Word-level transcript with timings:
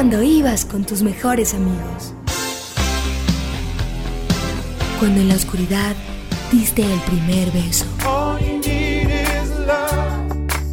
cuando 0.00 0.22
ibas 0.22 0.64
con 0.64 0.82
tus 0.82 1.02
mejores 1.02 1.52
amigos. 1.52 2.14
Cuando 4.98 5.20
en 5.20 5.28
la 5.28 5.34
oscuridad 5.34 5.94
diste 6.50 6.82
el 6.90 6.98
primer 7.00 7.50
beso. 7.50 7.84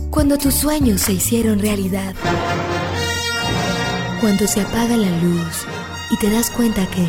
Cuando 0.10 0.38
tus 0.38 0.54
sueños 0.54 1.02
se 1.02 1.12
hicieron 1.12 1.60
realidad. 1.60 2.16
Cuando 4.22 4.48
se 4.48 4.62
apaga 4.62 4.96
la 4.96 5.10
luz 5.22 5.66
y 6.10 6.16
te 6.20 6.30
das 6.30 6.50
cuenta 6.50 6.88
que 6.88 7.06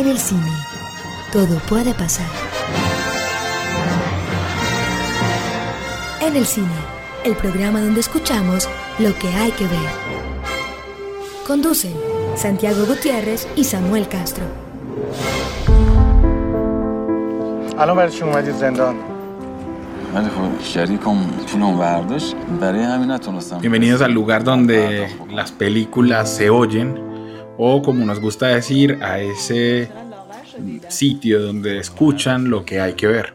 en 0.00 0.08
el 0.08 0.18
cine 0.18 0.50
todo 1.30 1.58
puede 1.68 1.92
pasar. 1.92 2.30
En 6.22 6.36
el 6.36 6.46
cine, 6.46 6.80
el 7.22 7.36
programa 7.36 7.82
donde 7.82 8.00
escuchamos 8.00 8.66
lo 8.98 9.14
que 9.18 9.28
hay 9.28 9.52
que 9.52 9.66
ver. 9.66 10.03
Conducen 11.47 11.93
Santiago 12.35 12.85
Gutiérrez 12.85 13.47
y 13.55 13.63
Samuel 13.63 14.07
Castro. 14.07 14.43
الان 17.79 17.95
برای 17.95 18.11
چی 18.11 18.23
اومدید 18.23 18.55
زندان 18.55 18.95
ولی 20.15 20.25
خب 20.25 20.63
شریکم 20.63 21.17
پولم 21.47 21.77
برداشت 21.77 22.35
برای 22.61 22.83
همین 22.83 23.11
نتونستم 23.11 23.59
Bienvenidos 23.61 24.01
al 24.01 24.11
lugar 24.11 24.43
donde 24.43 25.07
las 25.31 25.51
películas 25.51 26.29
se 26.37 26.49
oyen 26.49 26.99
o 27.57 27.81
como 27.81 28.05
nos 28.05 28.19
gusta 28.19 28.47
decir 28.47 28.99
a 29.01 29.19
ese 29.19 29.89
sitio 30.89 31.41
donde 31.41 31.79
escuchan 31.79 32.49
lo 32.49 32.65
que 32.65 32.81
hay 32.81 32.93
que 32.93 33.07
ver. 33.07 33.33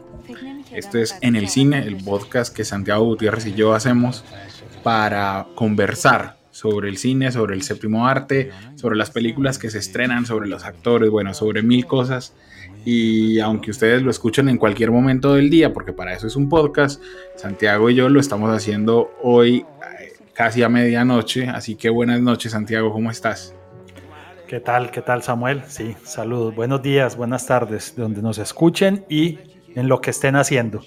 Esto 0.73 0.97
es 0.97 1.15
En 1.21 1.35
el 1.35 1.47
Cine, 1.47 1.79
el 1.79 1.97
podcast 2.03 2.53
que 2.55 2.63
Santiago 2.65 3.05
Gutiérrez 3.05 3.45
y 3.45 3.53
yo 3.53 3.73
hacemos 3.73 4.23
para 4.83 5.47
conversar 5.55 6.37
sobre 6.60 6.90
el 6.90 6.98
cine, 6.98 7.32
sobre 7.32 7.54
el 7.54 7.62
séptimo 7.62 8.06
arte, 8.06 8.50
sobre 8.74 8.94
las 8.94 9.10
películas 9.10 9.58
que 9.58 9.70
se 9.70 9.78
estrenan, 9.78 10.26
sobre 10.26 10.46
los 10.46 10.66
actores, 10.66 11.08
bueno, 11.08 11.32
sobre 11.32 11.62
mil 11.62 11.86
cosas. 11.86 12.34
Y 12.84 13.40
aunque 13.40 13.70
ustedes 13.70 14.02
lo 14.02 14.10
escuchen 14.10 14.46
en 14.50 14.58
cualquier 14.58 14.90
momento 14.90 15.32
del 15.32 15.48
día, 15.48 15.72
porque 15.72 15.94
para 15.94 16.12
eso 16.12 16.26
es 16.26 16.36
un 16.36 16.50
podcast, 16.50 17.02
Santiago 17.34 17.88
y 17.88 17.94
yo 17.94 18.10
lo 18.10 18.20
estamos 18.20 18.54
haciendo 18.54 19.10
hoy 19.22 19.64
eh, 20.00 20.12
casi 20.34 20.62
a 20.62 20.68
medianoche. 20.68 21.48
Así 21.48 21.76
que 21.76 21.88
buenas 21.88 22.20
noches, 22.20 22.52
Santiago, 22.52 22.92
¿cómo 22.92 23.10
estás? 23.10 23.54
¿Qué 24.46 24.60
tal? 24.60 24.90
¿Qué 24.90 25.00
tal, 25.00 25.22
Samuel? 25.22 25.62
Sí, 25.66 25.96
saludos. 26.04 26.54
Buenos 26.54 26.82
días, 26.82 27.16
buenas 27.16 27.46
tardes, 27.46 27.96
de 27.96 28.02
donde 28.02 28.20
nos 28.20 28.36
escuchen 28.36 29.06
y 29.08 29.38
en 29.74 29.88
lo 29.88 30.02
que 30.02 30.10
estén 30.10 30.36
haciendo. 30.36 30.82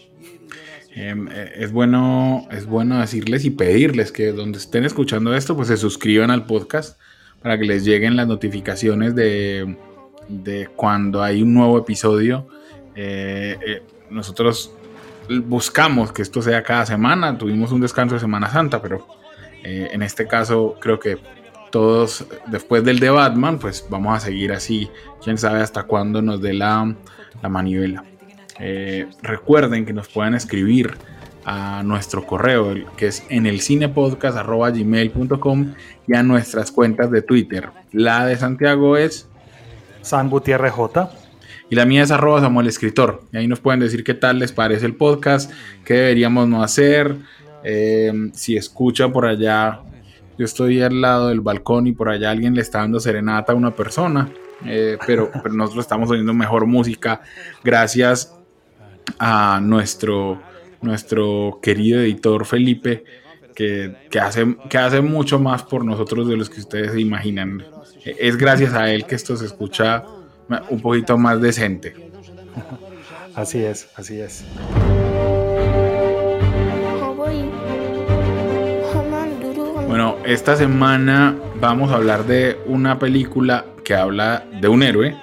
Eh, 0.95 1.53
es, 1.55 1.71
bueno, 1.71 2.47
es 2.51 2.65
bueno 2.65 2.99
decirles 2.99 3.45
y 3.45 3.49
pedirles 3.49 4.11
que 4.11 4.31
donde 4.31 4.59
estén 4.59 4.85
escuchando 4.85 5.35
esto, 5.35 5.55
pues 5.55 5.67
se 5.67 5.77
suscriban 5.77 6.29
al 6.29 6.45
podcast 6.45 6.99
para 7.41 7.57
que 7.57 7.65
les 7.65 7.83
lleguen 7.83 8.15
las 8.15 8.27
notificaciones 8.27 9.15
de, 9.15 9.75
de 10.29 10.67
cuando 10.75 11.21
hay 11.21 11.41
un 11.41 11.53
nuevo 11.53 11.77
episodio. 11.77 12.47
Eh, 12.95 13.57
eh, 13.65 13.83
nosotros 14.09 14.71
buscamos 15.45 16.11
que 16.11 16.21
esto 16.21 16.41
sea 16.41 16.63
cada 16.63 16.85
semana. 16.85 17.37
Tuvimos 17.37 17.71
un 17.71 17.81
descanso 17.81 18.15
de 18.15 18.21
Semana 18.21 18.49
Santa, 18.49 18.81
pero 18.81 19.07
eh, 19.63 19.89
en 19.91 20.01
este 20.03 20.27
caso 20.27 20.75
creo 20.79 20.99
que 20.99 21.17
todos, 21.71 22.25
después 22.47 22.83
del 22.83 22.99
de 22.99 23.09
Batman, 23.09 23.57
pues 23.57 23.85
vamos 23.89 24.15
a 24.15 24.19
seguir 24.19 24.51
así. 24.51 24.89
Quién 25.23 25.37
sabe 25.37 25.61
hasta 25.61 25.83
cuándo 25.83 26.21
nos 26.21 26.41
dé 26.41 26.53
la, 26.53 26.95
la 27.41 27.49
manivela. 27.49 28.03
Eh, 28.59 29.07
recuerden 29.21 29.85
que 29.85 29.93
nos 29.93 30.07
pueden 30.07 30.33
escribir 30.35 30.95
a 31.45 31.83
nuestro 31.83 32.25
correo, 32.25 32.73
que 32.95 33.07
es 33.07 33.23
en 33.29 33.45
el 33.45 33.59
cinepodcast.gmail.com 33.61 35.73
y 36.07 36.15
a 36.15 36.23
nuestras 36.23 36.71
cuentas 36.71 37.11
de 37.11 37.21
Twitter. 37.21 37.69
La 37.91 38.25
de 38.25 38.37
Santiago 38.37 38.95
es 38.97 39.27
San 40.01 40.29
Gutiérrez 40.29 40.71
J. 40.71 41.11
y 41.69 41.75
la 41.75 41.85
mía 41.85 42.03
es 42.03 42.11
arroba 42.11 42.39
Samuel 42.41 42.67
Escritor. 42.67 43.23
Y 43.31 43.37
ahí 43.37 43.47
nos 43.47 43.59
pueden 43.59 43.79
decir 43.81 44.03
qué 44.03 44.13
tal 44.13 44.39
les 44.39 44.51
parece 44.53 44.85
el 44.85 44.95
podcast, 44.95 45.51
qué 45.83 45.95
deberíamos 45.95 46.47
no 46.47 46.63
hacer. 46.63 47.17
eh, 47.65 48.11
si 48.33 48.57
escuchan 48.57 49.11
por 49.13 49.25
allá, 49.25 49.79
yo 50.37 50.43
estoy 50.45 50.81
al 50.81 50.99
lado 51.01 51.29
del 51.29 51.39
balcón 51.41 51.87
y 51.87 51.93
por 51.93 52.09
allá 52.09 52.31
alguien 52.31 52.53
le 52.55 52.61
está 52.61 52.79
dando 52.79 52.99
serenata 52.99 53.53
a 53.53 53.55
una 53.55 53.71
persona. 53.75 54.29
eh, 54.65 54.97
pero, 55.05 55.29
pero 55.41 55.53
nosotros 55.55 55.83
estamos 55.83 56.09
oyendo 56.09 56.33
mejor 56.33 56.65
música 56.65 57.21
gracias 57.63 58.33
a 59.19 59.59
nuestro, 59.61 60.41
nuestro 60.81 61.59
querido 61.61 62.01
editor 62.01 62.45
Felipe, 62.45 63.03
que, 63.55 63.95
que, 64.09 64.19
hace, 64.19 64.57
que 64.69 64.77
hace 64.77 65.01
mucho 65.01 65.39
más 65.39 65.63
por 65.63 65.85
nosotros 65.85 66.27
de 66.27 66.37
los 66.37 66.49
que 66.49 66.59
ustedes 66.59 66.91
se 66.91 66.99
imaginan. 66.99 67.63
Es 68.05 68.37
gracias 68.37 68.73
a 68.73 68.91
él 68.91 69.05
que 69.05 69.15
esto 69.15 69.35
se 69.37 69.45
escucha 69.45 70.03
un 70.69 70.81
poquito 70.81 71.17
más 71.17 71.41
decente. 71.41 72.11
Así 73.35 73.63
es, 73.63 73.89
así 73.95 74.21
es. 74.21 74.45
Bueno, 79.87 80.17
esta 80.23 80.55
semana 80.55 81.35
vamos 81.59 81.91
a 81.91 81.95
hablar 81.95 82.25
de 82.25 82.59
una 82.67 82.99
película 82.99 83.65
que 83.83 83.95
habla 83.95 84.45
de 84.61 84.67
un 84.67 84.83
héroe, 84.83 85.15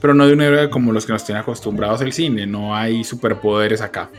pero 0.00 0.14
no 0.14 0.26
de 0.26 0.32
un 0.32 0.40
héroe 0.40 0.70
como 0.70 0.92
los 0.92 1.06
que 1.06 1.12
nos 1.12 1.24
tienen 1.24 1.42
acostumbrados 1.42 2.00
el 2.00 2.12
cine, 2.12 2.46
no 2.46 2.74
hay 2.74 3.04
superpoderes 3.04 3.80
acá. 3.80 4.10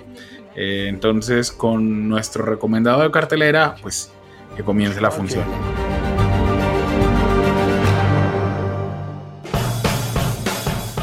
Eh, 0.56 0.88
entonces, 0.90 1.52
con 1.52 2.10
nuestro 2.10 2.44
recomendado 2.44 3.04
de 3.04 3.12
cartelera, 3.12 3.76
pues 3.82 4.12
que 4.56 4.64
comience 4.64 5.00
la 5.00 5.12
función. 5.12 5.44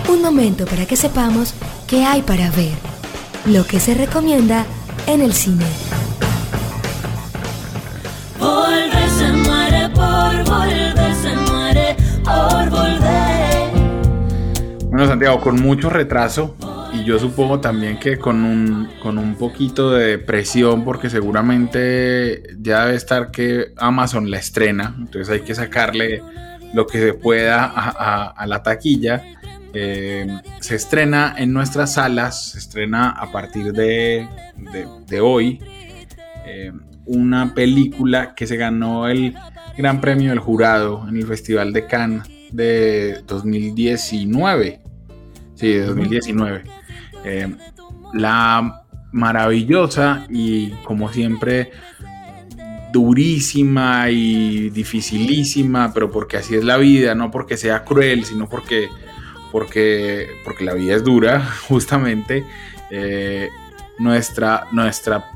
Un 0.09 0.22
momento 0.22 0.65
para 0.65 0.87
que 0.87 0.97
sepamos 0.97 1.54
qué 1.87 2.04
hay 2.04 2.22
para 2.22 2.50
ver. 2.50 2.75
Lo 3.47 3.65
que 3.65 3.78
se 3.78 3.94
recomienda 3.94 4.65
en 5.06 5.21
el 5.21 5.33
cine. 5.33 5.66
Volver 8.41 9.10
se 9.10 9.33
muere 9.33 9.88
por 9.91 10.44
volver, 10.44 10.94
Santiago, 15.09 15.41
con 15.41 15.60
mucho 15.60 15.91
retraso 15.91 16.56
y 16.92 17.04
yo 17.04 17.19
supongo 17.19 17.60
también 17.60 17.98
que 17.98 18.19
con 18.19 18.44
un, 18.44 18.88
con 19.03 19.19
un 19.19 19.34
poquito 19.37 19.91
de 19.91 20.19
presión 20.19 20.84
porque 20.84 21.10
seguramente 21.10 22.42
ya 22.60 22.84
debe 22.84 22.97
estar 22.97 23.31
que 23.31 23.72
Amazon 23.76 24.31
la 24.31 24.38
estrena, 24.38 24.94
entonces 24.98 25.28
hay 25.31 25.41
que 25.41 25.54
sacarle 25.54 26.22
lo 26.72 26.87
que 26.87 26.98
se 27.00 27.15
pueda 27.15 27.65
a, 27.75 28.47
la 28.47 28.62
taquilla. 28.62 29.22
Eh, 29.72 30.26
se 30.60 30.76
estrena 30.76 31.34
en 31.36 31.53
nuestras 31.53 31.94
salas, 31.94 32.50
se 32.53 32.59
estrena 32.59 33.10
a 33.10 33.32
partir 33.32 33.72
de, 33.72 34.28
de- 34.72 34.86
de 35.06 35.21
hoy 35.21 35.59
eh, 36.47 36.72
una 37.06 37.54
película 37.54 38.34
que 38.36 38.47
se 38.47 38.56
ganó 38.56 39.09
el 39.09 39.34
Gran 39.76 40.00
Premio 40.00 40.31
del 40.31 40.38
Jurado 40.38 41.04
en 41.09 41.16
el 41.16 41.26
Festival 41.26 41.72
de 41.72 41.86
Cannes 41.86 42.22
de 42.53 43.21
2019. 43.26 44.81
Sí, 45.54 45.72
de 45.72 45.87
2019. 45.87 46.65
Eh, 47.25 47.54
la 48.12 48.84
maravillosa 49.12 50.26
y 50.28 50.70
como 50.84 51.12
siempre 51.12 51.70
durísima 52.92 54.10
y 54.10 54.70
dificilísima, 54.70 55.92
pero 55.92 56.10
porque 56.10 56.37
así 56.37 56.54
es 56.54 56.65
la 56.65 56.76
vida, 56.76 57.15
no 57.15 57.31
porque 57.31 57.56
sea 57.56 57.84
cruel, 57.84 58.25
sino 58.25 58.48
porque, 58.48 58.88
porque, 59.50 60.28
porque 60.44 60.65
la 60.65 60.75
vida 60.75 60.94
es 60.94 61.04
dura, 61.04 61.44
justamente. 61.69 62.44
Eh, 62.91 63.48
nuestra, 63.98 64.66
nuestra 64.72 65.34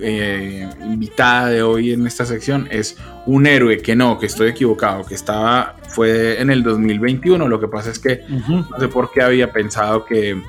eh, 0.00 0.68
invitada 0.84 1.48
de 1.48 1.62
hoy 1.62 1.92
en 1.92 2.06
esta 2.06 2.24
sección 2.24 2.68
es 2.70 2.96
un 3.26 3.46
héroe 3.46 3.78
que 3.78 3.96
no, 3.96 4.18
que 4.18 4.26
estoy 4.26 4.48
equivocado, 4.48 5.04
que 5.04 5.14
estaba, 5.14 5.76
fue 5.88 6.40
en 6.40 6.50
el 6.50 6.62
2021, 6.62 7.48
lo 7.48 7.58
que 7.60 7.68
pasa 7.68 7.90
es 7.90 7.98
que 7.98 8.22
no 8.28 8.66
sé 8.78 8.88
por 8.88 9.10
qué 9.10 9.22
había 9.22 9.52
pensado 9.52 10.04
que, 10.04 10.40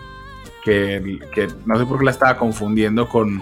que, 0.63 1.19
que- 1.33 1.47
no 1.65 1.77
sé 1.79 1.85
por 1.85 1.99
qué 1.99 2.05
la 2.05 2.11
estaba 2.11 2.37
confundiendo 2.37 3.07
con, 3.07 3.41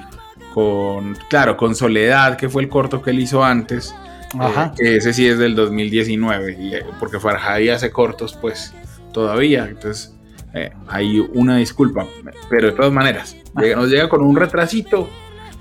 con, 0.53 1.17
claro, 1.29 1.57
con 1.57 1.75
Soledad, 1.75 2.37
que 2.37 2.49
fue 2.49 2.61
el 2.63 2.69
corto 2.69 3.01
que 3.01 3.11
él 3.11 3.19
hizo 3.19 3.43
antes, 3.43 3.93
Ajá. 4.39 4.73
eh, 4.77 4.77
que 4.77 4.95
ese 4.97 5.13
sí 5.13 5.27
es 5.27 5.37
del 5.39 5.55
2019, 5.55 6.57
y, 6.59 6.75
eh, 6.75 6.85
porque 6.99 7.19
Farhadi 7.19 7.69
hace 7.69 7.91
cortos, 7.91 8.37
pues 8.39 8.73
todavía, 9.11 9.65
entonces 9.69 10.13
eh, 10.53 10.71
hay 10.87 11.19
una 11.33 11.57
disculpa, 11.57 12.05
pero 12.49 12.67
de 12.67 12.73
todas 12.73 12.91
maneras, 12.91 13.35
nos 13.55 13.89
llega 13.89 14.07
con 14.07 14.21
un 14.21 14.35
retrasito, 14.35 15.09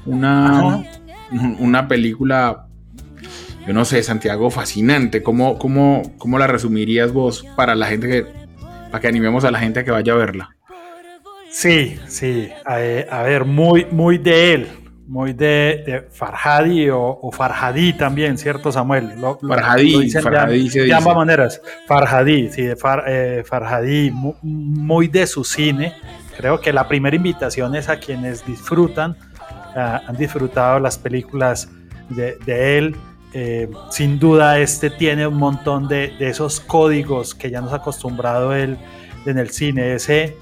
una, 0.06 0.84
una 1.58 1.88
película, 1.88 2.66
yo 3.66 3.72
no 3.72 3.84
sé, 3.84 4.02
Santiago, 4.02 4.50
fascinante, 4.50 5.22
¿cómo, 5.22 5.58
cómo, 5.58 6.02
cómo 6.18 6.38
la 6.38 6.46
resumirías 6.46 7.12
vos 7.12 7.44
para 7.56 7.74
la 7.74 7.86
gente 7.86 8.08
que, 8.08 8.26
para 8.90 9.00
que 9.00 9.08
animemos 9.08 9.44
a 9.44 9.50
la 9.50 9.58
gente 9.58 9.80
a 9.80 9.84
que 9.84 9.90
vaya 9.90 10.12
a 10.12 10.16
verla? 10.16 10.50
Sí, 11.50 11.98
sí. 12.08 12.48
A, 12.64 12.74
a 12.74 13.22
ver, 13.22 13.44
muy, 13.44 13.86
muy 13.90 14.18
de 14.18 14.54
él. 14.54 14.68
muy 15.06 15.32
de, 15.34 15.84
de 15.86 16.06
Farhadi 16.10 16.88
o, 16.90 17.00
o 17.22 17.30
Farhadi 17.30 17.92
también, 17.92 18.36
¿cierto, 18.38 18.72
Samuel? 18.72 19.20
Lo- 19.20 19.38
Farhadi, 19.38 19.92
lo 19.92 19.98
dicen 20.00 20.24
de- 20.24 20.30
Farhadi 20.30 20.68
se 20.70 20.78
de, 20.80 20.84
dice. 20.86 20.96
ambas 20.96 21.14
maneras. 21.16 21.60
Farhadi, 21.86 22.50
sí, 22.50 22.62
de 22.62 22.74
Far- 22.76 23.04
eh, 23.06 23.44
muy 24.42 25.06
de 25.08 25.26
su 25.26 25.44
cine. 25.44 25.92
Creo 26.36 26.60
que 26.60 26.72
la 26.72 26.88
primera 26.88 27.14
invitación 27.14 27.76
es 27.76 27.88
a 27.88 27.98
quienes 28.00 28.44
disfrutan, 28.44 29.16
ah, 29.74 30.02
han 30.06 30.16
disfrutado 30.16 30.78
las 30.78 30.98
películas 30.98 31.68
de, 32.10 32.36
de 32.44 32.78
él. 32.78 32.96
Eh, 33.32 33.68
sin 33.90 34.18
duda, 34.18 34.58
este 34.58 34.90
tiene 34.90 35.26
un 35.26 35.36
montón 35.36 35.88
de, 35.88 36.12
de 36.18 36.28
esos 36.28 36.60
códigos 36.60 37.34
que 37.34 37.50
ya 37.50 37.60
nos 37.60 37.72
ha 37.72 37.76
acostumbrado 37.76 38.54
él 38.54 38.78
en 39.26 39.38
el 39.38 39.50
cine. 39.50 39.94
Ese, 39.94 40.36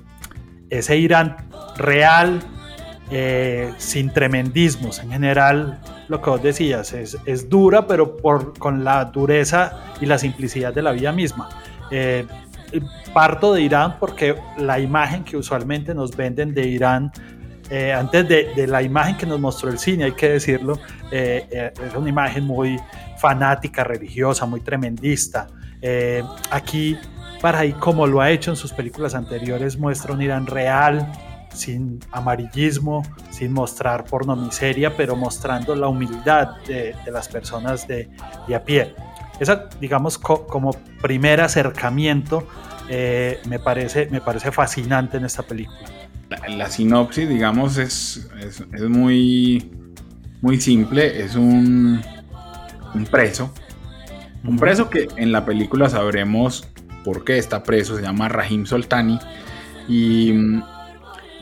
ese 0.69 0.97
Irán 0.97 1.37
real, 1.77 2.41
eh, 3.11 3.73
sin 3.79 4.11
tremendismos. 4.11 4.99
En 5.01 5.11
general, 5.11 5.81
lo 6.09 6.23
que 6.23 6.31
vos 6.31 6.43
decías, 6.43 6.93
es, 6.93 7.19
es 7.27 7.49
dura, 7.49 7.87
pero 7.87 8.17
por, 8.17 8.59
con 8.59 8.85
la 8.85 9.05
dureza 9.07 9.81
y 10.01 10.07
la 10.07 10.19
simplicidad 10.19 10.73
de 10.73 10.83
la 10.83 10.93
vida 10.93 11.13
misma. 11.13 11.49
Eh, 11.91 12.27
parto 13.13 13.53
de 13.53 13.61
Irán 13.61 13.97
porque 14.01 14.35
la 14.57 14.81
imagen 14.81 15.25
que 15.25 15.37
usualmente 15.37 15.95
nos 15.95 16.17
venden 16.17 16.55
de 16.55 16.67
Irán, 16.67 17.13
eh, 17.73 17.93
antes 17.93 18.29
de, 18.29 18.53
de 18.55 18.67
la 18.67 18.83
imagen 18.83 19.17
que 19.17 19.25
nos 19.25 19.41
mostró 19.41 19.71
el 19.71 19.79
cine, 19.79 20.05
hay 20.05 20.13
que 20.13 20.29
decirlo, 20.29 20.79
eh, 21.11 21.47
eh, 21.51 21.73
es 21.89 21.95
una 21.95 22.11
imagen 22.11 22.45
muy 22.45 22.79
fanática, 23.17 23.83
religiosa, 23.83 24.45
muy 24.45 24.61
tremendista. 24.61 25.47
Eh, 25.81 26.23
aquí, 26.51 26.99
para 27.41 27.61
ahí, 27.61 27.73
como 27.73 28.07
lo 28.07 28.21
ha 28.21 28.29
hecho 28.31 28.51
en 28.51 28.57
sus 28.57 28.73
películas 28.75 29.15
anteriores, 29.15 29.79
muestra 29.79 30.13
un 30.13 30.21
Irán 30.21 30.47
real, 30.47 31.11
sin 31.55 31.99
amarillismo, 32.13 33.03
sin 33.31 33.53
mostrar 33.53 34.05
pornomiseria, 34.05 34.95
pero 34.95 35.17
mostrando 35.17 35.75
la 35.75 35.89
humildad 35.89 36.57
de, 36.67 36.95
de 37.05 37.11
las 37.11 37.27
personas 37.29 37.89
de, 37.89 38.11
de, 38.49 38.55
a 38.55 38.63
pie. 38.63 38.95
Esa, 39.41 39.69
digamos, 39.81 40.19
co 40.19 40.47
como 40.47 40.73
primer 41.01 41.41
acercamiento, 41.41 42.47
eh, 42.89 43.41
me, 43.47 43.59
parece, 43.59 44.09
me 44.11 44.21
parece 44.21 44.53
fascinante 44.53 45.17
en 45.17 45.25
esta 45.25 45.43
película. 45.43 45.89
La, 46.33 46.49
la 46.49 46.71
sinopsis, 46.71 47.29
digamos, 47.29 47.77
es, 47.77 48.27
es, 48.41 48.65
es, 48.73 48.83
muy, 48.83 49.71
muy 50.41 50.59
simple. 50.61 51.23
Es 51.23 51.35
un, 51.35 52.01
un 52.95 53.05
preso. 53.05 53.53
Un 54.45 54.59
preso 54.59 54.89
que 54.89 55.09
en 55.17 55.31
la 55.31 55.45
película 55.45 55.91
sabremos 55.91 56.67
por 57.05 57.25
qué 57.25 57.37
está 57.37 57.63
preso. 57.63 57.97
Se 57.97 58.03
llama 58.03 58.31
Rahim 58.31 58.65
Soltani. 58.65 59.19
Y 59.89 60.33
mm, 60.33 60.63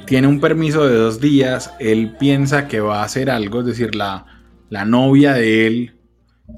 tiene 0.07 0.27
un 0.27 0.41
permiso 0.41 0.89
de 0.89 0.97
dos 0.97 1.21
días. 1.21 1.73
Él 1.79 2.17
piensa 2.19 2.67
que 2.67 2.81
va 2.81 3.03
a 3.03 3.05
hacer 3.05 3.31
algo. 3.31 3.61
Es 3.61 3.67
decir, 3.67 3.95
la, 3.95 4.27
la 4.71 4.85
novia 4.85 5.35
de 5.35 5.67
él. 5.69 5.95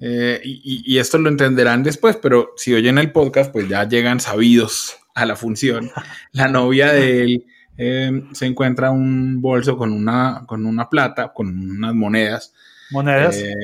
Eh, 0.01 0.41
y, 0.43 0.83
y, 0.87 0.99
esto 0.99 1.19
lo 1.19 1.29
entenderán 1.29 1.83
después, 1.83 2.17
pero 2.17 2.55
si 2.57 2.73
oyen 2.73 2.97
el 2.97 3.13
podcast, 3.13 3.53
pues 3.53 3.69
ya 3.69 3.87
llegan 3.87 4.21
sabidos 4.21 4.97
a 5.15 5.27
la 5.27 5.37
función. 5.37 5.91
La 6.33 6.49
novia 6.49 6.93
de 6.95 7.25
él 7.25 7.47
eh, 7.85 8.23
se 8.33 8.47
encuentra 8.47 8.93
un 8.93 9.41
bolso 9.41 9.77
con 9.77 9.93
una, 9.93 10.45
con 10.47 10.67
una 10.67 10.89
plata, 10.89 11.33
con 11.33 11.49
unas 11.49 11.95
monedas. 11.95 12.55
Monedas. 12.93 13.39
Eh, 13.39 13.55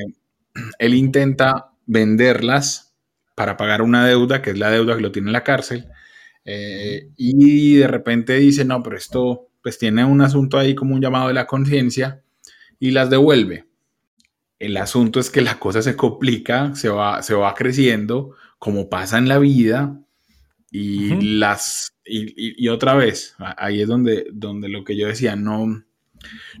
él 0.77 0.93
intenta 0.93 1.71
venderlas 1.85 2.93
para 3.33 3.55
pagar 3.55 3.81
una 3.81 4.05
deuda, 4.05 4.41
que 4.41 4.49
es 4.49 4.59
la 4.59 4.69
deuda 4.69 4.97
que 4.97 5.01
lo 5.01 5.13
tiene 5.13 5.29
en 5.29 5.33
la 5.33 5.45
cárcel. 5.45 5.87
Eh, 6.43 7.11
y 7.15 7.75
de 7.75 7.87
repente 7.87 8.33
dice, 8.33 8.65
no, 8.65 8.83
pero 8.83 8.97
esto 8.97 9.47
pues 9.61 9.77
tiene 9.77 10.03
un 10.03 10.21
asunto 10.21 10.57
ahí 10.57 10.75
como 10.75 10.95
un 10.95 11.01
llamado 11.01 11.29
de 11.29 11.33
la 11.33 11.47
conciencia 11.47 12.21
y 12.77 12.91
las 12.91 13.09
devuelve. 13.09 13.67
El 14.57 14.75
asunto 14.75 15.21
es 15.21 15.29
que 15.29 15.41
la 15.41 15.59
cosa 15.59 15.81
se 15.81 15.95
complica, 15.95 16.75
se 16.75 16.89
va, 16.89 17.23
se 17.23 17.33
va 17.33 17.53
creciendo, 17.53 18.35
como 18.57 18.89
pasa 18.89 19.17
en 19.17 19.29
la 19.29 19.39
vida, 19.39 19.97
y 20.71 21.13
uh 21.13 21.15
-huh. 21.15 21.39
las 21.39 21.95
y, 22.05 22.25
y, 22.35 22.65
y, 22.65 22.67
otra 22.69 22.95
vez 22.95 23.35
ahí 23.57 23.81
es 23.81 23.87
donde, 23.87 24.27
donde 24.31 24.69
lo 24.69 24.83
que 24.83 24.97
yo 24.97 25.07
decía 25.07 25.35
no 25.35 25.83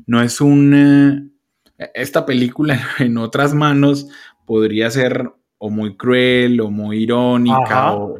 no 0.05 0.21
es 0.21 0.41
un 0.41 1.31
eh, 1.77 1.91
esta 1.93 2.25
película 2.25 2.79
en 2.99 3.17
otras 3.17 3.53
manos 3.53 4.07
podría 4.45 4.89
ser 4.91 5.31
o 5.57 5.69
muy 5.69 5.95
cruel 5.97 6.61
o 6.61 6.69
muy 6.71 7.03
irónica 7.03 7.93
o, 7.93 8.19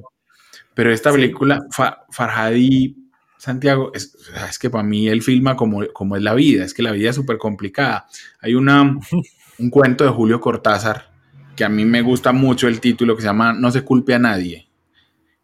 pero 0.74 0.92
esta 0.94 1.12
película. 1.12 1.62
Fa, 1.72 2.06
Farhadi 2.10 2.96
Santiago 3.38 3.92
es, 3.94 4.16
es 4.50 4.60
que 4.60 4.70
para 4.70 4.84
mí 4.84 5.08
él 5.08 5.22
filma 5.22 5.56
como, 5.56 5.82
como 5.94 6.18
es 6.18 6.22
la 6.22 6.34
vida 6.34 6.66
es 6.66 6.74
que 6.74 6.84
la 6.84 6.92
vida 6.92 7.10
es 7.10 7.16
súper 7.16 7.38
complicada 7.38 8.08
hay 8.42 8.56
una 8.56 8.98
un 9.60 9.70
cuento 9.70 10.04
de 10.04 10.10
Julio 10.10 10.40
Cortázar 10.40 11.10
que 11.56 11.64
a 11.64 11.70
mí 11.70 11.84
me 11.84 12.02
gusta 12.02 12.32
mucho 12.32 12.68
el 12.68 12.80
título 12.80 13.16
que 13.16 13.22
se 13.22 13.28
llama 13.28 13.54
No 13.54 13.72
se 13.72 13.84
culpe 13.84 14.14
a 14.14 14.20
nadie 14.20 14.69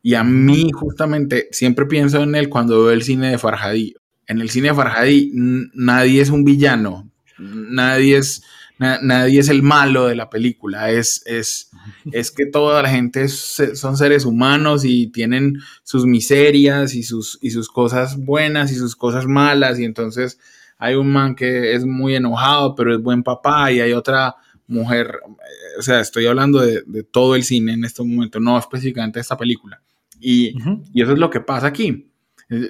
y 0.05 0.13
a 0.13 0.23
mí 0.23 0.69
justamente 0.71 1.47
siempre 1.49 1.87
pienso 1.87 2.21
en 2.21 2.35
él 2.35 2.47
cuando 2.47 2.83
veo 2.83 2.91
el 2.91 3.01
cine 3.01 3.31
de 3.31 3.39
Farhadi. 3.39 3.95
En 4.27 4.39
el 4.39 4.51
cine 4.51 4.67
de 4.67 4.75
Farhadi 4.75 5.31
nadie 5.33 6.21
es 6.21 6.29
un 6.29 6.43
villano, 6.43 7.09
nadie 7.39 8.17
es, 8.17 8.43
na, 8.77 8.99
nadie 9.01 9.39
es 9.39 9.49
el 9.49 9.63
malo 9.63 10.05
de 10.05 10.13
la 10.13 10.29
película, 10.29 10.91
es, 10.91 11.23
es, 11.25 11.71
es 12.11 12.29
que 12.29 12.45
toda 12.45 12.83
la 12.83 12.89
gente 12.89 13.23
es, 13.23 13.59
son 13.73 13.97
seres 13.97 14.25
humanos 14.25 14.85
y 14.85 15.07
tienen 15.07 15.57
sus 15.81 16.05
miserias 16.05 16.93
y 16.93 17.01
sus, 17.01 17.39
y 17.41 17.49
sus 17.49 17.67
cosas 17.67 18.15
buenas 18.15 18.71
y 18.71 18.75
sus 18.75 18.95
cosas 18.95 19.25
malas. 19.25 19.79
Y 19.79 19.85
entonces 19.85 20.37
hay 20.77 20.93
un 20.93 21.11
man 21.11 21.33
que 21.33 21.73
es 21.73 21.83
muy 21.83 22.13
enojado 22.13 22.75
pero 22.75 22.93
es 22.93 23.01
buen 23.01 23.23
papá. 23.23 23.71
Y 23.71 23.79
hay 23.81 23.93
otra 23.93 24.35
mujer, 24.67 25.17
o 25.79 25.81
sea, 25.81 25.99
estoy 25.99 26.27
hablando 26.27 26.59
de, 26.59 26.83
de 26.85 27.01
todo 27.01 27.35
el 27.35 27.43
cine 27.43 27.73
en 27.73 27.85
este 27.85 28.03
momento, 28.03 28.39
no 28.39 28.55
específicamente 28.59 29.17
de 29.17 29.21
esta 29.21 29.35
película. 29.35 29.81
Y, 30.27 30.57
uh 30.57 30.59
-huh. 30.59 30.83
y, 30.91 31.03
eso 31.03 31.13
es 31.13 31.19
lo 31.19 31.29
que 31.29 31.39
pasa 31.39 31.67
aquí. 31.67 32.09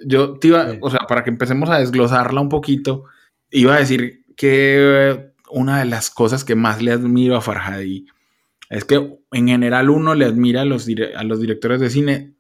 Yo 0.06 0.34
te 0.34 0.50
iba, 0.50 0.72
sí. 0.72 0.78
o 0.81 0.90
sea, 0.90 1.00
para 1.07 1.24
que 1.24 1.30
empecemos 1.30 1.69
a 1.69 1.80
desglosarla 1.80 2.42
un 2.42 2.50
poquito, 2.50 3.06
iba 3.50 3.75
a 3.75 3.80
decir 3.80 4.25
que 4.36 5.31
una 5.50 5.80
de 5.80 5.86
las 5.86 6.10
cosas 6.10 6.44
que 6.44 6.56
más 6.56 6.81
le 6.81 6.92
admiro 6.92 7.38
a 7.38 7.42
Farhadi 7.42 8.07
es 8.69 8.84
que 8.84 9.19
en 9.31 9.48
general 9.48 9.90
uno 9.90 10.16
le 10.16 10.25
admira 10.25 10.62
a 10.62 10.66
los, 10.66 10.88
a 11.16 11.24
los 11.24 11.40
directores 11.40 11.80
de 11.80 11.90
cine 11.90 12.34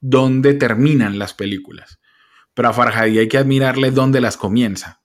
dónde 0.00 0.54
terminan 0.54 1.18
las 1.18 1.34
películas, 1.34 2.00
pero 2.54 2.68
a 2.68 2.72
Farhadi 2.72 3.18
hay 3.18 3.28
que 3.28 3.38
admirarle 3.38 3.90
dónde 3.90 4.22
las 4.22 4.38
comienza. 4.38 5.02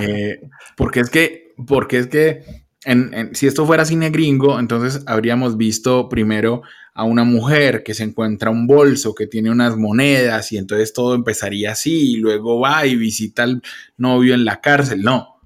eh, 0.00 0.40
porque 0.76 1.00
es 1.00 1.10
que, 1.10 1.54
porque 1.66 1.98
es 1.98 2.06
que 2.06 2.44
en, 2.84 3.12
en, 3.14 3.34
si 3.34 3.48
esto 3.48 3.66
fuera 3.66 3.84
cine 3.84 4.10
gringo, 4.10 4.60
entonces 4.60 5.02
habríamos 5.06 5.56
visto 5.56 6.08
primero 6.08 6.62
a 6.98 7.04
una 7.04 7.22
mujer 7.22 7.84
que 7.84 7.94
se 7.94 8.02
encuentra 8.02 8.50
un 8.50 8.66
bolso 8.66 9.14
que 9.14 9.28
tiene 9.28 9.52
unas 9.52 9.76
monedas 9.76 10.50
y 10.50 10.58
entonces 10.58 10.92
todo 10.92 11.14
empezaría 11.14 11.70
así 11.70 12.14
y 12.14 12.16
luego 12.16 12.58
va 12.58 12.86
y 12.86 12.96
visita 12.96 13.44
al 13.44 13.62
novio 13.96 14.34
en 14.34 14.44
la 14.44 14.60
cárcel. 14.60 15.02
No, 15.02 15.40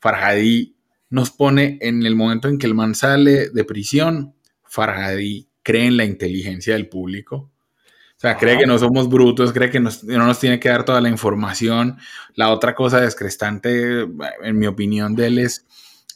Farhadi 0.00 0.74
nos 1.10 1.30
pone 1.30 1.76
en 1.82 2.06
el 2.06 2.16
momento 2.16 2.48
en 2.48 2.56
que 2.56 2.66
el 2.66 2.72
man 2.72 2.94
sale 2.94 3.50
de 3.50 3.64
prisión, 3.64 4.34
Farhadi 4.64 5.46
cree 5.62 5.88
en 5.88 5.98
la 5.98 6.06
inteligencia 6.06 6.72
del 6.72 6.88
público. 6.88 7.50
O 8.16 8.20
sea, 8.20 8.38
cree 8.38 8.56
que 8.56 8.66
no 8.66 8.78
somos 8.78 9.10
brutos, 9.10 9.52
cree 9.52 9.68
que 9.68 9.80
nos, 9.80 10.04
no 10.04 10.24
nos 10.24 10.40
tiene 10.40 10.58
que 10.58 10.70
dar 10.70 10.86
toda 10.86 11.02
la 11.02 11.10
información. 11.10 11.98
La 12.34 12.50
otra 12.50 12.74
cosa 12.74 13.02
descrestante, 13.02 14.06
en 14.42 14.58
mi 14.58 14.66
opinión, 14.66 15.14
de 15.14 15.26
él 15.26 15.38
es 15.38 15.66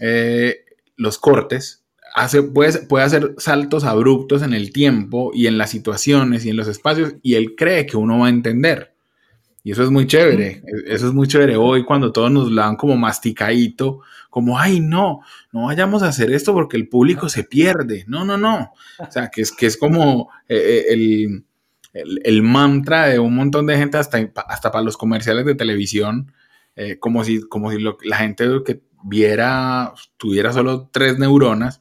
eh, 0.00 0.64
los 0.96 1.18
cortes. 1.18 1.84
Hace, 2.18 2.42
puede, 2.42 2.80
puede 2.86 3.04
hacer 3.04 3.34
saltos 3.38 3.84
abruptos 3.84 4.42
en 4.42 4.52
el 4.52 4.72
tiempo 4.72 5.30
y 5.32 5.46
en 5.46 5.56
las 5.56 5.70
situaciones 5.70 6.44
y 6.44 6.50
en 6.50 6.56
los 6.56 6.66
espacios 6.66 7.14
y 7.22 7.34
él 7.34 7.54
cree 7.56 7.86
que 7.86 7.96
uno 7.96 8.18
va 8.18 8.26
a 8.26 8.30
entender. 8.30 8.92
Y 9.62 9.72
eso 9.72 9.82
es 9.82 9.90
muy 9.90 10.06
chévere, 10.06 10.62
eso 10.86 11.08
es 11.08 11.12
muy 11.12 11.28
chévere 11.28 11.56
hoy 11.56 11.84
cuando 11.84 12.10
todos 12.10 12.30
nos 12.30 12.50
lo 12.50 12.62
dan 12.62 12.76
como 12.76 12.96
masticadito, 12.96 14.00
como, 14.30 14.58
ay, 14.58 14.80
no, 14.80 15.20
no 15.52 15.66
vayamos 15.66 16.02
a 16.02 16.08
hacer 16.08 16.32
esto 16.32 16.52
porque 16.54 16.76
el 16.76 16.88
público 16.88 17.28
se 17.28 17.44
pierde. 17.44 18.04
No, 18.06 18.24
no, 18.24 18.38
no. 18.38 18.72
O 18.98 19.10
sea, 19.10 19.28
que 19.28 19.42
es, 19.42 19.52
que 19.52 19.66
es 19.66 19.76
como 19.76 20.30
eh, 20.48 20.86
el, 20.88 21.44
el, 21.92 22.20
el, 22.24 22.42
mantra 22.42 23.06
de 23.06 23.18
un 23.18 23.34
montón 23.34 23.66
de 23.66 23.76
gente, 23.76 23.98
hasta, 23.98 24.18
hasta 24.48 24.70
para 24.70 24.84
los 24.84 24.96
comerciales 24.96 25.44
de 25.44 25.54
televisión, 25.54 26.32
eh, 26.76 26.98
como 26.98 27.24
si, 27.24 27.40
como 27.40 27.70
si 27.70 27.78
lo, 27.78 27.98
la 28.04 28.16
gente 28.18 28.46
que 28.64 28.80
viera, 29.04 29.92
tuviera 30.16 30.52
solo 30.52 30.88
tres 30.92 31.18
neuronas. 31.18 31.80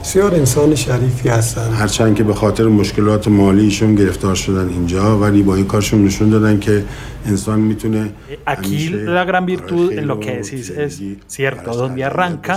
بسیار 0.00 0.34
انسان 0.34 0.74
شریفی 0.74 1.28
هستن 1.28 1.72
هرچند 1.72 2.16
که 2.16 2.24
به 2.24 2.34
خاطر 2.34 2.64
مشکلات 2.64 3.28
مالیشون 3.28 3.94
گرفتار 3.94 4.34
شدن 4.34 4.68
اینجا 4.68 5.18
ولی 5.18 5.42
با 5.42 5.54
این 5.54 5.66
کارشون 5.66 6.04
نشون 6.04 6.30
دادن 6.30 6.58
که 6.60 6.84
انسان 7.26 7.60
میتونه 7.60 8.12
Aquí 8.46 8.88
la 8.90 9.24
gran 9.24 9.46
virtud 9.46 9.92
en 9.92 10.06
lo 10.06 10.20
que 10.20 10.32
decís 10.40 10.70
es 10.70 10.92
cierto, 11.26 11.68
donde 11.82 12.04
arranca, 12.04 12.54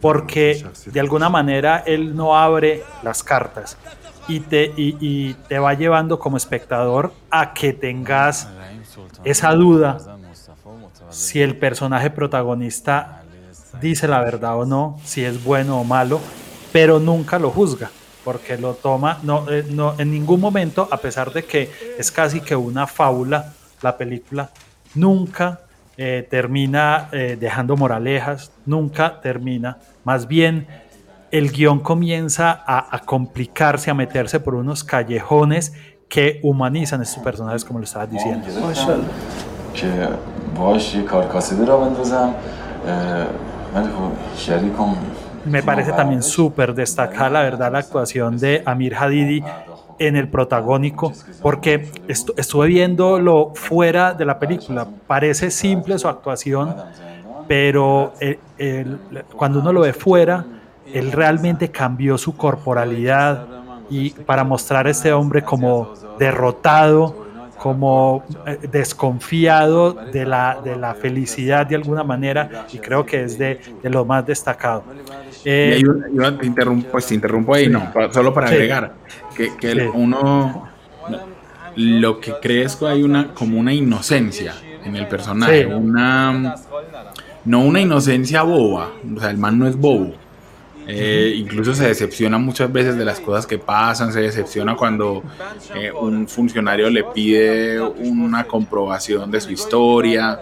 porque 0.00 0.64
de 0.94 1.00
alguna 1.00 1.28
manera 1.28 1.82
él 1.94 2.02
no 2.16 2.36
abre 2.36 2.82
las 3.02 3.22
cartas 3.22 3.76
y 4.28 4.40
te, 4.40 4.72
y, 4.76 4.96
y 5.00 5.34
te 5.48 5.58
va 5.58 5.74
llevando 5.74 6.18
como 6.18 6.36
espectador 6.36 7.12
a 7.30 7.52
que 7.54 7.72
tengas 7.72 8.48
esa 9.24 9.52
duda 9.52 9.98
si 11.10 11.42
el 11.42 11.56
personaje 11.56 12.08
protagonista 12.10 13.22
dice 13.80 14.08
la 14.08 14.20
verdad 14.20 14.56
o 14.56 14.64
no, 14.64 14.98
si 15.04 15.24
es 15.24 15.42
bueno 15.42 15.80
o 15.80 15.84
malo, 15.84 16.20
pero 16.71 16.99
nunca 16.99 17.39
lo 17.39 17.49
juzga, 17.51 17.89
porque 18.23 18.57
lo 18.57 18.73
toma, 18.73 19.19
no, 19.23 19.49
eh, 19.49 19.65
no, 19.69 19.95
en 19.97 20.11
ningún 20.11 20.39
momento, 20.39 20.87
a 20.91 20.97
pesar 20.97 21.31
de 21.31 21.43
que 21.43 21.71
es 21.97 22.11
casi 22.11 22.41
que 22.41 22.55
una 22.55 22.87
fábula 22.87 23.53
la 23.81 23.97
película, 23.97 24.49
nunca 24.95 25.61
eh, 25.97 26.27
termina 26.29 27.09
eh, 27.11 27.37
dejando 27.39 27.75
moralejas, 27.77 28.51
nunca 28.65 29.21
termina, 29.21 29.77
más 30.03 30.27
bien 30.27 30.67
el 31.31 31.51
guion 31.51 31.79
comienza 31.79 32.63
a, 32.65 32.99
complicarse, 33.05 33.91
a 33.91 33.93
meterse 33.93 34.39
por 34.39 34.55
unos 34.55 34.83
callejones 34.83 35.73
que 36.07 36.39
humanizan 36.41 37.01
a 37.01 37.03
estos 37.03 37.21
personajes, 37.23 37.63
como 37.63 37.77
lo 37.77 37.85
estabas 37.85 38.09
diciendo. 38.09 38.47
Me 45.45 45.63
parece 45.63 45.91
también 45.91 46.21
súper 46.21 46.73
destacar, 46.73 47.31
la 47.31 47.41
verdad, 47.41 47.71
la 47.71 47.79
actuación 47.79 48.37
de 48.37 48.61
Amir 48.65 48.95
Hadidi 48.95 49.43
en 49.97 50.15
el 50.15 50.29
protagónico, 50.29 51.11
porque 51.41 51.91
estu 52.07 52.33
estuve 52.37 52.67
viéndolo 52.67 53.51
fuera 53.55 54.13
de 54.13 54.25
la 54.25 54.39
película. 54.39 54.87
Parece 55.07 55.51
simple 55.51 55.99
su 55.99 56.07
actuación, 56.07 56.75
pero 57.47 58.13
eh, 58.19 58.39
cuando 59.35 59.59
uno 59.59 59.73
lo 59.73 59.81
ve 59.81 59.93
fuera, 59.93 60.45
él 60.93 61.11
realmente 61.11 61.69
cambió 61.69 62.17
su 62.17 62.35
corporalidad 62.35 63.45
y 63.89 64.11
para 64.11 64.43
mostrar 64.43 64.87
a 64.87 64.89
este 64.89 65.11
hombre 65.11 65.43
como 65.43 65.93
derrotado, 66.17 67.28
como 67.61 68.23
eh, 68.47 68.57
desconfiado 68.71 69.93
de 69.93 70.25
la, 70.25 70.59
de 70.63 70.75
la 70.75 70.95
felicidad 70.95 71.67
de 71.67 71.75
alguna 71.75 72.03
manera, 72.03 72.65
y 72.73 72.77
creo 72.79 73.05
que 73.05 73.23
es 73.23 73.37
de, 73.37 73.59
de 73.83 73.89
lo 73.89 74.05
más 74.05 74.25
destacado. 74.25 74.83
Eh, 75.45 75.81
un- 75.85 76.05
yo 76.15 76.35
te 76.37 76.45
interrumpo, 76.45 76.87
pues 76.91 77.05
te 77.07 77.15
interrumpo 77.15 77.53
ahí, 77.53 77.67
no, 77.67 77.91
pa- 77.93 78.11
solo 78.11 78.33
para 78.33 78.47
Sí. 78.47 78.55
agregar 78.55 78.93
que, 79.35 79.55
que 79.57 79.71
Sí. 79.73 79.79
uno 79.93 80.67
lo 81.75 82.19
que 82.19 82.33
que 82.41 82.87
hay 82.87 83.03
una 83.03 83.33
como 83.33 83.59
una 83.59 83.73
inocencia 83.73 84.53
en 84.83 84.95
el 84.95 85.07
personaje, 85.07 85.63
Sí. 85.65 85.71
una 85.71 86.55
no 87.45 87.59
una 87.61 87.79
inocencia 87.79 88.41
boba, 88.43 88.89
o 89.15 89.19
sea, 89.19 89.29
el 89.29 89.37
man 89.37 89.57
no 89.59 89.67
es 89.67 89.75
bobo. 89.77 90.13
Eh, 90.91 91.35
incluso 91.35 91.75
se 91.75 91.87
decepciona 91.87 92.39
muchas 92.39 92.71
veces 92.71 92.97
de 92.97 93.05
las 93.05 93.19
cosas 93.19 93.45
que 93.45 93.59
pasan, 93.59 94.11
se 94.11 94.21
decepciona 94.21 94.75
cuando 94.75 95.21
eh, 95.75 95.91
un 95.91 96.27
funcionario 96.27 96.89
le 96.89 97.03
pide 97.03 97.79
una 97.79 98.45
comprobación 98.45 99.29
de 99.29 99.39
su 99.39 99.51
historia, 99.51 100.39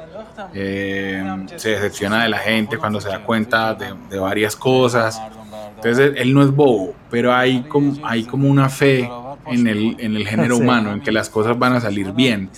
eh, 0.54 1.46
se 1.58 1.72
decepciona 1.72 2.24
de 2.24 2.30
la 2.30 2.38
gente 2.38 2.78
cuando 2.78 3.02
se 3.02 3.10
da 3.10 3.24
cuenta 3.24 3.74
de, 3.74 3.94
de 4.10 4.20
varias 4.20 4.56
cosas. 4.56 5.22
Entonces 5.76 6.14
él 6.16 6.34
no 6.34 6.42
es 6.42 6.52
bobo, 6.52 6.96
pero 7.12 7.36
hay 7.36 7.64
como, 7.64 7.94
hay 8.04 8.24
como 8.24 8.50
una 8.50 8.70
fe 8.70 9.10
en 9.50 9.68
el, 9.68 9.96
en 10.00 10.16
el 10.16 10.28
género 10.28 10.58
humano, 10.58 10.92
en 10.94 11.02
que 11.02 11.12
las 11.12 11.30
cosas 11.30 11.58
van 11.58 11.74
a 11.74 11.80
salir 11.82 12.12
bien. 12.14 12.50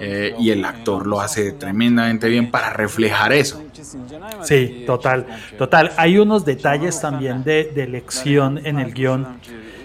eh, 0.00 0.34
y 0.38 0.50
el 0.50 0.64
actor 0.64 1.06
lo 1.06 1.20
hace 1.20 1.52
tremendamente 1.52 2.28
bien 2.28 2.50
para 2.50 2.70
reflejar 2.70 3.32
eso. 3.32 3.62
Sí, 4.42 4.84
total, 4.86 5.26
total. 5.58 5.92
Hay 5.96 6.18
unos 6.18 6.44
detalles 6.44 7.00
también 7.00 7.44
de, 7.44 7.70
de 7.74 7.82
elección 7.84 8.60
en 8.64 8.78
el 8.78 8.92
guion 8.92 9.26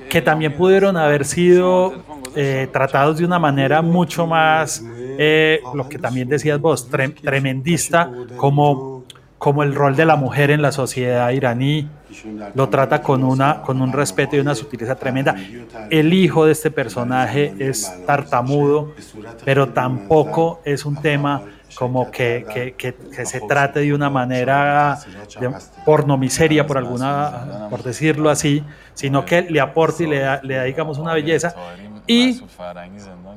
que 0.10 0.22
también 0.22 0.54
pudieron 0.54 0.98
haber 0.98 1.24
sido 1.24 2.04
eh, 2.36 2.68
tratados 2.72 3.18
de 3.20 3.25
una 3.25 3.38
manera 3.39 3.82
mucho 3.84 4.25
más, 4.25 4.84
eh, 5.20 5.60
lo 5.75 5.88
que 5.88 6.00
también 6.00 6.28
decías 6.28 6.60
vos, 6.60 6.89
tre- 6.92 7.13
tremendista, 7.22 8.10
como, 8.38 9.04
como 9.38 9.62
el 9.63 9.75
rol 9.75 9.96
de 9.96 10.06
la 10.06 10.16
mujer 10.16 10.50
en 10.50 10.62
la 10.63 10.72
sociedad 10.72 11.30
iraní. 11.32 11.88
Lo 12.54 12.70
trata 12.70 13.01
con, 13.04 13.24
una, 13.24 13.62
con 13.62 13.82
un 13.82 13.92
respeto 13.94 14.36
y 14.36 14.39
una 14.39 14.56
sutileza 14.56 14.98
tremenda. 14.98 15.36
El 15.89 16.13
hijo 16.13 16.46
de 16.46 16.51
este 16.54 16.72
personaje 16.72 17.56
es 17.60 18.01
tartamudo, 18.06 18.96
pero 19.44 19.72
tampoco 19.74 20.62
es 20.66 20.86
un 20.86 21.00
tema 21.01 21.46
como 21.74 22.10
que, 22.12 22.48
que- 22.50 22.75
que- 22.75 23.25
se 23.25 23.42
trate 23.42 23.80
de 23.82 23.94
una 23.94 24.10
manera 24.10 25.01
de 25.38 25.56
pornomiseria, 25.84 26.66
por 26.68 26.78
alguna, 26.78 27.66
por 27.70 27.84
decirlo 27.84 28.30
así, 28.30 28.66
sino 28.94 29.25
que 29.25 29.44
le 29.44 29.60
aporte 29.62 30.04
y 30.04 30.08
le 30.08 30.20
da, 30.20 30.39
le 30.44 30.56
da, 30.56 30.63
digamos, 30.63 30.98
una 31.00 31.13
belleza. 31.13 31.56
Y 32.08 32.50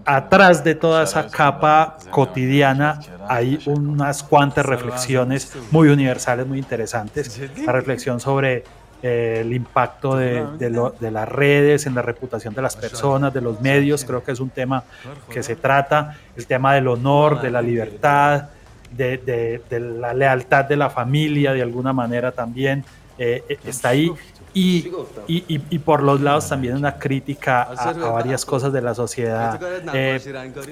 atrás 0.05 0.65
de 0.65 0.75
toda 0.75 1.05
esa 1.05 1.29
capa 1.29 1.97
cotidiana 2.11 3.01
hay 3.29 3.61
unas 3.67 4.23
cuantas 4.23 4.67
reflexiones 4.67 5.53
muy 5.71 5.89
universales, 5.89 6.47
muy 6.47 6.59
interesantes. 6.59 7.41
La 7.65 7.73
reflexión 7.73 8.21
sobre 8.21 8.65
eh, 9.03 9.39
el 9.41 9.53
impacto 9.53 10.17
de, 10.17 10.45
de 10.59 10.71
lo- 10.71 10.91
de 11.01 11.11
las 11.11 11.29
redes 11.29 11.87
en 11.87 11.95
la 11.95 12.03
reputación 12.03 12.55
de 12.55 12.63
las 12.63 12.77
personas, 12.77 13.35
de 13.35 13.41
los 13.41 13.61
medios, 13.61 14.05
creo 14.05 14.23
que 14.23 14.31
es 14.33 14.39
un 14.41 14.51
tema 14.51 14.85
que 15.29 15.43
se 15.43 15.57
trata, 15.57 16.17
el 16.37 16.47
tema 16.47 16.75
del 16.75 16.87
honor, 16.89 17.41
de 17.41 17.51
la 17.51 17.61
libertad, 17.63 18.49
de, 18.93 19.19
de- 19.19 19.63
de 19.71 19.81
la 19.81 20.15
lealtad 20.15 20.67
de 20.67 20.77
la 20.77 20.89
familia, 20.91 21.53
de 21.53 21.63
alguna 21.63 21.93
manera 21.93 22.31
también 22.33 22.85
eh, 23.19 23.43
eh, 23.49 23.59
está 23.67 23.89
ahí. 23.91 24.11
Y, 24.55 24.83
y- 25.29 25.45
y- 25.49 25.63
y 25.71 25.79
por 25.79 26.03
los 26.03 26.21
lados 26.21 26.49
también 26.49 26.77
una 26.77 26.99
crítica 26.99 27.63
a, 27.63 27.91
a 27.91 28.11
varias 28.11 28.45
cosas 28.45 28.73
de 28.73 28.83
la 28.83 28.95
sociedad 28.95 29.59
eh, 29.95 30.19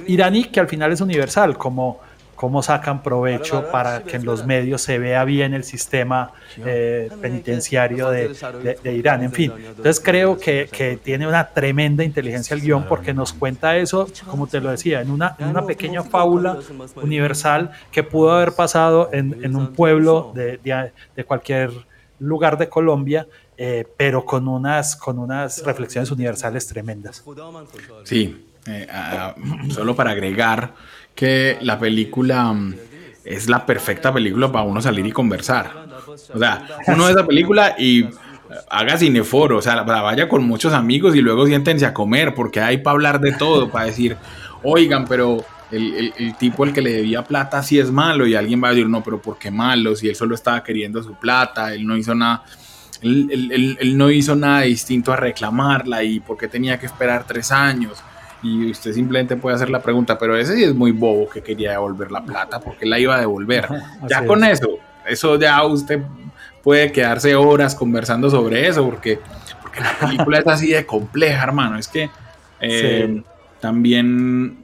iraní, 0.07 0.45
que 0.45 0.61
al 0.61 0.69
final 0.69 0.93
es 0.93 1.01
universal, 1.01 1.57
como 1.57 2.01
cómo 2.35 2.63
sacan 2.63 3.03
provecho 3.03 3.65
para 3.71 4.01
que 4.01 4.17
en 4.17 4.25
los 4.25 4.47
medios 4.47 4.81
se 4.81 4.99
vea 4.99 5.25
bien 5.25 5.53
el 5.53 5.63
sistema 5.63 6.33
eh, 6.65 7.11
penitenciario 7.21 8.09
de, 8.09 8.29
de- 8.65 8.79
de 8.83 8.95
Irán, 8.95 9.23
en 9.23 9.33
fin. 9.33 9.53
Entonces 9.77 10.03
creo 10.03 10.39
que, 10.39 10.69
que 10.73 10.97
tiene 10.97 11.29
una 11.29 11.51
tremenda 11.53 12.03
inteligencia 12.03 12.55
el 12.55 12.63
guion 12.63 12.85
porque 12.89 13.13
nos 13.13 13.35
cuenta 13.35 13.77
eso, 13.77 14.07
como 14.27 14.47
te 14.47 14.59
lo 14.61 14.71
decía, 14.71 15.03
en 15.03 15.11
una, 15.11 15.37
en 15.39 15.49
una 15.49 15.67
pequeña 15.67 16.03
fábula 16.03 16.57
universal 17.05 17.71
que 17.93 18.03
pudo 18.05 18.33
haber 18.33 18.53
pasado 18.53 19.11
en, 19.13 19.37
en 19.43 19.55
un 19.55 19.75
pueblo 19.75 20.33
de, 20.35 20.57
de- 20.65 20.93
de 21.15 21.25
cualquier 21.25 21.71
lugar 22.19 22.57
de 22.57 22.69
Colombia, 22.71 23.27
eh, 23.63 23.87
pero 23.99 24.25
con 24.25 24.49
unas, 24.49 24.97
con 24.97 25.19
unas 25.19 25.63
reflexiones 25.65 26.11
universales 26.11 26.67
tremendas. 26.67 27.23
Sí, 28.05 28.47
eh, 28.67 28.87
solo 29.71 29.95
para 29.95 30.13
agregar 30.13 30.73
que 31.15 31.59
la 31.61 31.79
película 31.79 32.51
mm, 32.55 32.75
es 33.25 33.51
la 33.51 33.67
perfecta 33.67 34.13
película 34.15 34.51
para 34.51 34.65
uno 34.65 34.81
salir 34.81 35.07
y 35.07 35.13
conversar. 35.13 35.73
O 36.35 36.39
sea, 36.39 36.67
uno 36.87 37.05
ve 37.05 37.11
esa 37.13 37.27
película 37.27 37.75
y 37.79 38.05
eh, 38.05 38.11
haga 38.71 38.97
cineforo, 38.97 39.59
o 39.59 39.63
sea, 39.63 39.83
vaya 39.83 40.27
con 40.27 40.43
muchos 40.47 40.73
amigos 40.73 41.15
y 41.15 41.21
luego 41.21 41.47
siéntense 41.47 41.85
a 41.85 41.93
comer, 41.93 42.35
porque 42.35 42.61
hay 42.63 42.79
para 42.79 42.93
hablar 42.95 43.21
de 43.21 43.33
todo, 43.33 43.71
para 43.71 43.85
decir, 43.87 44.17
oigan, 44.63 45.05
pero 45.07 45.45
el, 45.71 45.95
el- 45.95 46.15
el 46.19 46.37
tipo 46.39 46.65
al 46.65 46.73
que 46.73 46.81
le 46.81 46.93
debía 46.93 47.23
plata 47.25 47.63
sí 47.63 47.79
es 47.79 47.91
malo, 47.91 48.27
y 48.27 48.35
alguien 48.35 48.63
va 48.63 48.69
a 48.69 48.71
decir, 48.71 48.89
no, 48.89 49.03
pero 49.05 49.21
¿por 49.21 49.39
qué 49.39 49.51
malo? 49.51 49.95
Si 49.95 50.09
él 50.09 50.17
solo 50.17 50.35
estaba 50.35 50.65
queriendo 50.65 51.03
su 51.03 51.13
plata, 51.15 51.75
él 51.75 51.87
no 51.87 51.95
hizo 51.97 52.15
nada. 52.15 52.43
Él, 53.03 53.29
él- 53.33 53.53
él- 53.53 53.79
él 53.81 53.97
no 53.99 54.11
hizo 54.11 54.37
nada 54.37 54.63
distinto 54.63 55.13
a 55.13 55.17
reclamarla 55.17 56.03
y 56.03 56.21
por 56.21 56.37
qué 56.37 56.49
tenía 56.49 56.79
que 56.79 56.87
esperar 56.87 57.25
tres 57.27 57.51
años. 57.53 58.03
Y 58.43 58.71
usted 58.71 58.93
simplemente 58.95 59.37
puede 59.37 59.57
hacer 59.57 59.69
la 59.71 59.83
pregunta, 59.83 60.19
pero 60.19 60.37
ese 60.37 60.55
sí 60.57 60.65
es 60.65 60.75
muy 60.75 60.93
bobo 60.93 61.29
que 61.29 61.43
quería 61.43 61.73
devolver 61.73 62.11
la 62.11 62.25
plata 62.25 62.59
porque 62.61 62.87
la 62.87 62.99
iba 62.99 63.15
a 63.17 63.21
devolver. 63.21 63.69
Ya 64.09 64.25
con 64.25 64.43
es. 64.45 64.61
eso, 64.61 64.79
eso 65.07 65.39
ya 65.39 65.63
usted 65.65 66.01
puede 66.63 66.91
quedarse 66.93 67.35
horas 67.35 67.75
conversando 67.75 68.31
sobre 68.31 68.67
eso 68.67 68.85
porque, 68.85 69.19
porque 69.63 69.81
la 69.81 69.93
película 69.99 70.39
es 70.39 70.47
así 70.47 70.69
de 70.73 70.87
compleja, 70.87 71.43
hermano. 71.43 71.79
Es 71.79 71.89
que 71.89 72.09
eh, 72.61 73.07
Sí. 73.15 73.23
también 73.61 74.60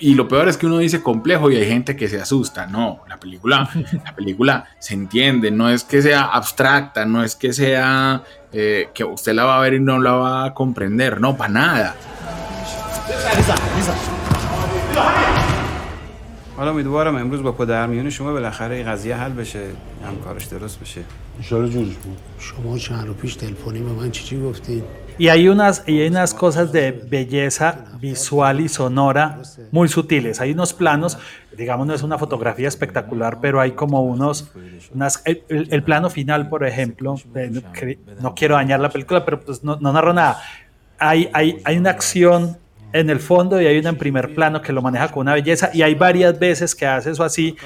y 0.00 0.14
lo 0.14 0.26
peor 0.28 0.48
es 0.48 0.56
que 0.56 0.66
uno 0.66 0.78
dice 0.78 1.02
complejo 1.02 1.50
y 1.50 1.56
hay 1.56 1.66
gente 1.66 1.94
que 1.94 2.08
se 2.08 2.20
asusta. 2.20 2.66
No, 2.66 3.00
la 3.08 3.18
película, 3.18 3.68
la 4.04 4.14
película 4.14 4.64
se 4.78 4.94
entiende, 4.94 5.50
no 5.50 5.68
es 5.68 5.84
que 5.84 6.00
sea 6.00 6.22
abstracta, 6.22 7.04
no 7.04 7.22
es 7.22 7.36
que 7.36 7.52
sea 7.52 8.22
eh, 8.52 8.88
que 8.94 9.04
usted 9.04 9.34
la 9.34 9.44
va 9.44 9.58
a 9.58 9.60
ver 9.60 9.74
y 9.74 9.80
no 9.80 10.00
la 10.00 10.12
va 10.12 10.44
a 10.46 10.54
comprender, 10.54 11.20
no, 11.20 11.36
para 11.36 11.52
nada. 11.52 11.94
حالا 16.56 16.70
امیدوارم 16.70 17.16
امروز 17.16 17.42
با 17.42 17.52
پدرمیون 17.52 18.10
شما 18.10 18.32
بالاخره 18.32 18.76
این 18.76 18.86
قضیه 18.86 19.16
حل 19.16 19.32
بشه 19.32 19.60
هم 20.06 20.16
کارش 20.24 20.44
درست 20.44 20.80
بشه 20.80 21.00
انشالله 21.36 21.68
جورش 21.68 21.94
بود 21.94 22.18
شما 22.38 22.78
چند 22.78 23.06
رو 23.06 23.14
پیش 23.14 23.34
تلفنی 23.34 23.80
به 23.80 23.92
من 23.92 24.10
چی 24.10 24.24
چی 24.24 24.40
گفتین 24.40 24.82
y 25.17 25.29
hay 25.29 25.47
unas, 25.47 25.83
y 25.87 26.01
hay 26.01 26.07
unas 26.07 26.33
cosas 26.33 26.71
de 26.71 26.91
belleza 26.91 27.85
visual 27.99 28.59
y 28.59 28.69
sonora 28.69 29.39
muy 29.71 29.87
sutiles. 29.87 30.41
Hay 30.41 30.51
unos 30.51 30.73
planos, 30.73 31.17
digamos, 31.55 31.87
no 31.87 31.93
es 31.93 32.03
una 32.03 32.17
fotografía 32.17 32.67
espectacular, 32.67 33.39
pero 33.39 33.61
hay 33.61 33.71
como 33.71 34.03
unos, 34.03 34.51
el, 35.25 35.83
plano 35.83 36.09
final, 36.09 36.49
por 36.49 36.65
ejemplo, 36.65 37.15
no, 37.33 37.61
no 38.21 38.35
quiero 38.35 38.55
dañar 38.55 38.79
la 38.79 38.89
película, 38.89 39.23
pero 39.23 39.39
pues 39.39 39.63
no, 39.63 39.77
no 39.77 39.93
narro 39.93 40.13
nada. 40.13 40.41
Hay, 40.97 41.29
hay, 41.33 41.61
hay 41.63 41.77
una 41.77 41.91
acción 41.91 42.57
en 42.95 43.09
el 43.09 43.19
fondo 43.19 43.61
y 43.61 43.67
hay 43.67 43.77
una 43.77 43.89
en 43.89 43.97
primer 43.97 44.33
plano 44.33 44.61
que 44.61 44.71
lo 44.71 44.81
maneja 44.81 45.09
con 45.09 45.21
una 45.21 45.33
belleza 45.33 45.69
y 45.73 45.81
hay 45.81 45.95
varias 45.95 46.39
veces 46.39 46.73
que 46.73 46.85
hace 46.85 47.11
eso 47.11 47.25
así 47.25 47.57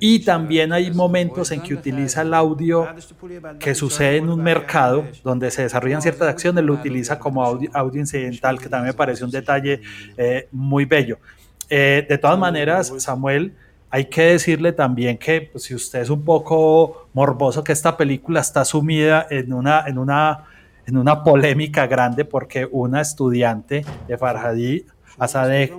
y 0.00 0.18
también 0.18 0.70
hay 0.70 0.90
momentos 0.90 1.50
en 1.50 1.62
que 1.62 1.72
utiliza 1.72 2.20
el 2.20 2.34
audio 2.34 2.86
que 3.58 3.74
sucede 3.74 4.18
en 4.18 4.28
un 4.28 4.42
mercado 4.42 5.04
donde 5.24 5.50
se 5.50 5.62
desarrollan 5.62 6.02
ciertas 6.02 6.28
acciones, 6.28 6.62
lo 6.62 6.74
utiliza 6.74 7.18
como 7.18 7.42
audio, 7.42 8.00
incidental, 8.00 8.60
que 8.60 8.68
también 8.68 8.88
me 8.88 8.94
parece 8.94 9.24
un 9.24 9.30
detalle 9.30 9.80
eh, 10.18 10.46
muy 10.52 10.84
bello. 10.84 11.18
Eh, 11.70 12.04
de 12.06 12.18
todas 12.18 12.38
maneras, 12.38 12.92
Samuel, 12.98 13.54
hay 13.88 14.04
que 14.04 14.22
decirle 14.22 14.72
también 14.72 15.16
que 15.16 15.48
pues, 15.52 15.64
si 15.64 15.74
usted 15.74 16.02
es 16.02 16.10
un 16.10 16.22
poco 16.22 17.08
morboso, 17.14 17.64
que 17.64 17.72
esta 17.72 17.96
película 17.96 18.40
está 18.40 18.62
sumida 18.66 19.26
en 19.30 19.54
una, 19.54 19.84
en 19.86 19.96
una, 19.96 20.44
en 20.86 20.96
una 20.96 21.22
polémica 21.22 21.86
grande 21.86 22.24
porque 22.24 22.68
una 22.70 23.00
estudiante 23.00 23.84
de 24.06 24.18
Farhadi, 24.18 24.86
Asadeh 25.18 25.72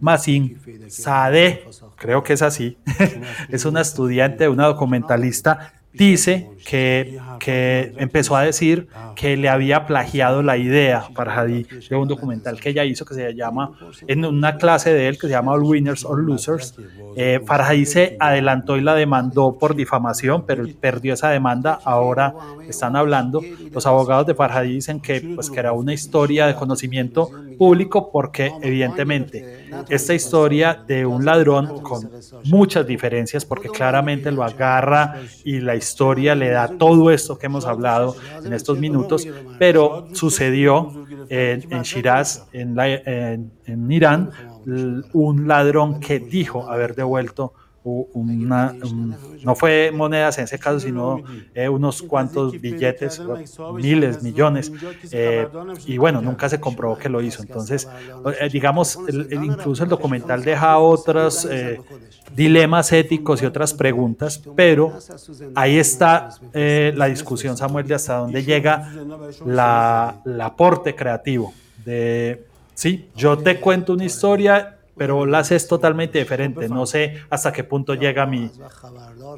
Masin 0.00 0.58
Sadeh, 0.88 1.64
creo 1.96 2.22
que 2.22 2.34
es 2.34 2.42
así, 2.42 2.76
es 3.48 3.64
una 3.64 3.80
estudiante, 3.80 4.48
una 4.48 4.66
documentalista, 4.66 5.74
dice 5.92 6.48
que, 6.64 7.18
que 7.40 7.92
empezó 7.96 8.36
a 8.36 8.42
decir 8.42 8.88
que 9.16 9.36
le 9.36 9.48
había 9.48 9.86
plagiado 9.86 10.42
la 10.42 10.56
idea 10.56 11.02
Farhadi 11.14 11.66
de 11.88 11.96
un 11.96 12.06
documental 12.06 12.60
que 12.60 12.70
ella 12.70 12.84
hizo 12.84 13.04
que 13.04 13.14
se 13.14 13.34
llama, 13.34 13.72
en 14.06 14.24
una 14.24 14.56
clase 14.56 14.92
de 14.92 15.08
él 15.08 15.18
que 15.18 15.26
se 15.26 15.32
llama 15.32 15.52
All 15.52 15.62
Winners 15.62 16.04
or 16.04 16.20
Losers. 16.20 16.74
Eh, 17.16 17.40
se 17.84 18.16
adelantó 18.20 18.76
y 18.76 18.82
la 18.82 18.94
demandó 18.94 19.58
por 19.58 19.74
difamación, 19.74 20.44
pero 20.46 20.64
perdió 20.80 21.14
esa 21.14 21.30
demanda. 21.30 21.80
Ahora 21.84 22.34
están 22.68 22.94
hablando. 22.96 23.42
Los 23.72 23.86
abogados 23.86 24.26
de 24.26 24.34
Farhadi 24.34 24.74
dicen 24.74 25.00
que, 25.00 25.20
pues, 25.20 25.50
que 25.50 25.58
era 25.58 25.72
una 25.72 25.92
historia 25.92 26.46
de 26.46 26.54
conocimiento 26.54 27.30
público 27.58 28.10
porque 28.12 28.52
evidentemente 28.62 29.59
esta 29.88 30.14
historia 30.14 30.82
de 30.86 31.04
un 31.06 31.24
ladrón 31.24 31.74
con 31.82 32.10
muchas 32.44 32.86
diferencias 32.86 33.44
porque 33.44 33.68
claramente 33.68 34.30
lo 34.30 34.42
agarra 34.42 35.14
y 35.44 35.60
la 35.60 35.74
historia 35.76 36.34
le 36.34 36.50
da 36.50 36.68
todo 36.78 37.10
esto 37.10 37.38
que 37.38 37.46
hemos 37.46 37.66
hablado 37.66 38.16
en 38.44 38.52
estos 38.52 38.78
minutos, 38.78 39.26
pero 39.58 40.08
sucedió 40.12 40.90
en, 41.28 41.82
Shiraz, 41.82 42.48
en, 42.52 42.74
la- 42.74 42.88
en- 42.88 43.52
en 43.66 43.90
Irán, 43.92 44.30
un 45.12 45.46
ladrón 45.48 46.00
que 46.00 46.18
dijo 46.20 46.68
haber 46.70 46.94
devuelto 46.94 47.54
una, 47.82 48.76
un- 48.82 49.16
no 49.42 49.54
fue 49.54 49.90
monedas 49.92 50.36
en 50.38 50.44
ese 50.44 50.58
caso, 50.58 50.80
sino 50.80 51.22
eh, 51.54 51.68
unos 51.68 52.02
cuantos 52.02 52.60
billetes, 52.60 53.22
miles, 53.68 54.20
millones, 54.22 54.72
eh, 55.10 55.46
y 55.86 55.96
bueno, 55.98 56.20
nunca 56.20 56.48
se 56.48 56.60
comprobó 56.60 56.98
que 56.98 57.08
lo 57.08 57.22
hizo. 57.22 57.42
Entonces, 57.42 57.88
eh, 58.40 58.50
digamos, 58.50 59.02
el- 59.06 59.26
el- 59.30 59.44
incluso 59.44 59.82
el 59.82 59.88
documental 59.88 60.44
deja 60.44 60.78
otros 60.78 61.46
eh, 61.50 61.80
dilemas 62.28 62.92
éticos 62.92 63.42
y 63.42 63.46
otras 63.46 63.72
preguntas, 63.74 64.46
pero 64.54 65.02
ahí 65.54 65.78
está 65.78 66.28
eh, 66.52 66.92
la 66.96 67.06
discusión, 67.06 67.56
Samuel, 67.56 67.86
de 67.86 67.94
hasta 67.94 68.16
dónde 68.18 68.44
llega 68.44 68.90
la, 69.42 70.20
el 70.26 70.40
aporte 70.40 70.94
creativo. 70.94 71.54
De, 71.76 72.44
sí, 72.74 73.08
yo 73.14 73.38
te 73.38 73.58
cuento 73.60 73.94
una 73.94 74.04
historia, 74.04 74.79
pero 75.00 75.24
la 75.24 75.38
haces 75.38 75.66
totalmente 75.66 76.18
diferente. 76.18 76.68
No 76.68 76.84
sé 76.84 77.22
hasta 77.30 77.50
qué 77.54 77.64
punto 77.64 77.94
llega 77.94 78.26
mi, 78.26 78.50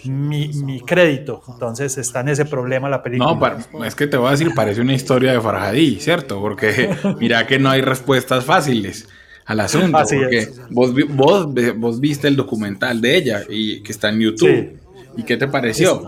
mi, 0.06 0.48
mi 0.48 0.80
crédito. 0.80 1.40
Entonces 1.48 1.96
está 1.98 2.18
en 2.18 2.30
ese 2.30 2.46
problema 2.46 2.88
la 2.88 3.00
película. 3.00 3.30
No, 3.32 3.38
par- 3.38 3.58
es 3.86 3.94
que 3.94 4.08
te 4.08 4.16
voy 4.16 4.26
a 4.26 4.30
decir, 4.32 4.50
parece 4.56 4.80
una 4.80 4.92
historia 4.92 5.30
de 5.32 5.40
Farhadi, 5.40 6.00
¿cierto? 6.00 6.40
Porque 6.40 6.90
mira 7.20 7.46
que 7.46 7.60
no 7.60 7.70
hay 7.70 7.80
respuestas 7.80 8.44
fáciles 8.44 9.08
al 9.44 9.60
asunto. 9.60 9.96
Así 9.98 10.16
porque 10.16 10.38
es. 10.38 10.60
Vos, 10.68 10.92
vos, 11.10 11.46
vos 11.76 12.00
viste 12.00 12.26
el 12.26 12.34
documental 12.34 13.00
de 13.00 13.16
ella 13.16 13.42
y 13.48 13.84
que 13.84 13.92
está 13.92 14.08
en 14.08 14.18
YouTube. 14.18 14.48
Sí. 14.50 14.70
¿Y 15.16 15.22
qué 15.22 15.36
te 15.36 15.46
pareció? 15.46 16.04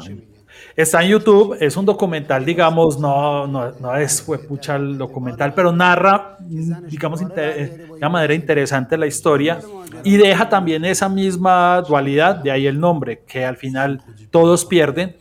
Está 0.77 1.05
en 1.05 1.11
YouTube, 1.11 1.57
es 1.61 1.77
un 1.77 1.87
documental, 1.87 2.45
digamos, 2.45 2.99
no, 2.99 3.47
no, 3.47 3.71
no 3.79 3.97
es 3.97 4.23
pucha 4.49 4.75
el 4.75 4.99
documental, 4.99 5.55
pero 5.55 5.71
narra, 5.71 6.37
mm, 6.41 6.87
digamos, 6.89 7.23
inte- 7.23 7.41
de 7.87 7.87
una 7.93 8.09
manera 8.09 8.35
interesante 8.35 8.99
la 8.99 9.07
historia 9.07 9.61
y 10.03 10.17
deja 10.17 10.49
también 10.49 10.85
esa 10.85 11.09
misma 11.09 11.81
dualidad, 11.87 12.37
de 12.37 12.51
ahí 12.51 12.67
el 12.67 12.81
nombre, 12.81 13.23
que 13.25 13.45
al 13.45 13.57
final 13.57 14.03
todos 14.31 14.65
pierden. 14.65 15.17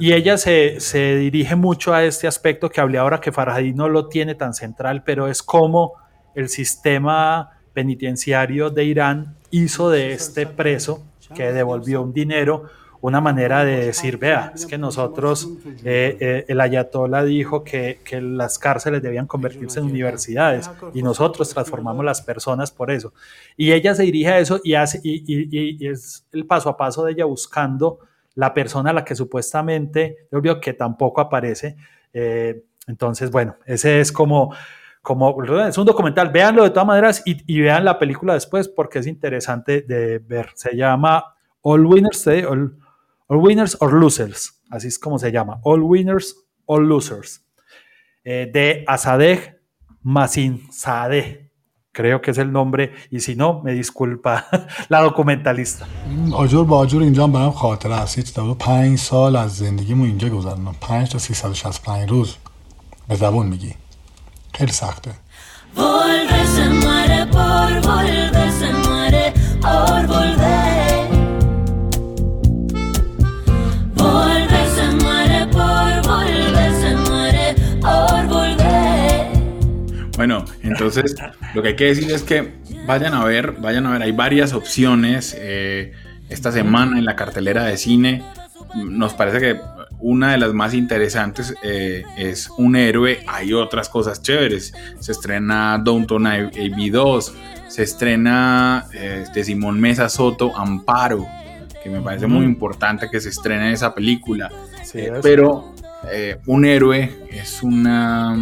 Y 0.00 0.12
ella 0.14 0.36
se, 0.36 0.80
se 0.80 1.14
dirige 1.16 1.54
mucho 1.54 1.94
a 1.94 2.02
este 2.04 2.26
aspecto 2.26 2.68
que 2.68 2.80
hablé 2.80 2.98
ahora, 2.98 3.20
que 3.20 3.30
Farhadi 3.32 3.72
no 3.74 3.88
lo 3.88 4.08
tiene 4.08 4.34
tan 4.34 4.52
central, 4.52 5.02
pero 5.04 5.28
es 5.28 5.42
como 5.44 5.92
el 6.34 6.48
sistema 6.48 7.50
penitenciario 7.72 8.70
de 8.70 8.84
Irán 8.84 9.36
hizo 9.50 9.90
de 9.90 10.12
este 10.12 10.46
preso 10.46 11.04
que 11.34 11.52
devolvió 11.52 12.02
un 12.02 12.12
dinero 12.12 12.64
una 13.00 13.20
manera 13.20 13.64
de 13.64 13.86
decir, 13.86 14.18
vea, 14.18 14.52
es 14.54 14.66
que 14.66 14.76
nosotros, 14.76 15.48
eh, 15.84 16.16
eh, 16.20 16.44
el 16.48 16.60
ayatollah 16.60 17.22
dijo 17.24 17.62
que, 17.62 18.00
que 18.04 18.20
las 18.20 18.58
cárceles 18.58 19.02
debían 19.02 19.26
convertirse 19.26 19.78
en 19.78 19.86
universidades 19.86 20.70
y 20.94 21.02
nosotros 21.02 21.48
transformamos 21.50 22.04
las 22.04 22.22
personas 22.22 22.72
por 22.72 22.90
eso. 22.90 23.12
Y 23.56 23.72
ella 23.72 23.94
se 23.94 24.02
dirige 24.02 24.30
a 24.30 24.38
eso 24.38 24.60
y, 24.64 24.74
hace, 24.74 25.00
y, 25.02 25.86
es 25.86 26.26
el 26.32 26.46
paso 26.46 26.68
a 26.68 26.76
paso 26.76 27.04
de 27.04 27.12
ella 27.12 27.24
buscando 27.24 28.00
la 28.34 28.52
persona 28.52 28.90
a 28.90 28.92
la 28.92 29.04
que 29.04 29.14
supuestamente, 29.14 30.28
yo 30.30 30.60
que 30.60 30.72
tampoco 30.72 31.20
aparece. 31.20 31.76
eh, 32.12 32.62
entonces, 32.88 33.30
bueno, 33.30 33.54
ese 33.66 34.00
es 34.00 34.10
como, 34.10 34.54
como, 35.02 35.44
es 35.66 35.76
un 35.76 35.84
documental, 35.84 36.30
véanlo 36.30 36.64
de 36.64 36.70
todas 36.70 36.86
maneras 36.86 37.22
y, 37.26 37.36
y 37.46 37.60
vean 37.60 37.84
la 37.84 37.98
película 37.98 38.32
después 38.32 38.66
porque 38.66 39.00
es 39.00 39.06
interesante 39.06 39.82
de 39.82 40.18
ver. 40.18 40.50
Se 40.54 40.74
llama 40.74 41.34
All 41.60 41.84
Winners, 41.84 42.18
¿sí? 42.18 42.42
All, 42.44 42.74
All 43.27 43.37
Winners 43.37 43.77
or 43.79 43.93
Losers, 43.93 44.61
así 44.69 44.87
es 44.87 44.99
como 44.99 45.17
se 45.17 45.31
llama, 45.31 45.59
All 45.63 45.81
Winners 45.81 46.35
or 46.65 46.81
Losers, 46.81 47.41
eh, 48.23 48.49
de 48.53 48.83
Asadeh 48.87 49.59
Masin 50.01 50.61
Sadeh, 50.71 51.51
creo 51.91 52.21
que 52.21 52.31
es 52.31 52.37
el 52.37 52.51
nombre, 52.51 52.93
y 53.09 53.19
si 53.21 53.35
no, 53.35 53.61
me 53.63 53.71
disculpa 53.73 54.45
la 54.89 54.99
documentalista. 55.01 55.85
این 56.09 56.33
آجر 56.33 56.63
با 56.63 56.77
آجر 56.77 56.99
اینجا 56.99 57.23
هم 57.23 57.31
برام 57.31 57.51
خاطره 57.51 57.95
است 57.95 58.17
یه 58.17 58.23
چیز 58.23 58.33
پنج 58.59 58.99
سال 58.99 59.35
از 59.35 59.57
زندگیمو 59.57 60.03
اینجا 60.03 60.29
گذروندم 60.29 60.75
پنج 60.81 61.09
تا 61.09 61.17
365 61.17 62.09
روز 62.09 62.35
به 63.07 63.15
زبون 63.15 63.45
میگی 63.45 63.73
خیلی 64.53 64.71
سخته 64.71 65.11
Volver 65.75 66.45
se 66.55 66.65
muere 66.83 67.21
por 67.35 67.71
volver, 67.87 68.51
se 68.59 68.69
muere 68.85 69.33
por 69.61 70.07
volver. 70.07 70.46
entonces 80.68 81.16
lo 81.54 81.62
que 81.62 81.68
hay 81.68 81.76
que 81.76 81.86
decir 81.86 82.10
es 82.10 82.22
que 82.22 82.52
vayan 82.86 83.14
a 83.14 83.24
ver, 83.24 83.52
vayan 83.60 83.86
a 83.86 83.92
ver, 83.92 84.02
hay 84.02 84.12
varias 84.12 84.52
opciones 84.52 85.36
eh, 85.38 85.92
esta 86.28 86.52
semana 86.52 86.98
en 86.98 87.04
la 87.04 87.16
cartelera 87.16 87.64
de 87.64 87.76
cine. 87.76 88.22
Nos 88.74 89.14
parece 89.14 89.40
que 89.40 89.60
una 90.00 90.32
de 90.32 90.38
las 90.38 90.52
más 90.52 90.74
interesantes 90.74 91.54
eh, 91.62 92.04
es 92.16 92.50
Un 92.56 92.76
héroe, 92.76 93.20
hay 93.26 93.52
otras 93.52 93.88
cosas 93.88 94.22
chéveres. 94.22 94.72
Se 95.00 95.12
estrena 95.12 95.80
Downton 95.82 96.26
AB 96.26 96.90
2, 96.90 97.34
se 97.68 97.82
estrena 97.82 98.86
eh, 98.92 99.24
de 99.32 99.44
Simón 99.44 99.80
Mesa 99.80 100.08
Soto 100.08 100.56
Amparo, 100.56 101.26
que 101.82 101.90
me 101.90 102.00
parece 102.00 102.26
muy 102.26 102.44
importante 102.44 103.08
que 103.10 103.20
se 103.20 103.30
estrene 103.30 103.72
esa 103.72 103.94
película. 103.94 104.50
Sí, 104.84 105.00
Eh, 105.00 105.12
pero 105.22 105.74
Un 106.46 106.64
héroe 106.64 107.12
es 107.30 107.62
una, 107.62 108.36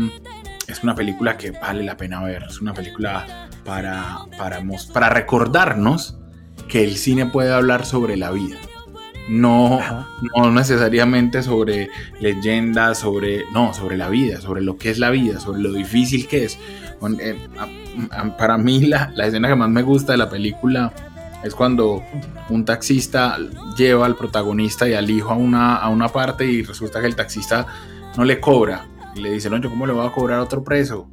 es 0.68 0.82
una 0.82 0.94
película 0.94 1.36
que 1.36 1.52
vale 1.52 1.84
la 1.84 1.96
pena 1.96 2.22
ver. 2.22 2.44
Es 2.48 2.60
una 2.60 2.74
película 2.74 3.48
para, 3.64 4.18
para, 4.36 4.62
para 4.92 5.08
recordarnos 5.08 6.16
que 6.68 6.84
el 6.84 6.96
cine 6.96 7.26
puede 7.26 7.52
hablar 7.52 7.86
sobre 7.86 8.16
la 8.16 8.30
vida. 8.30 8.56
No, 9.28 9.80
no 10.36 10.50
necesariamente 10.52 11.42
sobre 11.42 11.90
leyendas, 12.20 12.98
sobre, 12.98 13.44
no, 13.52 13.74
sobre 13.74 13.96
la 13.96 14.08
vida, 14.08 14.40
sobre 14.40 14.62
lo 14.62 14.76
que 14.76 14.90
es 14.90 14.98
la 14.98 15.10
vida, 15.10 15.40
sobre 15.40 15.60
lo 15.60 15.72
difícil 15.72 16.28
que 16.28 16.44
es. 16.44 16.58
Eh, 17.20 17.48
para 18.38 18.56
mí 18.56 18.80
la, 18.86 19.10
la 19.14 19.26
escena 19.26 19.48
que 19.48 19.56
más 19.56 19.68
me 19.68 19.82
gusta 19.82 20.12
de 20.12 20.18
la 20.18 20.30
película 20.30 20.92
Es 21.42 21.54
cuando 21.54 22.02
un 22.48 22.64
taxista 22.64 23.36
lleva 23.76 24.06
al 24.06 24.16
protagonista 24.16 24.88
y 24.88 24.94
al 24.94 25.10
hijo 25.10 25.30
a 25.30 25.36
una, 25.36 25.76
a 25.76 25.88
una 25.88 26.08
parte 26.08 26.46
y 26.46 26.62
resulta 26.62 27.00
que 27.00 27.06
el 27.06 27.16
taxista 27.16 27.66
no 28.16 28.24
le 28.24 28.40
cobra. 28.40 28.86
Le 29.16 29.32
dice, 29.32 29.50
no, 29.50 29.56
yo 29.58 29.70
cómo 29.70 29.86
le 29.86 29.92
voy 29.92 30.06
a 30.06 30.12
cobrar 30.12 30.40
otro 30.40 30.62
preso. 30.62 31.10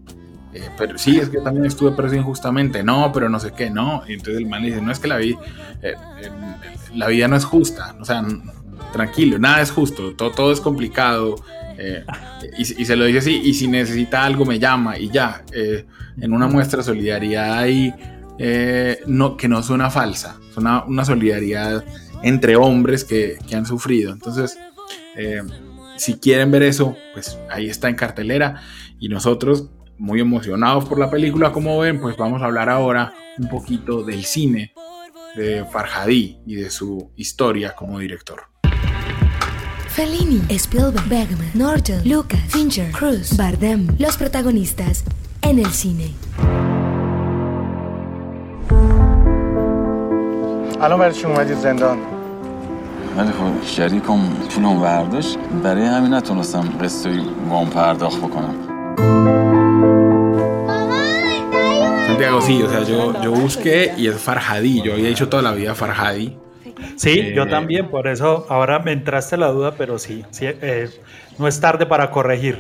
Eh, 0.54 0.70
pero 0.78 0.98
sí, 0.98 1.18
es 1.18 1.30
que 1.30 1.40
también 1.40 1.66
estuve 1.66 1.92
preso 1.92 2.16
injustamente. 2.16 2.84
No, 2.84 3.12
pero 3.12 3.30
no 3.30 3.40
sé 3.40 3.54
qué, 3.54 3.70
no. 3.70 4.04
Y 4.08 4.14
entonces 4.14 4.38
el 4.38 4.46
man 4.48 4.62
le 4.62 4.70
dice, 4.70 4.82
no 4.82 4.92
es 4.92 5.00
que 5.00 5.08
la 5.08 5.18
vida, 5.18 5.40
eh, 5.82 5.96
eh, 6.22 6.30
la 6.94 7.08
vida 7.08 7.28
no 7.28 7.36
es 7.36 7.46
justa. 7.46 7.96
O 8.00 8.06
sea, 8.06 8.24
tranquilo, 8.92 9.40
nada 9.40 9.62
es 9.62 9.72
justo, 9.72 10.16
todo, 10.16 10.32
todo 10.32 10.52
es 10.52 10.62
complicado. 10.62 11.36
eh, 11.78 12.06
y, 12.58 12.62
y 12.62 12.86
se 12.86 12.96
lo 12.96 13.06
dice 13.06 13.20
así, 13.20 13.42
y 13.44 13.54
si 13.54 13.68
necesita 13.68 14.24
algo 14.24 14.46
me 14.46 14.60
llama 14.60 14.98
y 15.00 15.10
ya. 15.10 15.44
en 16.22 16.34
una 16.34 16.48
muestra 16.48 16.78
de 16.78 16.84
solidaridad 16.84 17.58
ahí, 17.58 17.94
no, 19.08 19.38
que 19.38 19.48
no 19.48 19.64
suena 19.64 19.90
falsa, 19.90 20.38
suena 20.54 20.84
una 20.84 21.04
solidaridad 21.04 21.84
entre 22.24 22.56
hombres 22.56 23.04
que, 23.04 23.38
que 23.48 23.56
han 23.56 23.66
sufrido. 23.66 24.14
Entonces, 24.14 24.58
eh, 25.16 25.42
si 25.97 26.19
quieren 26.19 26.51
ver 26.51 26.63
eso, 26.63 26.97
pues 27.13 27.39
ahí 27.51 27.69
está 27.69 27.89
en 27.89 27.97
cartelera. 27.97 28.63
Y 28.99 29.09
nosotros, 29.09 29.71
muy 29.99 30.21
emocionados 30.21 30.85
por 30.85 30.99
la 30.99 31.11
película, 31.11 31.53
como 31.53 31.79
ven, 31.79 32.01
pues 32.01 32.17
vamos 32.17 32.43
a 32.43 32.47
hablar 32.47 32.69
ahora 32.69 33.13
un 33.39 33.49
poquito 33.49 34.03
del 34.03 34.25
cine 34.25 34.73
de 35.37 35.65
Farhadi 35.65 36.39
y 36.47 36.55
de 36.57 36.71
su 36.71 37.11
historia 37.17 37.75
como 37.75 37.99
director. 37.99 38.43
Fellini, 39.89 40.41
Spielberg, 40.49 41.09
Bergman, 41.09 41.51
Norton, 41.55 42.01
Lucas, 42.05 42.41
Fincher, 42.49 42.93
Cruz, 42.93 43.37
Bardem, 43.37 43.89
los 43.99 44.17
protagonistas 44.17 45.05
en 45.43 45.59
el 45.59 45.71
cine. 45.73 46.15
الان 50.81 50.99
برای 50.99 51.13
چی 51.13 51.25
اومدید 51.25 51.59
زندان 51.59 51.99
ولی 53.17 53.33
خب 53.33 53.65
شریکم 53.67 54.19
پولم 54.51 54.81
برداشت 54.81 55.39
برای 55.65 55.87
همین 55.87 56.15
نتونستم 56.15 56.65
قسطی 56.83 57.21
وام 57.49 57.67
پرداخت 57.71 58.19
بکنم 58.19 58.55
Santiago, 62.09 62.41
sí, 62.41 62.63
o 62.63 62.69
sea, 62.71 62.83
yo, 62.83 63.23
yo 63.23 63.31
busqué 63.33 63.93
y 63.97 64.07
es 64.09 64.17
Farhadi, 64.17 64.83
yo 64.83 64.95
había 64.95 65.09
dicho 65.09 65.29
toda 65.29 65.43
la 65.43 65.53
vida 65.53 65.75
Farhadi. 65.75 66.37
Sí, 66.97 67.11
Eh, 67.21 67.33
yo 67.37 67.47
también, 67.47 67.91
por 67.91 68.07
eso 68.09 68.47
ahora 68.49 68.79
me 68.81 68.93
entraste 68.93 69.37
la 69.37 69.49
duda, 69.49 69.75
pero 69.77 69.99
sí, 69.99 70.25
sí, 70.31 70.47
eh, 70.49 70.89
no 71.39 71.47
es 71.47 71.61
tarde 71.61 71.85
para 71.87 72.11
corregir. 72.11 72.57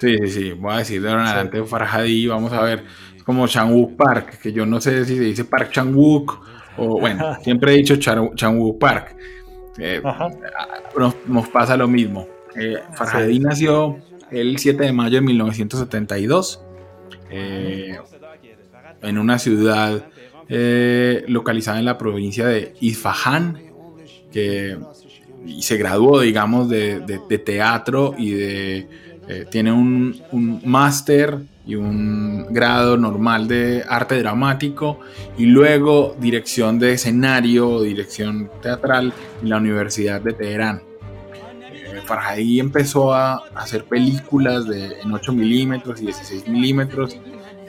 Sí, 0.00 0.16
sí, 0.18 0.28
sí, 0.30 0.52
voy 0.52 0.74
a 0.74 0.78
decir 0.78 1.00
de 1.02 1.08
ahora 1.08 1.22
en 1.22 1.28
adelante 1.28 1.64
Farhadi, 1.64 2.26
vamos 2.26 2.52
a 2.52 2.60
ver, 2.62 2.84
es 3.16 3.22
como 3.22 3.46
Changwook 3.46 3.96
Park, 3.96 4.40
que 4.42 4.52
yo 4.52 4.66
no 4.66 4.80
sé 4.80 5.04
si 5.04 5.16
se 5.16 5.22
dice 5.22 5.44
Park 5.44 5.70
Changwook 5.70 6.28
o 6.76 7.00
bueno, 7.00 7.36
siempre 7.44 7.72
he 7.72 7.76
dicho 7.76 7.94
Char- 7.96 8.34
Changwook 8.34 8.78
Park. 8.78 9.16
Eh, 9.77 9.99
nos, 10.97 11.15
nos 11.27 11.47
pasa 11.49 11.75
lo 11.77 11.87
mismo. 11.87 12.27
Eh, 12.55 12.77
nació 13.39 13.97
el 14.31 14.57
7 14.59 14.83
de 14.83 14.93
mayo 14.93 15.15
de 15.15 15.21
1972 15.21 16.61
eh, 17.31 17.97
en 19.01 19.17
una 19.17 19.39
ciudad 19.39 20.05
eh, 20.49 21.23
localizada 21.27 21.79
en 21.79 21.85
la 21.85 21.97
provincia 21.97 22.45
de 22.47 22.73
Isfahan, 22.79 23.59
que 24.31 24.77
y 25.45 25.61
se 25.61 25.77
graduó, 25.77 26.21
digamos, 26.21 26.69
de, 26.69 26.99
de- 27.01 27.19
de 27.27 27.37
teatro 27.37 28.15
y 28.17 28.31
de 28.31 28.87
eh, 29.27 29.45
tiene 29.49 29.71
un, 29.71 30.21
un 30.31 30.61
máster 30.65 31.37
y 31.65 31.75
un 31.75 32.47
grado 32.49 32.97
normal 32.97 33.47
de 33.47 33.83
arte 33.87 34.19
dramático 34.19 34.99
y 35.37 35.45
luego 35.45 36.15
dirección 36.19 36.77
de 36.79 36.93
escenario, 36.93 37.81
dirección 37.81 38.49
teatral 38.61 39.13
en 39.41 39.49
la 39.49 39.57
Universidad 39.57 40.19
de 40.21 40.33
Teherán. 40.33 40.81
Eh, 41.71 42.01
Farhadi 42.05 42.59
empezó 42.59 43.13
a 43.13 43.43
hacer 43.55 43.85
películas 43.85 44.67
de, 44.67 44.99
en 45.01 45.11
8 45.13 45.31
milímetros 45.31 46.01
y 46.01 46.05
16 46.05 46.47
milímetros 46.49 47.17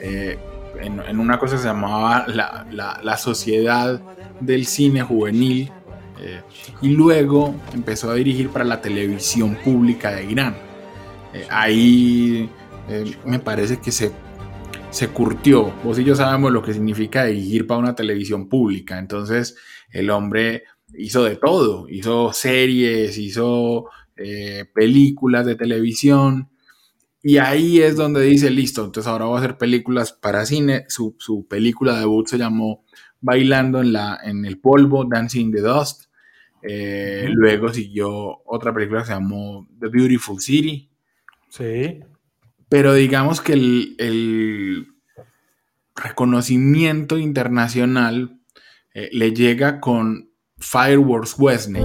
eh, 0.01 0.37
en, 0.81 1.19
una 1.19 1.39
cosa 1.39 1.55
que 1.55 1.61
se 1.61 1.67
llamaba 1.67 2.25
la, 2.27 2.65
la- 2.71 2.99
la 3.01 3.17
Sociedad 3.17 4.01
del 4.41 4.65
Cine 4.65 5.03
Juvenil 5.03 5.71
eh, 6.19 6.41
y 6.81 6.89
luego 6.89 7.55
empezó 7.73 8.11
a 8.11 8.15
dirigir 8.15 8.49
para 8.49 8.65
la 8.65 8.81
televisión 8.81 9.55
pública 9.63 10.11
de 10.11 10.25
Irán. 10.25 10.55
Eh, 11.33 11.47
ahí 11.49 12.49
eh, 12.89 13.15
me 13.25 13.39
parece 13.39 13.79
que 13.79 13.91
se, 13.91 14.11
se 14.89 15.07
curtió. 15.09 15.73
Vos 15.83 15.99
y 15.99 16.03
yo 16.03 16.15
sabemos 16.15 16.51
lo 16.51 16.61
que 16.61 16.73
significa 16.73 17.25
dirigir 17.25 17.67
para 17.67 17.79
una 17.79 17.95
televisión 17.95 18.47
pública. 18.49 18.99
Entonces 18.99 19.57
el 19.91 20.09
hombre 20.09 20.63
hizo 20.97 21.23
de 21.23 21.35
todo. 21.35 21.87
Hizo 21.89 22.33
series, 22.33 23.17
hizo 23.17 23.85
eh, 24.17 24.65
películas 24.73 25.45
de 25.45 25.55
televisión. 25.55 26.49
Y 27.21 27.37
ahí 27.37 27.81
es 27.81 27.95
donde 27.95 28.21
dice, 28.21 28.51
listo, 28.51 28.85
entonces 28.85 29.11
ahora 29.11 29.25
voy 29.25 29.37
a 29.37 29.39
hacer 29.39 29.57
películas 29.57 30.11
para 30.13 30.45
cine. 30.45 30.85
Su, 30.89 31.15
su 31.17 31.47
película 31.47 31.99
debut 31.99 32.27
se 32.27 32.37
llamó 32.37 32.85
Bailando 33.19 33.81
en, 33.81 33.93
la, 33.93 34.19
en 34.23 34.45
el 34.45 34.59
polvo, 34.59 35.05
Dancing 35.05 35.47
in 35.47 35.51
the 35.51 35.61
Dust. 35.61 36.03
Eh, 36.61 37.27
Luego 37.31 37.69
siguió 37.69 38.41
otra 38.45 38.73
película 38.73 39.01
que 39.01 39.07
se 39.07 39.13
llamó 39.13 39.67
The 39.79 39.87
Beautiful 39.87 40.39
City. 40.39 40.87
Sí. 41.49 41.99
Pero 42.75 42.93
digamos 42.93 43.39
que 43.39 43.53
el, 43.53 44.87
reconocimiento 45.95 47.17
internacional 47.17 48.41
eh, 48.93 49.07
le 49.13 49.31
llega 49.31 49.79
con 49.79 50.29
Fireworks 50.57 51.35
Wesley. 51.37 51.83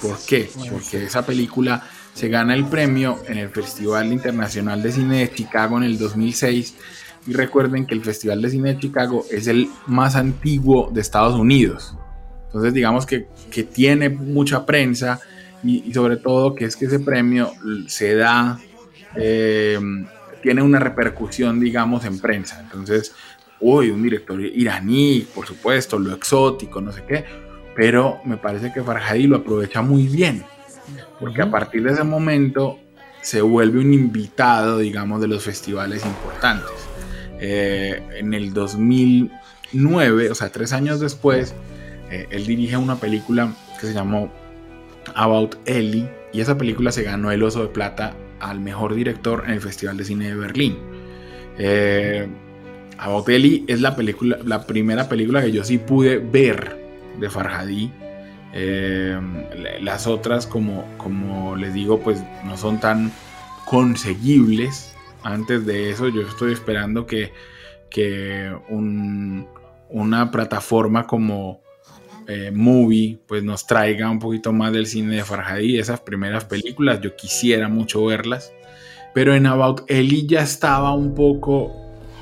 ¿Por 0.00 0.18
qué? 0.28 0.48
Porque 0.70 1.02
esa 1.02 1.26
película 1.26 1.82
se 2.14 2.28
gana 2.28 2.54
el 2.54 2.66
premio 2.66 3.24
en 3.26 3.38
el 3.38 3.48
Festival 3.48 4.12
Internacional 4.12 4.80
de 4.84 4.92
Cine 4.92 5.18
de 5.18 5.34
Chicago 5.34 5.78
en 5.78 5.82
el 5.82 5.98
2006. 5.98 6.76
Y 7.26 7.32
recuerden 7.32 7.86
que 7.86 7.94
el 7.94 8.04
Festival 8.04 8.40
de 8.40 8.50
Cine 8.50 8.74
de 8.74 8.78
Chicago 8.78 9.24
es 9.32 9.48
el 9.48 9.68
más 9.88 10.14
antiguo 10.14 10.92
de 10.92 11.00
Estados 11.00 11.34
Unidos. 11.34 11.96
Entonces 12.56 12.72
digamos 12.72 13.04
que, 13.04 13.26
que 13.50 13.64
tiene 13.64 14.08
mucha 14.08 14.64
prensa 14.64 15.20
y, 15.62 15.84
y 15.86 15.92
sobre 15.92 16.16
todo 16.16 16.54
que 16.54 16.64
es 16.64 16.74
que 16.74 16.86
ese 16.86 17.00
premio 17.00 17.52
se 17.86 18.14
da, 18.14 18.58
eh, 19.14 19.78
tiene 20.42 20.62
una 20.62 20.78
repercusión 20.78 21.60
digamos 21.60 22.06
en 22.06 22.18
prensa. 22.18 22.58
Entonces, 22.62 23.12
uy, 23.60 23.90
un 23.90 24.02
director 24.02 24.40
iraní, 24.40 25.26
por 25.34 25.46
supuesto, 25.46 25.98
lo 25.98 26.14
exótico, 26.14 26.80
no 26.80 26.92
sé 26.92 27.04
qué, 27.06 27.26
pero 27.74 28.20
me 28.24 28.38
parece 28.38 28.72
que 28.72 28.82
Farhadi 28.82 29.26
lo 29.26 29.36
aprovecha 29.36 29.82
muy 29.82 30.06
bien, 30.08 30.44
porque 31.20 31.42
a 31.42 31.50
partir 31.50 31.82
de 31.82 31.92
ese 31.92 32.04
momento 32.04 32.78
se 33.20 33.42
vuelve 33.42 33.80
un 33.80 33.92
invitado, 33.92 34.78
digamos, 34.78 35.20
de 35.20 35.28
los 35.28 35.44
festivales 35.44 36.06
importantes. 36.06 36.70
Eh, 37.38 38.02
en 38.16 38.32
el 38.32 38.54
2009, 38.54 40.30
o 40.30 40.34
sea, 40.34 40.48
tres 40.48 40.72
años 40.72 41.00
después, 41.00 41.54
eh, 42.10 42.26
él 42.30 42.46
dirige 42.46 42.76
una 42.76 42.96
película 42.96 43.52
que 43.80 43.86
se 43.86 43.94
llamó 43.94 44.30
About 45.14 45.56
Ellie, 45.66 46.08
y 46.32 46.40
esa 46.40 46.58
película 46.58 46.92
se 46.92 47.02
ganó 47.02 47.30
el 47.30 47.42
Oso 47.42 47.62
de 47.62 47.68
Plata 47.68 48.14
al 48.40 48.60
mejor 48.60 48.94
director 48.94 49.44
en 49.46 49.52
el 49.52 49.60
Festival 49.60 49.96
de 49.96 50.04
Cine 50.04 50.28
de 50.28 50.34
Berlín. 50.34 50.76
Eh, 51.58 52.26
About 52.98 53.28
Ellie 53.28 53.64
es 53.68 53.80
la, 53.80 53.94
película, 53.96 54.38
la 54.44 54.66
primera 54.66 55.08
película 55.08 55.42
que 55.42 55.52
yo 55.52 55.64
sí 55.64 55.78
pude 55.78 56.18
ver 56.18 56.76
de 57.20 57.30
Farhadi. 57.30 57.90
Eh, 58.52 59.18
las 59.80 60.06
otras, 60.06 60.46
como, 60.46 60.84
como 60.96 61.56
les 61.56 61.74
digo, 61.74 62.00
pues 62.00 62.22
no 62.44 62.56
son 62.56 62.80
tan 62.80 63.12
conseguibles. 63.66 64.94
Antes 65.22 65.66
de 65.66 65.90
eso, 65.90 66.08
yo 66.08 66.22
estoy 66.22 66.52
esperando 66.52 67.06
que, 67.06 67.32
que 67.90 68.54
un- 68.68 69.46
una 69.88 70.30
plataforma 70.30 71.06
como 71.06 71.60
eh, 72.28 72.50
Movie 72.52 73.18
pues 73.26 73.42
nos 73.42 73.66
traiga 73.66 74.10
un 74.10 74.18
poquito 74.18 74.52
más 74.52 74.72
del 74.72 74.86
cine 74.86 75.16
de 75.16 75.24
Farhadi, 75.24 75.78
esas 75.78 76.00
primeras 76.00 76.44
películas. 76.44 77.00
Yo 77.00 77.16
quisiera 77.16 77.68
mucho 77.68 78.04
verlas. 78.04 78.52
Pero 79.14 79.34
en 79.34 79.46
About 79.46 79.84
Ellie 79.88 80.26
ya 80.26 80.42
estaba 80.42 80.94
un 80.94 81.14
poco 81.14 81.74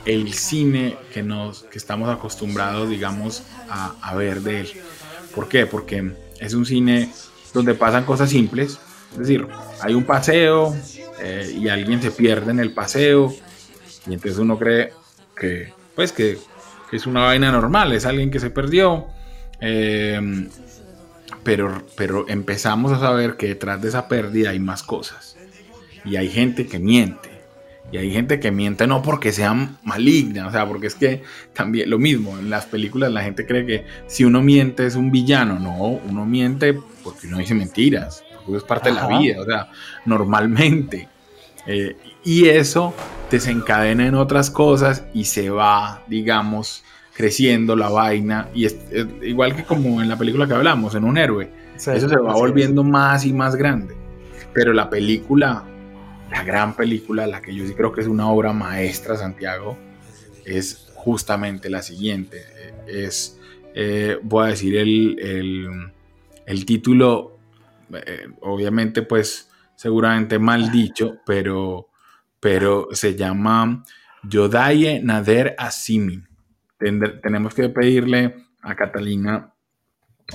el 0.05 0.33
cine 0.35 0.97
que, 1.13 1.23
nos, 1.23 1.65
que 1.65 1.79
estamos 1.79 2.09
acostumbrados, 2.09 2.89
digamos, 2.89 3.43
a, 3.69 4.15
ver 4.15 4.43
de 4.43 4.61
él. 4.61 4.69
¿Por 5.35 5.49
qué? 5.49 5.67
Porque 5.67 6.13
es 6.39 6.55
un 6.55 6.67
cine 6.67 7.11
donde 7.53 7.75
pasan 7.75 8.05
cosas 8.05 8.31
simples. 8.31 8.79
Es 9.13 9.19
decir, 9.19 9.49
hay 9.81 9.95
un 9.95 10.05
paseo 10.05 10.75
eh, 11.21 11.57
y 11.59 11.69
alguien 11.69 12.01
se 12.01 12.11
pierde 12.11 12.51
en 12.53 12.61
el 12.61 12.73
paseo 12.73 13.35
y 14.07 14.15
entonces 14.15 14.39
uno 14.39 14.59
cree 14.59 14.93
que, 15.37 15.73
pues, 15.95 16.13
que 16.13 16.39
es 16.93 17.07
una 17.07 17.25
vaina 17.25 17.51
normal, 17.51 17.93
es 17.93 18.07
alguien 18.07 18.31
que 18.31 18.41
se 18.41 18.51
perdió. 18.51 19.07
Eh, 19.61 20.49
pero, 21.43 21.87
pero 21.97 22.29
empezamos 22.29 22.93
a 22.93 23.01
saber 23.01 23.37
que 23.37 23.49
detrás 23.49 23.81
de 23.81 23.89
esa 23.89 24.09
pérdida 24.09 24.51
hay 24.51 24.61
más 24.61 24.83
cosas. 24.83 25.37
y 26.05 26.17
hay 26.17 26.29
gente 26.29 26.67
que 26.67 26.79
miente. 26.79 27.35
Y 27.93 27.97
hay 27.99 28.11
gente 28.11 28.41
que 28.41 28.51
miente 28.51 28.87
no 28.87 29.03
porque 29.03 29.31
sea 29.31 29.55
maligna, 29.83 30.49
o 30.49 30.51
sea, 30.51 30.67
porque 30.67 30.89
es 30.89 30.95
que 30.95 31.23
también 31.53 31.89
lo 31.91 31.99
mismo, 31.99 32.39
en 32.39 32.51
las 32.51 32.67
películas 32.67 33.13
la 33.13 33.23
gente 33.23 33.47
cree 33.47 33.67
que 33.67 33.85
si 34.07 34.25
uno 34.25 34.43
miente 34.43 34.87
es 34.87 34.97
un 34.97 35.11
villano, 35.11 35.59
no, 35.59 36.01
uno 36.09 36.27
miente 36.27 36.77
porque 37.05 37.27
uno 37.29 37.39
dice 37.39 37.55
mentiras, 37.55 38.25
porque 38.45 38.59
es 38.59 38.65
parte 38.65 38.89
de 38.89 38.97
la 38.97 39.07
vida, 39.19 39.41
o 39.41 39.45
sea, 39.45 39.71
normalmente. 40.07 41.09
Eh, 41.67 41.97
y 42.25 42.49
eso 42.49 42.95
desencadena 43.31 44.07
en 44.07 44.15
otras 44.15 44.51
cosas 44.51 45.05
y 45.15 45.25
se 45.25 45.51
va, 45.51 46.03
digamos, 46.07 46.84
creciendo 47.15 47.77
la 47.77 47.89
vaina. 47.89 48.49
Y 48.55 48.65
es, 48.67 48.77
es 48.91 49.07
igual 49.23 49.55
que 49.57 49.65
como 49.65 50.03
en 50.03 50.09
la 50.09 50.19
película 50.19 50.47
que 50.47 50.55
hablamos, 50.55 50.95
en 50.95 51.05
un 51.05 51.17
héroe. 51.19 51.51
Sí, 51.77 51.91
eso 51.91 52.09
se 52.09 52.17
va 52.17 52.33
es. 52.33 52.35
volviendo 52.35 52.85
más 52.85 53.25
y 53.25 53.33
más 53.33 53.57
grande. 53.57 53.95
Pero 54.53 54.73
la 54.73 54.89
película, 54.91 55.65
la 56.31 56.45
gran 56.45 56.75
película, 56.77 57.27
la 57.27 57.41
que 57.41 57.55
yo 57.55 57.67
sí 57.67 57.75
creo 57.75 57.93
que 57.93 58.01
es 58.03 58.07
una 58.07 58.29
obra 58.29 58.53
maestra, 58.53 59.17
Santiago, 59.17 59.77
es 60.45 60.89
justamente 60.95 61.71
la 61.71 61.83
siguiente. 61.83 62.39
Eh, 62.39 63.05
Es, 63.07 63.39
eh, 63.75 64.19
voy 64.23 64.45
a 64.47 64.51
decir 64.51 64.77
el, 64.77 65.17
el, 65.21 65.69
el 66.47 66.65
título, 66.67 67.39
eh, 67.93 68.29
obviamente 68.43 69.03
pues 69.03 69.51
seguramente 69.75 70.39
mal 70.39 70.71
dicho, 70.71 71.17
pero, 71.27 71.89
pero 72.41 72.89
se 72.93 73.17
llama 73.17 73.83
Yodaye 74.23 75.01
Nader 75.03 75.55
Asimi. 75.59 76.23
Tenemos 77.23 77.55
que 77.55 77.69
pedirle 77.69 78.35
a 78.63 78.75
Catalina, 78.75 79.53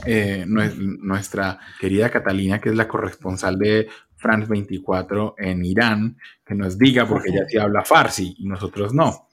eh, 0.06 0.46
nue- 0.48 0.76
nuestra 1.02 1.60
querida 1.80 2.10
Catalina, 2.10 2.60
que 2.60 2.70
es 2.70 2.76
la 2.76 2.88
corresponsal 2.88 3.58
de 3.58 3.88
France 4.18 4.48
24 4.50 5.36
en 5.38 5.64
Irán, 5.66 6.18
que 6.46 6.56
nos 6.56 6.78
diga, 6.78 7.08
porque 7.08 7.30
ella 7.30 7.46
sí 7.48 7.58
habla 7.58 7.84
farsi 7.86 8.36
y 8.38 8.46
nosotros 8.46 8.94
no. 8.94 9.30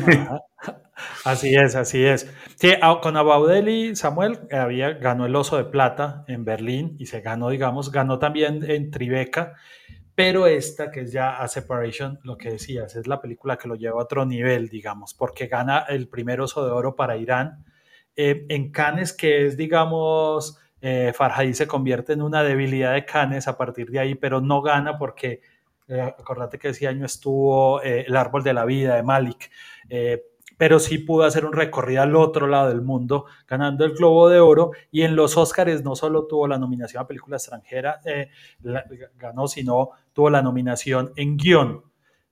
Ajá. 0.00 0.40
Así 1.24 1.54
es, 1.54 1.74
así 1.74 2.04
es. 2.04 2.32
Sí, 2.54 2.72
con 3.02 3.16
Abaudeli 3.16 3.96
Samuel 3.96 4.38
había, 4.52 4.90
ganó 4.92 5.26
el 5.26 5.34
Oso 5.34 5.56
de 5.56 5.64
Plata 5.64 6.24
en 6.28 6.44
Berlín 6.44 6.96
y 6.98 7.06
se 7.06 7.20
ganó, 7.20 7.50
digamos, 7.50 7.90
ganó 7.90 8.18
también 8.18 8.64
en 8.68 8.90
Tribeca, 8.90 9.54
pero 10.14 10.46
esta 10.46 10.90
que 10.90 11.00
es 11.00 11.12
ya 11.12 11.38
A 11.38 11.48
Separation, 11.48 12.20
lo 12.22 12.36
que 12.36 12.50
decías, 12.50 12.94
es 12.96 13.06
la 13.06 13.20
película 13.20 13.56
que 13.56 13.68
lo 13.68 13.74
lleva 13.74 14.00
a 14.00 14.04
otro 14.04 14.24
nivel, 14.24 14.68
digamos, 14.68 15.14
porque 15.14 15.46
gana 15.46 15.80
el 15.88 16.08
primer 16.08 16.40
Oso 16.40 16.64
de 16.64 16.72
Oro 16.72 16.94
para 16.94 17.16
Irán. 17.16 17.64
Eh, 18.16 18.46
en 18.48 18.70
Cannes, 18.70 19.12
que 19.12 19.46
es, 19.46 19.56
digamos, 19.56 20.58
eh, 20.80 21.12
se 21.54 21.66
convierte 21.66 22.12
en 22.12 22.20
una 22.20 22.42
debilidad 22.42 22.92
de 22.92 23.06
Cannes 23.06 23.48
a 23.48 23.56
partir 23.56 23.90
de 23.90 23.98
ahí, 23.98 24.14
pero 24.14 24.42
no 24.42 24.60
gana 24.60 24.98
porque, 24.98 25.40
eh, 25.88 26.00
acordate 26.00 26.58
que 26.58 26.68
ese 26.68 26.86
año 26.86 27.06
estuvo 27.06 27.82
eh, 27.82 28.04
El 28.06 28.16
Árbol 28.16 28.44
de 28.44 28.52
la 28.52 28.66
Vida 28.66 28.94
de 28.96 29.02
Malik. 29.02 29.50
Pero 30.56 30.78
sí 30.78 30.98
pudo 30.98 31.24
hacer 31.24 31.44
un 31.44 31.52
recorrido 31.52 32.02
al 32.02 32.14
otro 32.16 32.46
lado 32.46 32.68
del 32.68 32.82
mundo, 32.82 33.26
ganando 33.48 33.84
el 33.84 33.94
Globo 33.94 34.28
de 34.28 34.40
Oro. 34.40 34.70
Y 34.90 35.02
en 35.02 35.16
los 35.16 35.36
Oscars 35.36 35.82
no 35.82 35.96
solo 35.96 36.26
tuvo 36.26 36.46
la 36.48 36.58
nominación 36.58 37.02
a 37.02 37.06
película 37.06 37.36
extranjera, 37.36 38.00
eh, 38.04 38.28
ganó, 39.18 39.48
sino 39.48 39.90
tuvo 40.12 40.30
la 40.30 40.42
nominación 40.42 41.12
en 41.16 41.36
guion. 41.36 41.82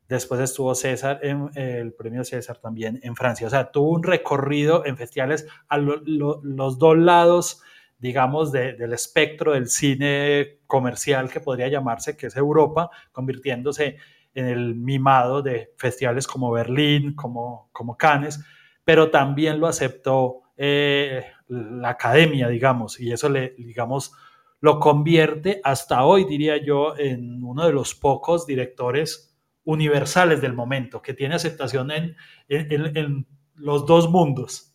Después 0.08 0.40
estuvo 0.40 0.74
César, 0.74 1.20
en, 1.22 1.50
el 1.54 1.92
premio 1.94 2.22
César 2.24 2.58
también 2.58 3.00
en 3.02 3.16
Francia. 3.16 3.46
O 3.46 3.50
sea, 3.50 3.70
tuvo 3.70 3.90
un 3.90 4.02
recorrido 4.02 4.84
en 4.84 4.96
festivales 4.96 5.46
a 5.68 5.78
lo- 5.78 6.02
lo- 6.04 6.40
los 6.42 6.78
dos 6.78 6.98
lados, 6.98 7.62
digamos, 7.98 8.52
de- 8.52 8.74
del 8.74 8.92
espectro 8.92 9.52
del 9.52 9.68
cine 9.68 10.58
comercial 10.66 11.30
que 11.30 11.40
podría 11.40 11.68
llamarse, 11.68 12.16
que 12.16 12.26
es 12.26 12.36
Europa, 12.36 12.90
convirtiéndose 13.12 13.96
el 14.34 14.74
mimado 14.74 15.42
de 15.42 15.72
festivales 15.76 16.26
como 16.26 16.50
Berlín, 16.50 17.14
como, 17.14 17.68
como 17.72 17.96
Cannes, 17.96 18.40
pero 18.84 19.10
también 19.10 19.60
lo 19.60 19.66
aceptó 19.66 20.42
eh, 20.56 21.24
la 21.48 21.90
academia, 21.90 22.48
digamos, 22.48 22.98
y 23.00 23.12
eso 23.12 23.28
le, 23.28 23.54
digamos, 23.58 24.12
lo 24.60 24.78
convierte 24.78 25.60
hasta 25.64 26.04
hoy, 26.04 26.24
diría 26.24 26.56
yo, 26.56 26.96
en 26.96 27.42
uno 27.42 27.66
de 27.66 27.72
los 27.72 27.94
pocos 27.94 28.46
directores 28.46 29.36
universales 29.64 30.40
del 30.40 30.54
momento, 30.54 31.02
que 31.02 31.14
tiene 31.14 31.34
aceptación 31.34 31.90
en, 31.90 32.16
en- 32.48 32.72
en- 32.72 32.96
en 32.96 33.26
los 33.56 33.86
dos 33.86 34.10
mundos. 34.10 34.72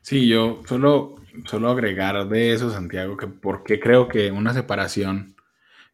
Sí, 0.00 0.28
yo 0.28 0.62
solo, 0.66 1.16
solo 1.46 1.70
agregar 1.70 2.28
de 2.28 2.52
eso, 2.52 2.70
Santiago, 2.70 3.16
que 3.16 3.26
porque 3.26 3.80
creo 3.80 4.08
que 4.08 4.30
una 4.30 4.54
separación, 4.54 5.35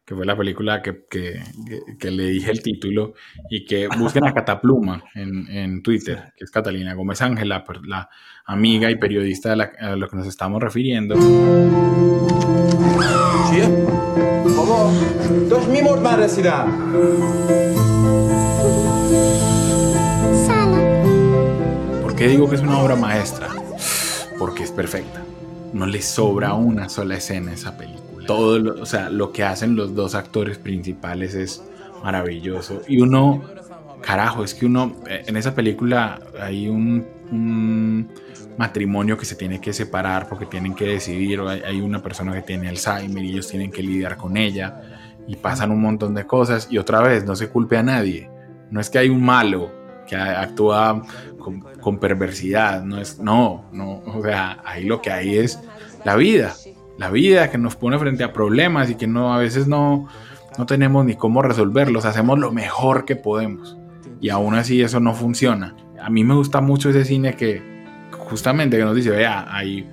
que 0.05 0.15
fue 0.15 0.25
la 0.25 0.35
película 0.35 0.81
que, 0.81 1.05
que, 1.09 2.11
le 2.11 2.25
dije 2.25 2.51
el 2.51 2.61
título, 2.61 3.13
y 3.49 3.65
que 3.65 3.87
busquen 3.87 4.25
a 4.25 4.33
Catapluma 4.33 5.03
en, 5.15 5.47
en 5.49 5.81
Twitter, 5.81 6.33
que 6.35 6.43
es 6.43 6.51
Catalina 6.51 6.93
Gómez 6.93 7.21
Ángela, 7.21 7.63
la 7.85 8.09
amiga 8.45 8.91
y 8.91 8.95
periodista 8.95 9.51
de 9.51 9.55
la, 9.55 9.71
a 9.79 9.95
la 9.95 10.07
que 10.07 10.17
nos 10.17 10.27
estamos 10.27 10.61
refiriendo. 10.61 11.15
¿Sí? 13.49 13.61
Eh. 13.61 13.85
¿Cómo? 14.55 14.91
Dos 15.49 15.67
mimos 15.69 16.01
más 16.01 16.13
¿Por 22.01 22.15
qué 22.15 22.27
digo 22.27 22.49
que 22.49 22.55
es 22.55 22.61
una 22.61 22.79
obra 22.79 22.95
maestra? 22.95 23.47
Porque 24.37 24.63
es 24.63 24.71
perfecta. 24.71 25.23
No 25.71 25.85
le 25.85 26.01
sobra 26.01 26.53
una 26.53 26.89
sola 26.89 27.15
escena 27.15 27.51
a 27.51 27.53
esa 27.55 27.77
película 27.77 28.12
todo, 28.25 28.59
lo, 28.59 28.81
o 28.81 28.85
sea, 28.85 29.09
lo 29.09 29.31
que 29.31 29.43
hacen 29.43 29.75
los 29.75 29.95
dos 29.95 30.15
actores 30.15 30.57
principales 30.57 31.35
es 31.35 31.63
maravilloso. 32.03 32.81
Y 32.87 33.01
uno, 33.01 33.43
carajo, 34.01 34.43
es 34.43 34.53
que 34.53 34.65
uno, 34.65 34.95
eh, 35.07 35.23
en 35.27 35.37
esa 35.37 35.55
película 35.55 36.19
hay 36.39 36.67
un, 36.69 37.05
un 37.31 38.09
matrimonio 38.57 39.17
que 39.17 39.25
se 39.25 39.35
tiene 39.35 39.59
que 39.59 39.73
separar 39.73 40.27
porque 40.27 40.45
tienen 40.45 40.73
que 40.75 40.85
decidir. 40.85 41.39
o 41.39 41.49
Hay, 41.49 41.81
una 41.81 42.01
persona 42.01 42.33
que 42.33 42.41
tiene 42.41 42.69
Alzheimer 42.69 43.23
y 43.23 43.31
ellos 43.31 43.47
tienen 43.47 43.71
que 43.71 43.81
lidiar 43.81 44.17
con 44.17 44.37
ella. 44.37 44.81
Y 45.27 45.37
pasan 45.37 45.71
un 45.71 45.81
montón 45.81 46.13
de 46.13 46.25
cosas. 46.25 46.67
Y 46.69 46.77
otra 46.77 47.01
vez, 47.01 47.25
no 47.25 47.35
se 47.35 47.49
culpe 47.49 47.77
a 47.77 47.83
nadie. 47.83 48.29
No 48.69 48.81
es 48.81 48.89
que 48.89 48.99
hay 48.99 49.09
un 49.09 49.23
malo 49.23 49.71
que 50.07 50.15
actúa 50.15 51.01
con, 51.39 51.61
con 51.79 51.99
perversidad, 51.99 52.83
no 52.83 52.99
es, 52.99 53.19
no, 53.19 53.65
no, 53.71 53.99
o 54.05 54.21
sea, 54.21 54.61
ahí 54.65 54.85
lo 54.85 55.01
que 55.01 55.11
hay 55.11 55.37
es 55.37 55.59
la 56.03 56.15
vida, 56.15 56.53
la 56.97 57.09
vida 57.09 57.49
que 57.49 57.57
nos 57.57 57.75
pone 57.75 57.97
frente 57.99 58.23
a 58.23 58.33
problemas 58.33 58.89
y 58.89 58.95
que 58.95 59.07
no, 59.07 59.33
a 59.33 59.37
veces 59.37 59.67
no, 59.67 60.07
no 60.57 60.65
tenemos 60.65 61.05
ni 61.05 61.15
cómo 61.15 61.41
resolverlos, 61.41 62.05
hacemos 62.05 62.39
lo 62.39 62.51
mejor 62.51 63.05
que 63.05 63.15
podemos 63.15 63.77
y 64.21 64.29
aún 64.29 64.55
así 64.55 64.81
eso 64.81 64.99
no 64.99 65.13
funciona. 65.13 65.75
A 66.01 66.09
mí 66.09 66.23
me 66.23 66.33
gusta 66.33 66.61
mucho 66.61 66.89
ese 66.89 67.05
cine 67.05 67.35
que 67.35 67.61
justamente 68.11 68.77
que 68.77 68.83
nos 68.83 68.95
dice, 68.95 69.09
vea, 69.09 69.45
hay, 69.49 69.89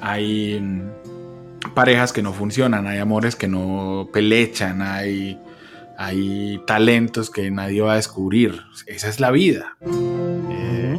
hay 0.00 0.60
mm, 0.60 1.72
parejas 1.74 2.12
que 2.12 2.22
no 2.22 2.32
funcionan, 2.32 2.86
hay 2.86 2.98
amores 2.98 3.36
que 3.36 3.48
no 3.48 4.08
pelechan, 4.12 4.82
hay 4.82 5.38
hay 6.00 6.62
talentos 6.66 7.28
que 7.28 7.50
nadie 7.50 7.82
va 7.82 7.92
a 7.92 7.96
descubrir. 7.96 8.62
Esa 8.86 9.10
es 9.10 9.20
la 9.20 9.30
vida. 9.30 9.76
Eh, 10.50 10.98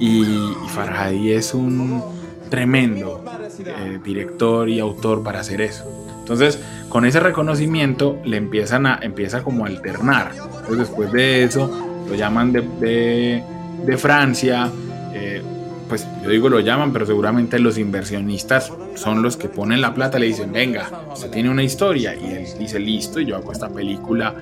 y, 0.00 0.22
y 0.22 0.68
Farhadi 0.70 1.30
es 1.30 1.54
un 1.54 2.02
tremendo 2.50 3.24
eh, 3.66 3.98
director 4.04 4.68
y 4.68 4.80
autor 4.80 5.22
para 5.22 5.40
hacer 5.40 5.60
eso. 5.60 5.84
Entonces, 6.20 6.58
con 6.88 7.04
ese 7.04 7.20
reconocimiento 7.20 8.18
le 8.24 8.36
empiezan 8.36 8.86
a 8.86 8.98
empieza 9.02 9.42
como 9.42 9.64
a 9.64 9.68
alternar. 9.68 10.32
Entonces, 10.34 10.78
después 10.78 11.12
de 11.12 11.44
eso, 11.44 11.70
lo 12.08 12.14
llaman 12.14 12.52
de, 12.52 12.60
de- 12.80 13.42
de 13.84 13.96
Francia. 13.96 14.68
eh, 15.14 15.42
pues 15.88 16.06
yo 16.22 16.30
digo 16.30 16.48
lo 16.48 16.60
llaman, 16.60 16.92
pero 16.92 17.04
seguramente 17.04 17.58
los 17.58 17.76
inversionistas 17.76 18.72
son 18.94 19.22
los 19.22 19.36
que 19.36 19.48
ponen 19.48 19.80
la 19.80 19.92
plata, 19.92 20.20
le 20.20 20.26
dicen, 20.26 20.52
venga, 20.52 20.88
usted 21.12 21.30
tiene 21.30 21.50
una 21.50 21.64
historia, 21.64 22.14
y 22.14 22.26
él 22.32 22.46
dice, 22.60 22.78
listo, 22.78 23.18
y 23.18 23.26
yo 23.26 23.34
hago 23.36 23.50
esta 23.50 23.68
película, 23.68 24.32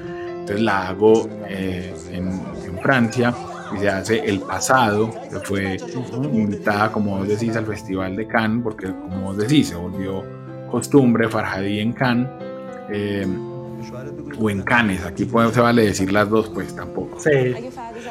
entonces 0.41 0.61
la 0.61 0.89
hago 0.89 1.27
eh, 1.49 1.95
en, 2.13 2.27
en 2.29 2.79
Francia, 2.83 3.33
y 3.75 3.79
se 3.79 3.89
hace 3.89 4.19
El 4.25 4.41
Pasado, 4.41 5.11
que 5.31 5.41
fue 5.41 5.77
invitada, 6.33 6.91
como 6.93 7.19
vos 7.19 7.29
decís, 7.29 7.57
al 7.57 7.67
Festival 7.67 8.17
de 8.17 8.27
Cannes, 8.27 8.63
porque 8.63 8.87
como 8.87 9.23
vos 9.23 9.37
decís, 9.37 9.69
se 9.69 9.75
volvió 9.75 10.25
costumbre 10.71 11.29
Farhadi 11.29 11.81
en 11.81 11.93
Cannes, 11.93 12.29
eh, 12.91 13.27
o 14.41 14.51
en 14.51 14.63
Cannes, 14.63 15.05
aquí 15.05 15.25
puede, 15.25 15.53
se 15.53 15.61
vale 15.61 15.85
decir 15.85 16.13
las 16.13 16.29
dos, 16.29 16.49
pues 16.49 16.75
tampoco. 16.75 17.19
Sí, 17.21 17.55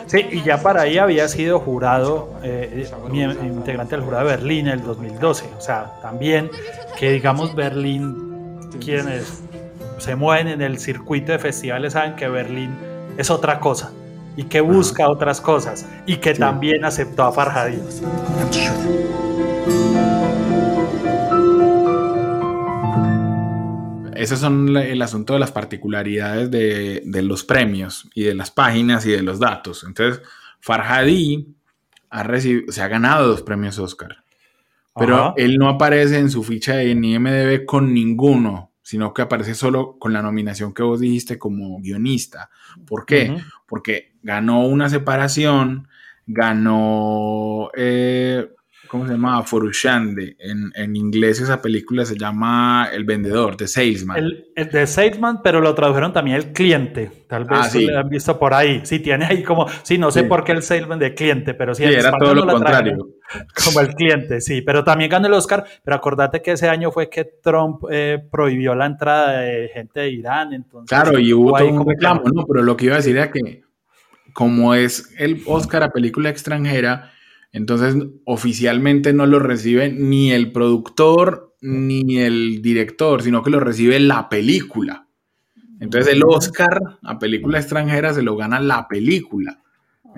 sí, 0.05 0.25
y 0.31 0.43
ya 0.43 0.61
para 0.61 0.81
ahí 0.81 0.97
había 0.97 1.27
sido 1.27 1.59
jurado, 1.59 2.33
eh, 2.43 2.89
integrante 3.43 3.95
del 3.95 4.05
jurado 4.05 4.27
de 4.27 4.37
Berlín 4.37 4.67
en 4.67 4.79
el 4.79 4.83
2012. 4.83 5.45
O 5.57 5.61
sea, 5.61 5.93
también 6.01 6.49
que 6.97 7.11
digamos 7.11 7.55
Berlín, 7.55 8.59
quienes 8.79 9.43
se 9.97 10.15
mueven 10.15 10.47
en 10.47 10.61
el 10.61 10.79
circuito 10.79 11.31
de 11.31 11.39
festivales 11.39 11.93
saben 11.93 12.15
que 12.15 12.27
Berlín 12.27 12.71
es 13.17 13.29
otra 13.29 13.59
cosa 13.59 13.91
y 14.37 14.45
que 14.45 14.61
busca 14.61 15.09
otras 15.09 15.41
cosas 15.41 15.85
y 16.05 16.17
que 16.17 16.33
también 16.33 16.85
aceptó 16.85 17.23
a 17.23 17.31
Farhadi. 17.33 17.81
esos 24.15 24.39
son 24.39 24.75
el 24.75 25.01
asunto 25.01 25.33
de 25.33 25.39
las 25.39 25.51
particularidades 25.51 26.49
de, 26.51 27.01
de 27.05 27.21
los 27.21 27.43
premios 27.43 28.09
y 28.13 28.23
de 28.23 28.33
las 28.33 28.51
páginas 28.51 29.05
y 29.05 29.11
de 29.11 29.21
los 29.21 29.39
datos. 29.39 29.83
Entonces, 29.87 30.21
Farhadi 30.59 31.47
ha 32.09 32.23
recibido, 32.23 32.71
se 32.71 32.81
ha 32.81 32.87
ganado 32.87 33.27
dos 33.27 33.41
premios 33.43 33.79
Oscar, 33.79 34.17
pero 34.95 35.15
Ajá. 35.15 35.33
él 35.37 35.57
no 35.57 35.69
aparece 35.69 36.17
en 36.17 36.29
su 36.29 36.43
ficha 36.43 36.81
en 36.81 37.03
IMDb 37.03 37.65
con 37.65 37.93
ninguno, 37.93 38.71
sino 38.87 39.13
que 39.13 39.21
aparece 39.21 39.53
solo 39.53 39.97
con 39.99 40.13
la 40.13 40.21
nominación 40.21 40.73
que 40.73 40.81
vos 40.81 41.01
dijiste 41.01 41.37
como 41.37 41.81
guionista. 41.81 42.49
¿Por 42.85 43.05
qué? 43.05 43.35
Porque 43.65 44.15
ganó 44.23 44.65
una 44.65 44.87
separación, 44.87 45.89
ganó, 46.25 47.69
eh, 47.75 48.47
¿cómo 48.87 49.05
se 49.05 49.13
llama? 49.13 49.41
Forushande. 49.43 50.35
En, 50.39 50.71
en 50.75 50.95
inglés 50.95 51.39
esa 51.41 51.61
película 51.61 52.05
se 52.05 52.17
llama 52.17 52.89
El 52.91 53.03
Vendedor, 53.03 53.55
The 53.55 53.67
Salesman. 53.67 54.17
El, 54.17 54.45
el 54.55 54.69
de 54.69 54.87
Salesman, 54.87 55.41
pero 55.43 55.61
lo 55.61 55.75
tradujeron 55.75 56.13
también 56.13 56.37
el 56.37 56.53
cliente. 56.53 57.11
Tal 57.27 57.43
vez 57.45 57.59
Ah, 57.61 57.69
sí. 57.69 57.85
lo 57.85 57.99
han 57.99 58.09
visto 58.09 58.39
por 58.39 58.53
ahí. 58.53 58.81
Sí, 58.83 58.99
tiene 58.99 59.25
ahí 59.25 59.43
como, 59.43 59.67
sí, 59.83 59.97
no 59.97 60.09
sé 60.11 60.21
Sí. 60.21 60.25
por 60.27 60.43
qué 60.43 60.53
el 60.53 60.63
Salesman 60.63 60.99
de 60.99 61.13
cliente, 61.13 61.53
pero 61.53 61.75
sí, 61.75 61.83
Sí, 61.83 61.93
era 61.93 62.11
todo 62.17 62.33
lo 62.33 62.41
trajeron 62.45 62.49
contrario. 62.61 63.07
Como 63.65 63.81
el 63.81 63.89
cliente, 63.93 64.39
sí, 64.39 64.61
pero 64.61 64.85
también 64.85 65.09
ganó 65.11 65.27
el 65.27 65.33
Oscar. 65.33 65.65
Pero 65.83 65.95
acordate 65.97 66.41
que 66.41 66.51
ese 66.53 66.69
año 66.69 66.91
fue 66.91 67.09
que 67.09 67.25
Trump 67.43 67.81
eh, 67.91 68.19
prohibió 68.31 68.73
la 68.73 68.85
entrada 68.85 69.41
de 69.41 69.69
gente 69.73 69.99
de 69.99 70.09
Irán. 70.11 70.53
Entonces, 70.53 70.87
Claro, 70.87 71.19
y 71.19 71.33
hubo 71.33 71.51
todo 71.57 71.67
un 71.67 71.85
reclamo, 71.85 72.21
¿no? 72.33 72.45
Pero 72.45 72.63
lo 72.63 72.77
que 72.77 72.85
iba 72.85 72.93
a 72.93 72.97
decir 72.99 73.17
era 73.17 73.29
que, 73.29 73.63
como 74.31 74.73
es 74.75 75.13
el 75.17 75.41
Oscar 75.45 75.83
a 75.83 75.89
película 75.89 76.29
extranjera, 76.29 77.11
entonces 77.51 77.95
oficialmente 78.25 79.13
no 79.13 79.25
lo 79.25 79.39
recibe 79.39 79.89
ni 79.89 80.31
el 80.31 80.51
productor 80.51 81.55
ni 81.61 82.19
el 82.19 82.61
director, 82.61 83.23
sino 83.23 83.43
que 83.43 83.49
lo 83.49 83.59
recibe 83.59 83.99
la 83.99 84.29
película. 84.29 85.07
Entonces 85.79 86.13
el 86.13 86.23
Oscar 86.23 86.79
a 87.03 87.19
película 87.19 87.59
extranjera 87.59 88.13
se 88.13 88.21
lo 88.21 88.35
gana 88.35 88.59
la 88.59 88.87
película. 88.87 89.61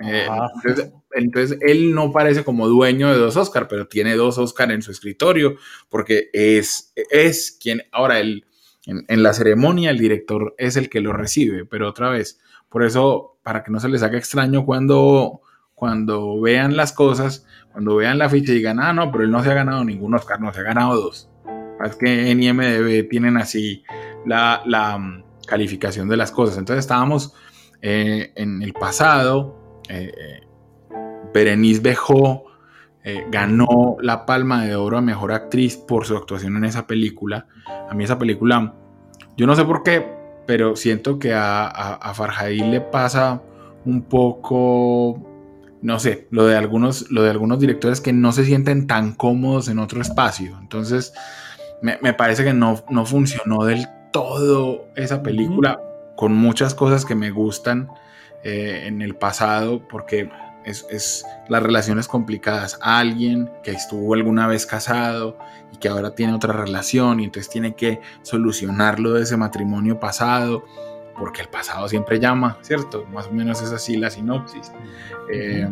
Eh, 0.02 0.26
entonces, 0.54 0.92
entonces, 1.12 1.58
él 1.60 1.94
no 1.94 2.12
parece 2.12 2.44
como 2.44 2.68
dueño 2.68 3.10
de 3.10 3.18
dos 3.18 3.36
Oscar, 3.36 3.68
pero 3.68 3.88
tiene 3.88 4.14
dos 4.14 4.38
Oscar 4.38 4.70
en 4.70 4.82
su 4.82 4.90
escritorio, 4.90 5.56
porque 5.88 6.30
es, 6.32 6.92
es 7.10 7.58
quien, 7.60 7.82
ahora 7.92 8.20
en, 8.20 8.42
en 8.86 9.22
la 9.22 9.34
ceremonia 9.34 9.90
el 9.90 9.98
director 9.98 10.54
es 10.56 10.76
el 10.76 10.88
que 10.88 11.00
lo 11.00 11.12
recibe, 11.12 11.66
pero 11.66 11.88
otra 11.88 12.08
vez, 12.10 12.40
por 12.68 12.84
eso, 12.84 13.38
para 13.42 13.62
que 13.62 13.70
no 13.70 13.80
se 13.80 13.88
les 13.88 14.02
haga 14.02 14.18
extraño 14.18 14.64
cuando, 14.64 15.42
cuando 15.80 16.38
vean 16.38 16.76
las 16.76 16.92
cosas, 16.92 17.46
cuando 17.72 17.96
vean 17.96 18.18
la 18.18 18.28
ficha 18.28 18.52
y 18.52 18.56
digan, 18.56 18.78
ah, 18.80 18.92
no, 18.92 19.10
pero 19.10 19.24
él 19.24 19.30
no 19.30 19.42
se 19.42 19.50
ha 19.50 19.54
ganado 19.54 19.82
ningún 19.82 20.14
Oscar, 20.14 20.38
no, 20.38 20.52
se 20.52 20.60
ha 20.60 20.64
ganado 20.64 20.94
dos. 20.94 21.30
Es 21.82 21.96
que 21.96 22.30
en 22.30 22.42
IMDB 22.42 23.08
tienen 23.08 23.38
así 23.38 23.82
la, 24.26 24.60
la 24.66 24.98
mm, 24.98 25.24
calificación 25.46 26.06
de 26.10 26.18
las 26.18 26.32
cosas. 26.32 26.58
Entonces 26.58 26.84
estábamos 26.84 27.32
eh, 27.80 28.30
en 28.36 28.60
el 28.60 28.74
pasado, 28.74 29.80
eh, 29.88 30.12
eh, 30.14 30.46
Berenice 31.32 31.80
Bejo 31.80 32.44
eh, 33.02 33.24
ganó 33.30 33.96
la 34.02 34.26
Palma 34.26 34.66
de 34.66 34.76
Oro 34.76 34.98
a 34.98 35.00
Mejor 35.00 35.32
Actriz 35.32 35.78
por 35.78 36.04
su 36.04 36.14
actuación 36.14 36.58
en 36.58 36.66
esa 36.66 36.86
película. 36.86 37.46
A 37.88 37.94
mí 37.94 38.04
esa 38.04 38.18
película, 38.18 38.74
yo 39.38 39.46
no 39.46 39.56
sé 39.56 39.64
por 39.64 39.82
qué, 39.82 40.06
pero 40.46 40.76
siento 40.76 41.18
que 41.18 41.32
a, 41.32 41.66
a, 41.68 42.48
le 42.50 42.80
pasa 42.82 43.42
un 43.84 44.02
poco, 44.02 45.29
no 45.82 45.98
sé, 45.98 46.26
lo 46.30 46.46
de, 46.46 46.56
algunos, 46.56 47.10
lo 47.10 47.22
de 47.22 47.30
algunos 47.30 47.58
directores 47.58 48.00
que 48.00 48.12
no 48.12 48.32
se 48.32 48.44
sienten 48.44 48.86
tan 48.86 49.12
cómodos 49.12 49.68
en 49.68 49.78
otro 49.78 50.00
espacio. 50.02 50.58
Entonces, 50.60 51.12
me, 51.82 51.98
me 52.02 52.12
parece 52.12 52.44
que 52.44 52.52
no, 52.52 52.84
no 52.90 53.06
funcionó 53.06 53.64
del 53.64 53.86
todo 54.12 54.88
esa 54.96 55.22
película, 55.22 55.80
con 56.16 56.34
muchas 56.34 56.74
cosas 56.74 57.04
que 57.04 57.14
me 57.14 57.30
gustan 57.30 57.88
eh, 58.42 58.84
en 58.86 59.02
el 59.02 59.14
pasado, 59.14 59.86
porque 59.88 60.30
es, 60.64 60.86
es, 60.90 61.24
las 61.48 61.62
relaciones 61.62 62.08
complicadas. 62.08 62.78
Alguien 62.82 63.50
que 63.62 63.70
estuvo 63.70 64.14
alguna 64.14 64.46
vez 64.46 64.66
casado 64.66 65.38
y 65.72 65.78
que 65.78 65.88
ahora 65.88 66.14
tiene 66.14 66.34
otra 66.34 66.52
relación 66.52 67.20
y 67.20 67.24
entonces 67.24 67.50
tiene 67.50 67.74
que 67.74 68.00
solucionarlo 68.22 69.14
de 69.14 69.22
ese 69.22 69.36
matrimonio 69.36 70.00
pasado, 70.00 70.64
porque 71.20 71.42
el 71.42 71.48
pasado 71.48 71.86
siempre 71.86 72.18
llama, 72.18 72.56
¿cierto? 72.62 73.04
Más 73.12 73.26
o 73.26 73.32
menos 73.32 73.62
es 73.62 73.70
así 73.70 73.96
la 73.96 74.08
sinopsis. 74.08 74.72
Eh, 75.32 75.68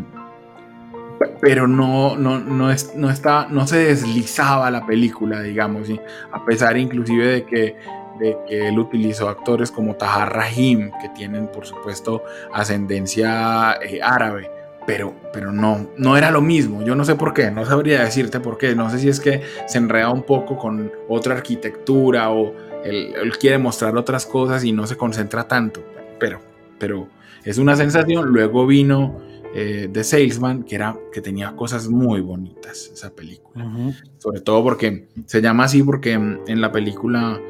pero 1.41 1.67
no, 1.67 2.17
no, 2.17 2.39
no, 2.39 2.71
es, 2.71 2.95
no, 2.95 3.11
está, 3.11 3.49
no 3.49 3.67
se 3.67 3.79
deslizaba 3.79 4.71
la 4.71 4.87
película, 4.87 5.41
digamos, 5.41 5.87
¿sí? 5.87 5.99
a 6.31 6.45
pesar 6.45 6.77
inclusive 6.77 7.27
de 7.27 7.45
que, 7.45 7.77
de 8.21 8.37
que 8.47 8.69
él 8.69 8.79
utilizó 8.79 9.29
actores 9.29 9.71
como 9.71 9.95
Tahar 9.95 10.33
Rahim, 10.33 10.91
que 11.01 11.09
tienen 11.17 11.49
por 11.49 11.67
supuesto 11.67 12.23
ascendencia 12.53 13.79
eh, 13.83 14.01
árabe, 14.03 14.51
pero, 14.87 15.15
pero 15.33 15.51
no, 15.51 15.89
no 15.97 16.17
era 16.17 16.31
lo 16.31 16.41
mismo, 16.41 16.83
yo 16.83 16.95
no 16.95 17.05
sé 17.05 17.15
por 17.15 17.33
qué, 17.35 17.51
no 17.51 17.65
sabría 17.65 18.05
decirte 18.05 18.41
por 18.41 18.59
qué, 18.59 18.75
no 18.75 18.91
sé 18.91 18.99
si 18.99 19.09
es 19.09 19.19
que 19.19 19.43
se 19.67 19.79
enreda 19.79 20.11
un 20.11 20.23
poco 20.23 20.57
con 20.57 20.93
otra 21.09 21.35
arquitectura 21.35 22.31
o 22.31 22.55
él, 22.85 23.15
él 23.23 23.39
quiere 23.39 23.59
mostrar 23.59 23.97
otras 23.97 24.27
cosas 24.27 24.65
y 24.65 24.73
no 24.73 24.87
se 24.87 24.97
concentra 24.97 25.47
tanto, 25.47 25.85
pero, 26.19 26.41
pero 26.79 27.09
es 27.45 27.59
una 27.59 27.77
sensación, 27.77 28.29
luego 28.29 28.67
vino 28.67 29.21
eh, 29.55 29.89
The 29.91 30.05
Salesman, 30.05 30.65
que, 30.65 30.75
era, 30.75 30.97
que 31.13 31.21
tenía 31.21 31.57
cosas 31.57 31.89
muy 31.89 32.21
bonitas, 32.21 32.91
esa 32.93 33.15
película. 33.15 33.65
Uh 33.65 33.69
-huh. 33.69 33.95
Sobre 34.19 34.41
todo 34.41 34.63
porque 34.63 35.09
se 35.27 35.41
llama 35.41 35.65
así 35.65 35.83
porque 35.83 36.13
en, 36.13 36.41
en 36.47 36.61
la 36.61 36.71
película 36.71 37.41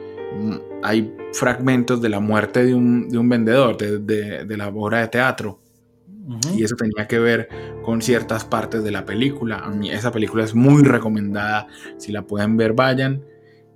mm, 0.40 0.54
hay 0.82 1.12
fragmentos 1.32 2.00
de 2.00 2.08
la 2.08 2.20
muerte 2.20 2.64
de 2.64 2.74
un, 2.74 3.08
de 3.08 3.18
un 3.18 3.28
vendedor, 3.28 3.76
de, 3.76 3.98
de, 3.98 4.44
de, 4.44 4.56
la 4.56 4.68
obra 4.68 5.00
de 5.00 5.08
teatro. 5.08 5.60
Uh 6.06 6.34
-huh. 6.34 6.58
Y 6.58 6.62
eso 6.62 6.76
tenía 6.76 7.08
que 7.08 7.18
ver 7.18 7.48
con 7.82 8.00
ciertas 8.00 8.44
partes 8.44 8.84
de 8.84 8.90
la 8.92 9.04
película. 9.04 9.58
A 9.58 9.70
mí 9.70 9.90
esa 9.90 10.12
película 10.12 10.44
es 10.44 10.54
muy 10.54 10.84
recomendada. 10.84 11.66
Si 11.96 12.12
la 12.12 12.22
pueden 12.22 12.56
ver, 12.56 12.74
vayan. 12.74 13.24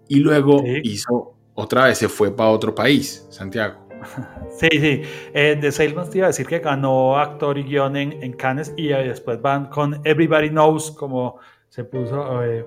Y 0.08 0.20
luego 0.20 0.60
sí. 0.60 0.80
hizo 0.84 1.31
otra 1.54 1.86
vez, 1.86 1.98
se 1.98 2.08
fue 2.08 2.34
para 2.34 2.50
otro 2.50 2.74
país, 2.74 3.26
Santiago. 3.30 3.80
Sí, 4.58 4.68
sí. 4.70 5.02
Eh, 5.32 5.56
The 5.58 5.72
Salesman 5.72 6.10
te 6.10 6.18
iba 6.18 6.26
a 6.26 6.30
decir 6.30 6.46
que 6.46 6.58
ganó 6.58 7.16
actor 7.16 7.56
y 7.56 7.62
guion 7.62 7.96
en, 7.96 8.22
en 8.22 8.34
Cannes 8.34 8.74
y 8.76 8.88
después 8.88 9.40
van 9.40 9.66
con 9.66 10.00
Everybody 10.04 10.50
Knows, 10.50 10.90
como 10.90 11.38
se 11.68 11.84
puso, 11.84 12.44
eh, 12.44 12.64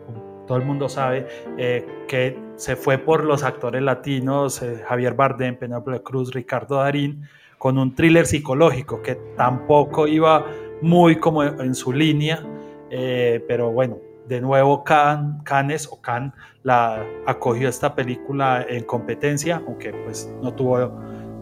todo 0.47 0.57
el 0.57 0.65
mundo 0.65 0.89
sabe, 0.89 1.27
eh, 1.57 1.85
que 2.07 2.37
se 2.55 2.75
fue 2.75 2.97
por 2.97 3.23
los 3.23 3.43
actores 3.43 3.81
latinos, 3.81 4.61
eh, 4.61 4.83
Javier 4.87 5.13
Bardem, 5.13 5.57
Penélope 5.57 6.01
Cruz, 6.01 6.33
Ricardo 6.33 6.77
Darín, 6.77 7.23
con 7.57 7.77
un 7.77 7.95
thriller 7.95 8.25
psicológico 8.25 9.01
que 9.01 9.15
tampoco 9.35 10.07
iba 10.07 10.45
muy 10.81 11.17
como 11.17 11.43
en 11.43 11.73
su 11.75 11.91
línea, 11.93 12.43
eh, 12.89 13.43
pero 13.47 13.71
bueno, 13.71 13.97
de 14.27 14.41
nuevo 14.41 14.83
Can, 14.83 15.41
Cannes 15.43 15.87
o 15.91 16.01
Cannes 16.01 16.33
la 16.63 17.05
acogió 17.27 17.69
esta 17.69 17.95
película 17.95 18.65
en 18.67 18.83
competencia, 18.83 19.61
aunque 19.67 19.93
pues 19.93 20.31
no 20.41 20.53
tuvo, 20.53 20.79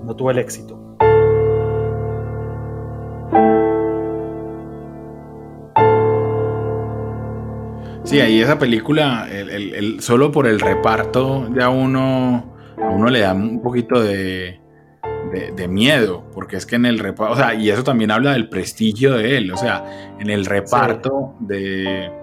no 0.04 0.15
tuvo 0.15 0.32
el 0.32 0.38
éxito. 0.38 0.80
Sí, 8.04 8.19
ahí 8.19 8.41
esa 8.41 8.60
película, 8.60 9.28
el, 9.32 9.50
el, 9.50 9.74
el, 9.74 10.00
solo 10.02 10.32
por 10.32 10.46
el 10.46 10.60
reparto 10.60 11.50
ya 11.56 11.69
uno, 11.69 12.54
a 12.78 12.89
uno 12.89 13.10
le 13.10 13.22
da 13.22 13.34
un 13.34 13.62
poquito 13.62 14.04
de, 14.04 14.60
de, 15.32 15.52
de, 15.56 15.67
miedo, 15.69 16.26
porque 16.34 16.58
es 16.58 16.65
que 16.65 16.76
en 16.76 16.86
el 16.86 17.00
reparto, 17.00 17.34
o 17.34 17.38
sea, 17.38 17.56
y 17.56 17.69
eso 17.69 17.84
también 17.84 18.12
habla 18.12 18.34
del 18.34 18.50
prestigio 18.50 19.13
de 19.13 19.38
él, 19.38 19.52
o 19.52 19.58
sea, 19.58 20.15
en 20.19 20.30
el 20.30 20.46
reparto 20.46 21.34
sí. 21.39 21.46
de, 21.48 22.23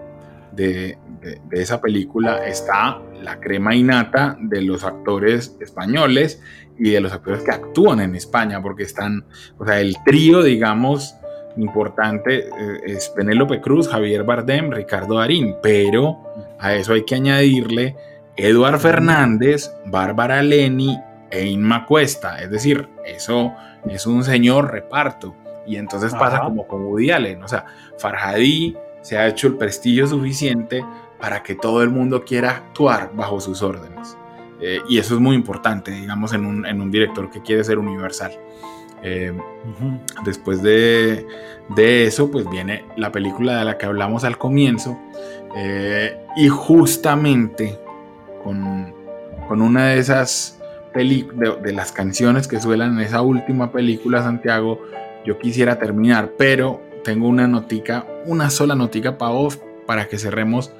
de, 0.53 0.99
de, 1.21 1.41
de, 1.49 1.63
esa 1.63 1.81
película 1.81 2.47
está 2.47 3.01
la 3.23 3.39
crema 3.41 3.75
innata 3.75 4.37
de 4.41 4.63
los 4.63 4.85
actores 4.85 5.57
españoles 5.61 6.43
y 6.79 6.91
de 6.91 7.01
los 7.01 7.13
actores 7.13 7.43
que 7.43 7.51
actúan 7.51 8.01
en 8.01 8.15
España, 8.15 8.63
porque 8.63 8.85
están, 8.85 9.25
o 9.59 9.67
sea, 9.67 9.81
el 9.81 9.97
trío, 10.05 10.43
digamos, 10.43 11.15
importante 11.57 12.49
eh, 12.49 12.81
es 12.87 13.09
Penélope 13.11 13.61
Cruz, 13.61 13.89
Javier 13.89 14.25
Bardem, 14.25 14.71
Ricardo 14.71 15.17
Darín, 15.17 15.57
pero 15.63 16.19
a 16.59 16.75
eso 16.75 16.95
hay 16.95 17.05
que 17.05 17.17
añadirle 17.17 17.97
Eduard 18.37 18.79
Fernández, 18.79 19.71
Bárbara 19.87 20.43
Leni 20.43 20.99
e 21.31 21.47
Inma 21.47 21.87
Cuesta, 21.87 22.41
es 22.41 22.51
decir, 22.51 22.89
eso 23.05 23.53
es 23.89 24.07
un 24.07 24.25
señor 24.25 24.73
reparto, 24.73 25.35
y 25.67 25.77
entonces 25.77 26.15
pasa 26.15 26.41
como 26.41 26.67
con 26.67 26.83
Woody 26.87 27.11
Allen, 27.11 27.43
o 27.43 27.49
sea, 27.49 27.67
Farhadi 27.99 28.77
se 29.03 29.17
ha 29.17 29.27
hecho 29.27 29.47
el 29.47 29.55
prestigio 29.55 30.07
suficiente 30.07 30.85
para 31.21 31.43
que 31.43 31.55
todo 31.55 31.83
el 31.83 31.91
mundo 31.91 32.25
quiera 32.25 32.51
actuar 32.51 33.13
bajo 33.15 33.41
sus 33.41 33.63
órdenes. 33.63 34.17
Eh, 34.61 34.81
y 34.89 34.99
eso 34.99 35.15
es 35.15 35.21
muy 35.21 35.37
importante, 35.37 35.91
digamos, 35.91 36.33
en 36.33 36.45
un, 36.45 36.67
en 36.67 36.81
un 36.81 36.91
director 36.91 37.31
que 37.31 37.41
quiere 37.41 37.65
ser 37.65 37.79
universal. 37.79 38.33
Eh, 39.03 39.33
uh 39.33 39.85
-huh. 39.85 40.25
Después 40.25 40.63
de, 40.63 41.27
de, 41.71 42.05
eso, 42.05 42.31
pues 42.31 42.49
viene 42.51 42.85
la 42.97 43.11
película 43.11 43.59
de 43.59 43.65
la 43.65 43.79
que 43.79 43.87
hablamos 43.87 44.25
al 44.25 44.37
comienzo. 44.37 44.99
Eh, 45.57 46.17
y 46.37 46.49
justamente 46.49 47.79
con, 48.45 48.95
con 49.49 49.63
una 49.63 49.89
de 49.89 49.99
esas 49.99 50.61
peli 50.93 51.29
de, 51.35 51.57
de 51.63 51.73
las 51.73 51.93
canciones 51.93 52.49
que 52.49 52.61
suenan 52.61 52.99
en 52.99 53.01
esa 53.01 53.23
última 53.23 53.73
película, 53.73 54.23
Santiago, 54.23 54.83
yo 55.25 55.39
quisiera 55.39 55.79
terminar, 55.79 56.33
pero 56.37 56.83
tengo 57.03 57.29
una 57.29 57.47
notica, 57.47 58.07
una 58.27 58.51
sola 58.51 58.75
notica 58.75 59.19
para 59.19 59.35
para 59.87 60.09
que 60.09 60.19
cerremos 60.19 60.73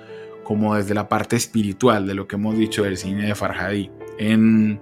como 0.45 0.75
desde 0.75 0.95
la 0.95 1.09
parte 1.09 1.37
espiritual 1.37 2.07
de 2.07 2.15
lo 2.15 2.27
que 2.27 2.37
hemos 2.37 2.57
dicho 2.59 2.83
del 2.83 2.97
cine 2.97 3.27
de 3.27 3.35
Farhadi. 3.35 3.91
En, 4.19 4.81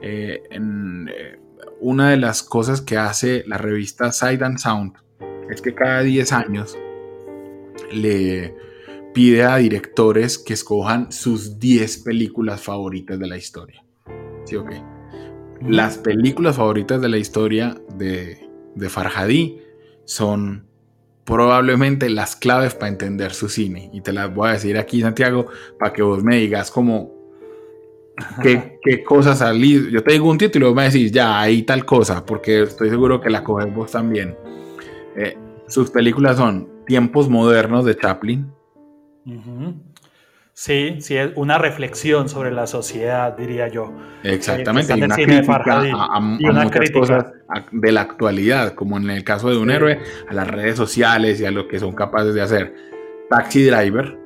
eh, 0.00 0.42
en, 0.50 1.08
eh, 1.08 1.38
una 1.80 2.10
de 2.10 2.16
las 2.16 2.42
cosas 2.42 2.80
que 2.80 2.98
hace 2.98 3.42
la 3.46 3.58
revista 3.58 4.12
Sight 4.12 4.42
and 4.42 4.58
Sound 4.58 4.94
es 5.50 5.62
que 5.62 5.74
cada 5.74 6.02
10 6.02 6.32
años 6.32 6.78
le 7.92 8.54
pide 9.14 9.44
a 9.44 9.56
directores 9.56 10.38
que 10.38 10.52
escojan 10.52 11.10
sus 11.10 11.58
10 11.58 11.98
películas 11.98 12.60
favoritas 12.60 13.18
de 13.18 13.26
la 13.26 13.36
historia. 13.36 13.84
¿Sí 14.44 14.56
o 14.56 14.64
qué? 14.64 14.82
Las 15.66 15.98
películas 15.98 16.56
favoritas 16.56 17.00
de 17.00 17.08
la 17.08 17.18
historia 17.18 17.80
de, 17.96 18.48
de 18.74 18.88
Farhadi 18.88 19.60
son 20.04 20.66
probablemente 21.24 22.10
las 22.10 22.34
claves 22.34 22.74
para 22.74 22.88
entender 22.88 23.32
su 23.32 23.48
cine. 23.48 23.90
Y 23.92 24.00
te 24.00 24.12
las 24.12 24.34
voy 24.34 24.48
a 24.48 24.52
decir 24.52 24.76
aquí, 24.76 25.00
Santiago, 25.00 25.46
para 25.78 25.92
que 25.92 26.02
vos 26.02 26.24
me 26.24 26.36
digas 26.36 26.70
como 26.70 27.12
qué, 28.42 28.78
qué 28.82 29.04
cosas 29.04 29.38
salí. 29.38 29.90
Yo 29.90 30.02
te 30.02 30.12
digo 30.12 30.28
un 30.28 30.38
título 30.38 30.66
y 30.66 30.68
vos 30.70 30.76
me 30.76 30.84
decís, 30.84 31.12
ya, 31.12 31.40
ahí 31.40 31.62
tal 31.62 31.84
cosa, 31.84 32.24
porque 32.24 32.62
estoy 32.62 32.90
seguro 32.90 33.20
que 33.20 33.30
la 33.30 33.44
coges 33.44 33.72
vos 33.72 33.92
también. 33.92 34.36
Eh, 35.16 35.36
sus 35.68 35.90
películas 35.90 36.36
son 36.36 36.68
Tiempos 36.86 37.28
Modernos 37.28 37.84
de 37.84 37.96
Chaplin. 37.96 38.50
Sí, 40.62 40.96
sí, 41.00 41.16
es 41.16 41.30
una 41.36 41.56
reflexión 41.56 42.28
sobre 42.28 42.50
la 42.52 42.66
sociedad, 42.66 43.34
diría 43.34 43.68
yo. 43.68 43.94
Exactamente, 44.22 44.92
y 44.94 45.02
una 45.02 45.16
de 45.16 45.24
crítica 45.24 45.42
Farhadi. 45.54 45.88
a, 45.90 45.94
a- 45.94 46.36
Y 46.38 46.44
a 46.44 46.50
una 46.50 46.64
muchas 46.64 46.80
crítica. 46.80 46.98
cosas 47.00 47.24
de 47.72 47.92
la 47.92 48.02
actualidad, 48.02 48.74
como 48.74 48.98
en 48.98 49.08
el 49.08 49.24
caso 49.24 49.48
de 49.48 49.56
un 49.56 49.70
Sí. 49.70 49.74
héroe, 49.76 50.00
a 50.28 50.34
las 50.34 50.46
redes 50.46 50.76
sociales 50.76 51.40
y 51.40 51.46
a 51.46 51.50
lo 51.50 51.66
que 51.66 51.78
son 51.78 51.94
capaces 51.94 52.34
de 52.34 52.42
hacer. 52.42 52.74
Taxi 53.30 53.64
Driver, 53.64 54.18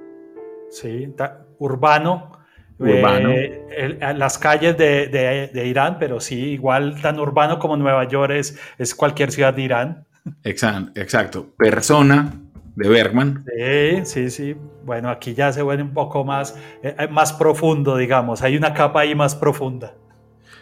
Sí, 0.71 1.15
ta- 1.17 1.45
urbano. 1.59 2.33
Urbano. 2.81 3.31
eh, 3.31 3.63
el- 4.01 4.19
las 4.19 4.37
calles 4.37 4.77
de, 4.77 5.07
de- 5.07 5.51
de 5.55 5.67
Irán, 5.69 5.99
pero 6.01 6.19
sí, 6.19 6.51
igual 6.55 7.01
tan 7.01 7.21
urbano 7.21 7.61
como 7.61 7.77
Nueva 7.77 8.09
York 8.09 8.33
es, 8.33 8.59
es 8.77 8.93
cualquier 8.97 9.31
ciudad 9.31 9.55
de 9.55 9.63
Irán. 9.63 10.05
exa- 10.43 10.91
exacto. 10.97 11.55
Persona 11.57 12.33
de 12.77 12.89
Bergman, 12.89 13.45
Sí, 13.47 14.01
sí, 14.05 14.31
sí. 14.31 14.57
Bueno, 14.85 15.09
aquí 15.09 15.33
ya 15.35 15.53
se 15.53 15.63
vuelve 15.63 15.83
un 15.83 15.93
poco 15.95 16.25
más, 16.25 16.57
eh, 16.83 16.95
eh, 16.99 17.09
más 17.09 17.33
profundo, 17.33 17.97
digamos. 17.97 18.43
Hay 18.43 18.57
una 18.57 18.75
capa 18.75 19.01
ahí 19.01 19.15
más 19.15 19.35
profunda. 19.35 19.95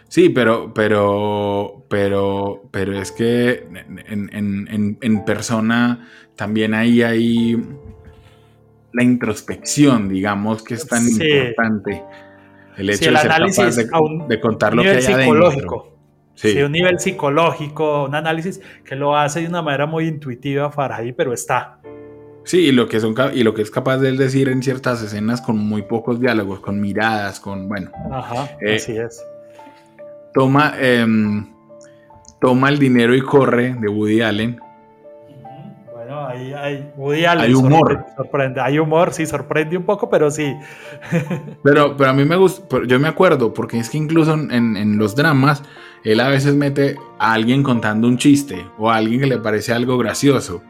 Sí, 0.07 0.29
pero, 0.29 0.73
pero, 0.73 1.85
pero, 1.89 2.63
pero 2.71 2.99
es 2.99 3.11
que 3.11 3.65
en, 4.07 4.29
en- 4.31 4.67
en- 4.69 4.97
en 5.01 5.25
persona 5.25 6.07
también 6.35 6.75
ahí 6.75 7.01
hay 7.01 7.57
la 8.91 9.03
introspección, 9.03 10.07
digamos, 10.09 10.63
que 10.63 10.75
es 10.75 10.87
tan 10.87 11.01
Sí. 11.03 11.23
importante. 11.27 12.03
El 12.77 12.89
hecho 12.91 12.99
Sí, 12.99 13.05
el 13.05 13.13
de 13.13 13.19
ser 13.19 13.27
capaz 13.29 13.35
análisis 13.37 13.75
de, 13.75 13.87
a 13.91 13.99
un 13.99 14.27
de 14.27 14.39
contar 14.39 14.75
lo 14.75 14.83
que 14.83 14.89
hay 14.89 15.01
psicológico. 15.01 15.47
adentro. 15.47 15.97
Sí. 16.35 16.51
Sí, 16.51 16.61
un 16.61 16.71
nivel 16.71 16.99
psicológico, 16.99 18.05
un 18.05 18.15
análisis 18.15 18.59
que 18.83 18.95
lo 18.95 19.15
hace 19.17 19.41
de 19.41 19.47
una 19.47 19.61
manera 19.61 19.85
muy 19.87 20.07
intuitiva 20.07 20.71
Farhadi, 20.71 21.11
pero 21.13 21.33
está. 21.33 21.79
Sí, 22.45 22.57
y 22.67 22.71
lo 22.71 22.87
que 22.89 22.99
son 22.99 23.15
y 23.33 23.43
lo 23.43 23.53
que 23.53 23.61
es 23.61 23.71
capaz 23.71 23.97
de 23.97 24.09
él 24.09 24.17
decir 24.17 24.49
en 24.49 24.61
ciertas 24.61 25.01
escenas 25.01 25.41
con 25.41 25.57
muy 25.57 25.83
pocos 25.83 26.19
diálogos, 26.19 26.59
con 26.59 26.79
miradas, 26.81 27.39
con 27.39 27.67
bueno, 27.69 27.91
Ajá, 28.11 28.49
Eh, 28.61 28.75
así 28.75 28.97
es. 28.97 29.23
toma 30.33 30.73
em, 30.79 31.47
toma 32.41 32.69
el 32.69 32.79
dinero 32.79 33.15
y 33.15 33.21
corre 33.21 33.75
de 33.79 33.87
Woody 33.87 34.21
Allen. 34.21 34.59
Bueno, 35.93 36.27
ahí 36.27 36.53
hay 36.53 36.91
Woody 36.97 37.23
Allen 37.25 37.45
Hay 37.45 37.53
humor. 37.53 38.05
Sorprende, 38.17 38.59
hay 38.59 38.77
humor, 38.77 39.13
sí, 39.13 39.25
sorprende 39.25 39.77
un 39.77 39.83
poco, 39.85 40.09
pero 40.09 40.29
sí. 40.29 40.53
Pero, 41.63 41.95
pero 41.95 42.09
a 42.09 42.13
mí 42.13 42.25
me 42.25 42.35
gusta, 42.35 42.79
yo 42.85 42.99
me 42.99 43.07
acuerdo, 43.07 43.53
porque 43.53 43.79
es 43.79 43.89
que 43.89 43.97
incluso 43.97 44.33
en, 44.33 44.75
en 44.75 44.97
los 44.97 45.15
dramas, 45.15 45.63
él 46.03 46.19
a 46.19 46.27
veces 46.27 46.55
mete 46.55 46.97
a 47.19 47.31
alguien 47.31 47.63
contando 47.63 48.05
un 48.09 48.17
chiste 48.17 48.65
o 48.77 48.89
a 48.91 48.97
alguien 48.97 49.21
que 49.21 49.27
le 49.27 49.37
parece 49.37 49.71
algo 49.71 49.97
gracioso. 49.97 50.61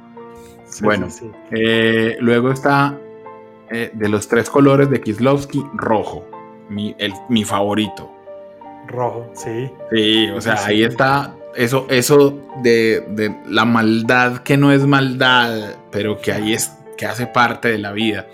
Sí, 0.74 0.84
bueno, 0.84 1.09
sí, 1.09 1.19
sí. 1.26 1.32
eh, 1.51 2.17
luego 2.19 2.51
está 2.51 2.97
eh, 3.69 3.91
de 3.93 4.09
los 4.09 4.28
tres 4.28 4.49
colores 4.49 4.89
de 4.89 5.01
Kislovsky, 5.01 5.63
rojo, 5.74 6.26
mi, 6.69 6.95
el- 6.97 7.13
mi 7.30 7.43
favorito. 7.43 8.11
Rojo, 8.88 9.30
sí. 9.34 9.69
Sí, 9.91 10.30
o 10.30 10.41
sea, 10.41 10.65
ahí 10.65 10.84
está 10.84 11.36
eso, 11.55 11.86
eso 11.89 12.39
de, 12.61 13.05
de 13.09 13.36
la 13.47 13.65
maldad 13.65 14.39
que 14.39 14.57
no 14.57 14.71
es 14.71 14.86
maldad, 14.86 15.76
pero 15.91 16.17
que 16.19 16.32
ahí 16.34 16.53
es, 16.53 16.71
que 16.97 17.05
hace 17.05 17.28
parte 17.28 17.69
de 17.69 17.78
la 17.78 17.91
vida. 17.91 18.28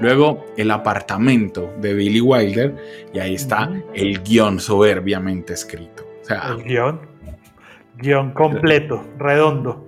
Luego, 0.00 0.44
el 0.56 0.70
apartamento 0.72 1.72
de 1.80 1.94
Billy 1.94 2.20
Wilder, 2.20 2.74
y 3.12 3.18
ahí 3.20 3.34
está 3.36 3.70
el 3.94 4.22
guion 4.22 4.58
soberbiamente 4.60 5.52
escrito. 5.54 6.04
O 6.22 6.24
sea, 6.24 6.48
El 6.48 6.64
guion. 6.64 7.00
Guión 7.96 8.32
completo, 8.32 9.04
redondo. 9.18 9.86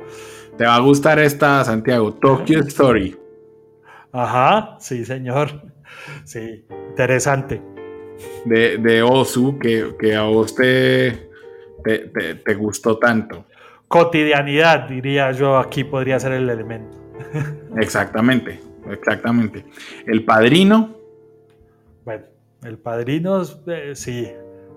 Te 0.57 0.65
va 0.65 0.77
a 0.77 0.81
gustar 0.81 1.19
esta, 1.19 1.65
Santiago, 1.65 2.15
Tokyo 2.15 2.61
Story. 2.61 3.17
Ajá, 4.13 4.77
sí, 4.81 5.05
señor. 5.05 5.51
Sí, 6.25 6.65
interesante. 6.91 7.61
de, 8.45 8.79
de 8.79 9.03
Osu 9.03 9.59
que, 9.59 9.95
que 9.99 10.15
a 10.15 10.23
vos 10.23 10.55
te, 10.55 11.29
te, 11.85 11.99
te- 12.09 12.35
te 12.37 12.55
gustó 12.55 12.99
tanto. 12.99 13.45
Cotidianidad, 13.89 14.89
diría 14.89 15.31
yo, 15.33 15.59
aquí 15.59 15.85
podría 15.85 16.19
ser 16.19 16.33
el 16.33 16.49
elemento. 16.51 16.99
Exactamente, 17.77 18.61
exactamente. 18.91 19.65
El 20.07 20.25
padrino, 20.25 20.97
Bueno, 22.05 22.25
El 22.65 22.79
Padrino, 22.79 23.43
eh, 23.67 23.93
sí, 23.95 24.29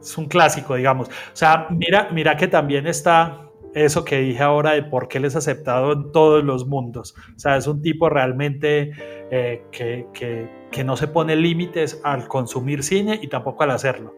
es 0.02 0.18
un 0.18 0.28
clásico, 0.28 0.76
digamos. 0.76 1.08
O 1.08 1.12
sea, 1.34 1.68
mira, 1.72 2.10
mira 2.12 2.36
que 2.38 2.48
también 2.48 2.86
está 2.88 3.49
eso 3.76 4.04
que 4.06 4.20
dije 4.20 4.42
ahora 4.42 4.72
de 4.72 4.84
por 4.84 5.08
qué 5.08 5.18
él 5.20 5.26
es 5.26 5.36
aceptado 5.36 5.94
en 5.94 6.12
todos 6.12 6.44
los 6.44 6.68
mundos. 6.68 7.16
O 7.36 7.40
sea, 7.40 7.58
es 7.58 7.68
un 7.68 7.82
tipo 7.82 8.10
realmente 8.10 8.92
eh, 9.32 9.64
que, 9.72 10.06
que- 10.14 10.60
no 10.84 10.96
se 10.96 11.08
pone 11.08 11.36
límites 11.36 12.00
al 12.04 12.28
consumir 12.28 12.84
cine 12.84 13.20
y 13.22 13.28
tampoco 13.28 13.64
al 13.64 13.72
hacerlo. 13.72 14.14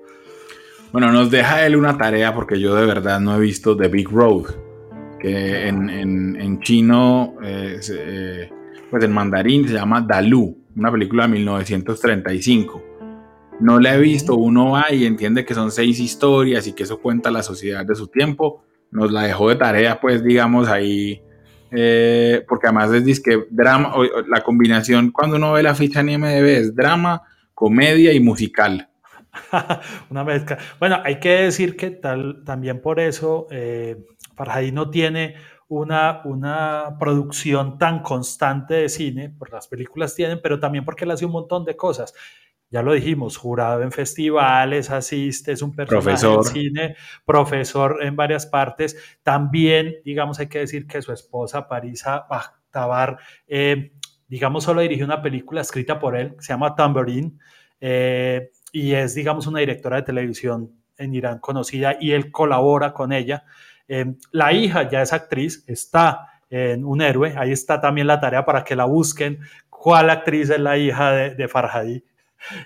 bueno, 0.91 1.12
nos 1.12 1.32
deja 1.32 1.66
él 1.66 1.76
una 1.76 1.97
tarea 1.97 2.36
porque 2.36 2.60
yo 2.60 2.76
de 2.76 2.86
verdad 2.86 3.20
no 3.20 3.36
he 3.36 3.39
visto 3.39 3.76
The 3.76 3.88
Big 3.88 4.10
Road, 4.10 4.43
que 5.20 5.68
en, 5.68 5.89
en- 5.89 6.36
en 6.39 6.60
chino, 6.62 7.36
eh, 7.43 7.80
eh, 7.91 8.49
pues 8.91 9.04
en 9.04 9.12
mandarín 9.12 9.68
se 9.68 9.74
llama 9.74 10.02
Dalu, 10.02 10.56
una 10.76 10.91
película 10.91 11.24
de 11.24 11.30
1935. 11.34 12.84
No 13.60 13.80
la 13.80 13.95
he 13.95 13.99
visto, 13.99 14.36
uno 14.36 14.72
va 14.72 14.91
y 14.91 15.06
entiende 15.06 15.45
que 15.45 15.54
son 15.54 15.72
seis 15.72 15.99
historias 15.99 16.68
y 16.68 16.74
que 16.74 16.84
eso 16.84 16.99
cuenta 16.99 17.30
la 17.32 17.43
sociedad 17.43 17.86
de 17.86 17.95
su 17.95 18.08
tiempo. 18.08 18.64
Nos 18.92 19.12
la 19.12 19.24
dejó 19.24 19.50
de 19.50 19.56
tarea, 19.56 20.00
pues 20.00 20.24
digamos 20.24 20.68
ahí, 20.68 21.22
eh, 21.72 22.44
porque 22.48 22.68
además 22.68 22.92
es 22.92 23.06
disque 23.06 23.46
drama, 23.50 23.94
o- 23.96 24.04
la 24.28 24.42
combinación 24.42 25.12
cuando 25.12 25.38
uno 25.38 25.54
ve 25.54 25.64
la 25.64 25.76
ficha 25.76 26.02
en 26.02 26.10
IMDb 26.10 26.46
es 26.58 26.76
drama, 26.76 27.22
comedia 27.54 28.14
y 28.14 28.20
musical. 28.20 28.89
Una 30.10 30.24
mezcla. 30.24 30.58
Bueno, 30.80 30.98
hay 31.04 31.20
que 31.20 31.30
decir 31.44 31.78
que 31.78 31.92
tal, 31.92 32.44
también 32.46 32.82
por 32.82 33.00
eso 33.00 33.48
eh, 33.50 33.98
no 34.74 34.89
tiene 34.89 35.36
una, 35.70 36.22
una 36.26 36.98
producción 37.00 37.78
tan 37.78 38.02
constante 38.02 38.74
de 38.74 38.89
cine, 38.89 39.30
por 39.30 39.52
las 39.52 39.68
películas 39.68 40.16
tienen, 40.16 40.42
pero 40.44 40.60
también 40.60 40.84
porque 40.84 41.06
él 41.06 41.12
hace 41.12 41.26
un 41.26 41.32
montón 41.32 41.64
de 41.64 41.78
cosas. 41.78 42.14
Ya 42.72 42.82
lo 42.82 42.93
dijimos, 42.93 43.36
jurado 43.36 43.82
en 43.84 43.91
festivales, 43.91 44.89
asiste, 44.89 45.51
es 45.51 45.61
un 45.61 45.76
personaje 45.76 46.05
Profesor. 46.05 46.43
del 46.45 46.53
cine, 46.53 46.95
profesor 47.26 47.97
en 48.01 48.15
varias 48.15 48.45
partes. 48.45 48.97
También, 49.24 49.95
digamos, 50.05 50.39
hay 50.39 50.47
que 50.47 50.59
decir 50.59 50.88
que 50.88 51.01
su 51.01 51.11
esposa, 51.11 51.67
Parisa 51.67 52.26
Bakhtabar, 52.30 53.17
eh, 53.45 53.91
digamos, 54.30 54.63
solo 54.63 54.80
dirigió 54.80 55.03
una 55.03 55.22
película 55.22 55.59
escrita 55.59 55.99
por 55.99 56.15
él, 56.15 56.36
que 56.38 56.43
se 56.43 56.53
llama 56.53 56.74
Tambourine, 56.74 57.34
eh, 57.82 58.51
y 58.72 58.93
es, 58.93 59.15
digamos, 59.15 59.47
una 59.47 59.59
directora 59.59 59.97
de 59.97 60.03
televisión 60.03 60.72
en 60.97 61.13
Irán 61.13 61.39
conocida, 61.39 61.97
y 61.99 62.13
él 62.13 62.32
colabora 62.32 62.93
con 62.93 63.11
ella. 63.11 63.43
Eh, 63.89 64.15
la 64.32 64.53
hija 64.53 64.89
ya 64.89 65.01
es 65.01 65.11
actriz, 65.11 65.65
está 65.67 66.39
en 66.49 66.86
Un 66.86 67.01
Héroe, 67.01 67.34
ahí 67.38 67.51
está 67.51 67.82
también 67.82 68.07
la 68.07 68.22
tarea 68.22 68.45
para 68.45 68.63
que 68.63 68.78
la 68.78 68.86
busquen, 68.86 69.39
cuál 69.69 70.09
actriz 70.09 70.49
es 70.49 70.59
la 70.59 70.78
hija 70.78 71.11
de, 71.11 71.36
de 71.36 71.47
Farhadi. 71.49 72.05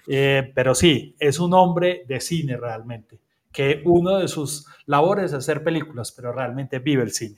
Eh, 0.07 0.51
pero 0.55 0.75
sí, 0.75 1.15
es 1.19 1.39
un 1.39 1.53
hombre 1.53 2.03
de 2.07 2.19
cine 2.19 2.57
realmente, 2.57 3.19
que 3.51 3.81
uno 3.85 4.17
de 4.19 4.27
sus 4.27 4.65
labores 4.85 5.25
es 5.25 5.33
hacer 5.33 5.63
películas, 5.63 6.11
pero 6.11 6.31
realmente 6.33 6.79
vive 6.79 7.03
el 7.03 7.11
cine. 7.11 7.37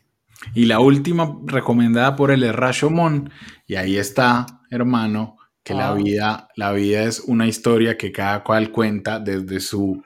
Y 0.53 0.65
la 0.65 0.79
última 0.79 1.35
recomendada 1.45 2.15
por 2.15 2.31
el 2.31 2.43
es 2.43 2.53
Rashomon, 2.55 3.31
y 3.65 3.75
ahí 3.75 3.97
está, 3.97 4.45
hermano, 4.69 5.37
que 5.63 5.73
la 5.73 5.89
Ah. 5.89 5.93
vida, 5.95 6.47
la 6.55 6.71
vida 6.71 7.03
es 7.03 7.19
una 7.21 7.47
historia 7.47 7.97
que 7.97 8.11
cada 8.11 8.43
cual 8.43 8.71
cuenta 8.71 9.19
desde 9.19 9.59
su 9.59 10.01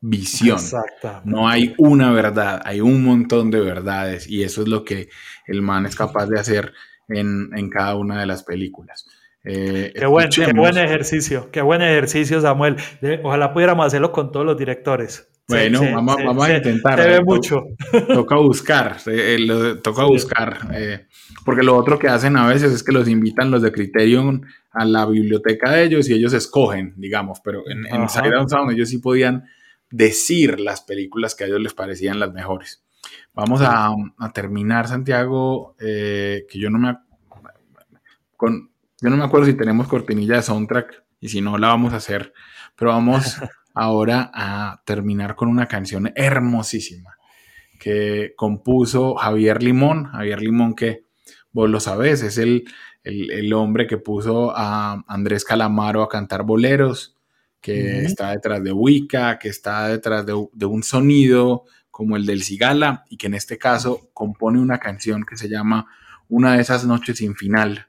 visión. 0.00 0.58
Exacto. 0.58 1.22
No 1.24 1.48
hay 1.48 1.74
una 1.78 2.12
verdad, 2.12 2.60
hay 2.64 2.80
un 2.80 3.02
montón 3.02 3.50
de 3.50 3.60
verdades 3.60 4.28
y 4.28 4.42
eso 4.42 4.62
es 4.62 4.68
lo 4.68 4.84
que 4.84 5.08
el 5.46 5.62
man 5.62 5.86
es 5.86 5.96
capaz 5.96 6.26
de 6.26 6.38
hacer 6.38 6.72
en, 7.08 7.48
en 7.56 7.70
cada 7.70 7.96
una 7.96 8.20
de 8.20 8.26
las 8.26 8.42
películas. 8.44 9.06
Eh, 9.44 9.92
Qué 9.94 10.06
buen, 10.06 10.28
qué 10.30 10.42
escuchemos- 10.42 10.60
buen 10.72 10.78
ejercicio, 10.78 11.50
qué 11.50 11.60
buen 11.60 11.82
ejercicio, 11.82 12.40
Samuel. 12.40 12.76
De- 13.00 13.20
ojalá 13.22 13.52
pudiéramos 13.52 13.86
hacerlo 13.86 14.10
con 14.10 14.32
todos 14.32 14.46
los 14.46 14.56
directores. 14.56 15.28
Bueno, 15.46 15.80
vamos, 15.92 16.16
vamos 16.24 16.44
a 16.48 16.56
intentar. 16.56 16.98
Se 16.98 17.06
ve 17.06 17.14
eh, 17.16 17.18
to- 17.18 17.24
mucho. 17.26 17.62
Toca 18.08 18.36
buscar, 18.36 18.96
eh, 19.06 19.36
lo- 19.38 19.78
toca 19.80 20.04
buscar. 20.04 20.70
eh, 20.72 21.06
porque 21.44 21.62
lo 21.62 21.76
otro 21.76 21.98
que 21.98 22.08
hacen 22.08 22.38
a 22.38 22.46
veces 22.48 22.72
es 22.72 22.82
que 22.82 22.92
los 22.92 23.06
invitan 23.08 23.50
los 23.50 23.60
de 23.60 23.70
Criterion 23.70 24.46
a 24.72 24.86
la 24.86 25.04
biblioteca 25.04 25.70
de 25.72 25.84
ellos 25.84 26.08
y 26.08 26.14
ellos 26.14 26.32
escogen, 26.32 26.94
digamos, 26.96 27.40
pero 27.44 27.62
en, 27.68 27.84
en 27.86 28.02
Ajá. 28.04 28.08
Side 28.08 28.30
Down 28.30 28.48
Sound 28.48 28.70
ellos 28.72 28.88
sí 28.88 28.96
podían 28.98 29.44
decir 29.90 30.58
las 30.58 30.80
películas 30.80 31.34
que 31.34 31.44
a 31.44 31.46
ellos 31.48 31.60
les 31.60 31.74
parecían 31.74 32.18
las 32.18 32.32
mejores. 32.32 32.82
Vamos 33.34 33.60
a, 33.62 33.90
a 34.18 34.32
terminar, 34.32 34.88
Santiago, 34.88 35.76
eh, 35.78 36.46
que 36.48 36.58
yo 36.58 36.70
no 36.70 36.78
me 36.78 36.96
con, 38.36 38.70
yo 39.04 39.10
no 39.10 39.18
me 39.18 39.24
acuerdo 39.24 39.44
si 39.44 39.52
tenemos 39.52 39.86
cortinilla 39.86 40.36
de 40.36 40.42
soundtrack 40.42 41.04
y 41.20 41.28
si 41.28 41.42
no 41.42 41.58
la 41.58 41.68
vamos 41.68 41.92
a 41.92 41.96
hacer, 41.96 42.32
pero 42.74 42.92
vamos 42.92 43.36
ahora 43.74 44.30
a 44.32 44.80
terminar 44.86 45.36
con 45.36 45.48
una 45.48 45.66
canción 45.66 46.10
hermosísima 46.14 47.18
que 47.78 48.32
compuso 48.34 49.14
Javier 49.16 49.62
Limón, 49.62 50.06
Javier 50.06 50.40
Limón 50.40 50.74
que 50.74 51.04
vos 51.52 51.68
lo 51.68 51.80
sabés, 51.80 52.22
es 52.22 52.38
el, 52.38 52.64
el, 53.02 53.30
el 53.30 53.52
hombre 53.52 53.86
que 53.86 53.98
puso 53.98 54.56
a 54.56 55.04
Andrés 55.06 55.44
Calamaro 55.44 56.02
a 56.02 56.08
cantar 56.08 56.44
boleros, 56.44 57.14
que 57.60 58.04
está 58.04 58.30
detrás 58.30 58.64
de 58.64 58.72
Wicca, 58.72 59.38
que 59.38 59.50
está 59.50 59.88
detrás 59.88 60.24
de, 60.24 60.32
de 60.50 60.64
un 60.64 60.82
sonido 60.82 61.64
como 61.90 62.16
el 62.16 62.24
del 62.24 62.42
Cigala 62.42 63.04
y 63.10 63.18
que 63.18 63.26
en 63.26 63.34
este 63.34 63.58
caso 63.58 64.08
compone 64.14 64.60
una 64.60 64.78
canción 64.78 65.24
que 65.24 65.36
se 65.36 65.50
llama 65.50 65.88
Una 66.26 66.54
de 66.54 66.62
esas 66.62 66.86
noches 66.86 67.18
sin 67.18 67.34
final 67.34 67.88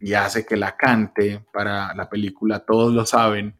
y 0.00 0.14
hace 0.14 0.44
que 0.46 0.56
la 0.56 0.76
cante 0.76 1.44
para 1.52 1.94
la 1.94 2.08
película, 2.08 2.60
todos 2.60 2.92
lo 2.94 3.04
saben, 3.06 3.54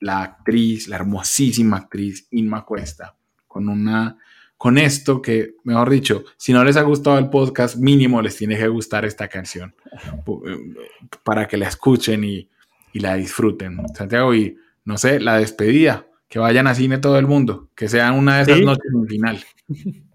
la 0.00 0.22
actriz, 0.22 0.88
la 0.88 0.96
hermosísima 0.96 1.76
actriz 1.78 2.26
Inma 2.30 2.64
Cuesta, 2.64 3.14
con 3.46 3.68
una 3.68 4.16
con 4.56 4.76
esto 4.76 5.22
que, 5.22 5.54
mejor 5.64 5.88
dicho, 5.88 6.24
si 6.36 6.52
no 6.52 6.62
les 6.62 6.76
ha 6.76 6.82
gustado 6.82 7.16
el 7.18 7.30
podcast, 7.30 7.76
mínimo 7.76 8.20
les 8.20 8.36
tiene 8.36 8.58
que 8.58 8.68
gustar 8.68 9.06
esta 9.06 9.26
canción 9.26 9.74
eh, 10.46 10.58
para 11.24 11.48
que 11.48 11.56
la 11.56 11.66
escuchen 11.68 12.24
y, 12.24 12.46
y 12.92 13.00
la 13.00 13.14
disfruten. 13.14 13.78
Santiago, 13.94 14.34
y 14.34 14.58
no 14.84 14.98
sé, 14.98 15.18
la 15.18 15.38
despedida, 15.38 16.06
que 16.28 16.38
vayan 16.38 16.66
a 16.66 16.74
cine 16.74 16.98
todo 16.98 17.18
el 17.18 17.26
mundo, 17.26 17.70
que 17.74 17.88
sean 17.88 18.14
una 18.18 18.36
de 18.36 18.42
esas 18.42 18.58
Sí. 18.58 18.64
noches 18.66 18.84
sin 18.92 19.06
final. 19.08 19.44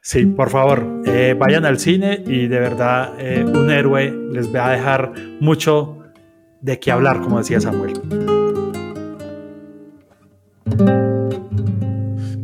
Sí, 0.00 0.26
por 0.26 0.50
favor, 0.50 1.02
eh, 1.06 1.34
vayan 1.38 1.64
al 1.64 1.78
cine 1.78 2.22
y 2.26 2.46
de 2.46 2.60
verdad 2.60 3.14
eh, 3.18 3.44
un 3.44 3.70
héroe 3.70 4.10
les 4.32 4.54
va 4.54 4.68
a 4.68 4.72
dejar 4.72 5.12
mucho 5.40 5.98
de 6.60 6.78
qué 6.78 6.90
hablar, 6.90 7.20
como 7.20 7.38
decía 7.38 7.60
Samuel. 7.60 7.94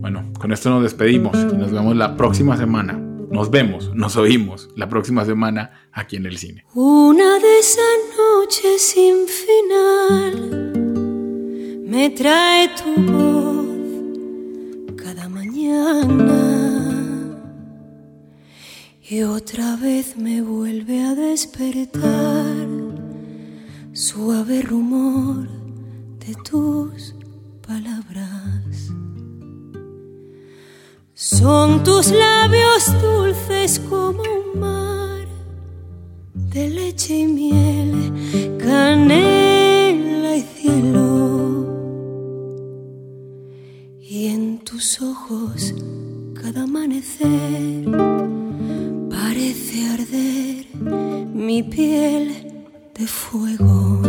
Bueno, 0.01 0.33
con 0.39 0.53
esto 0.53 0.71
nos 0.71 0.83
despedimos 0.83 1.37
y 1.37 1.57
nos 1.57 1.73
vemos 1.73 1.97
la 1.97 2.17
próxima 2.17 2.57
semana. 2.57 3.01
Nos 3.31 3.51
vemos, 3.51 3.93
nos 3.95 4.17
oímos 4.17 4.69
la 4.77 4.89
próxima 4.89 5.25
semana 5.25 5.89
aquí 5.93 6.17
en 6.17 6.27
el 6.27 6.39
cine. 6.39 6.65
Una 6.75 7.39
de 7.39 7.59
esas 7.59 7.99
noches 8.17 8.83
sin 8.83 9.27
final 9.27 10.73
me 11.87 12.11
trae 12.11 12.71
tu 12.77 13.03
voz 13.03 13.67
cada 14.97 15.29
mañana 15.29 16.36
y 19.09 19.23
otra 19.23 19.77
vez 19.77 20.17
me 20.17 20.43
vuelve 20.43 21.01
a 21.05 21.15
despertar 21.15 22.67
suave 23.93 24.63
rumor 24.63 25.49
de 26.27 26.35
tus 26.43 27.15
palabras. 27.65 28.91
Son 31.15 31.85
tus 31.85 32.11
labios 32.11 32.93
dulces 33.01 33.79
como 33.89 34.23
un 34.23 34.61
mar 34.61 35.29
de 36.35 36.69
leche 36.69 37.17
y 37.17 37.27
miel, 37.27 38.59
canela 38.59 40.37
y 40.37 40.43
cielo. 40.43 41.67
Y 44.01 44.27
en 44.27 44.59
tus 44.65 45.01
ojos 45.01 45.73
cada 46.35 46.65
amanecer 46.65 48.16
mi 49.99 51.63
piel 51.63 52.53
de 52.95 53.07
fuego. 53.07 54.03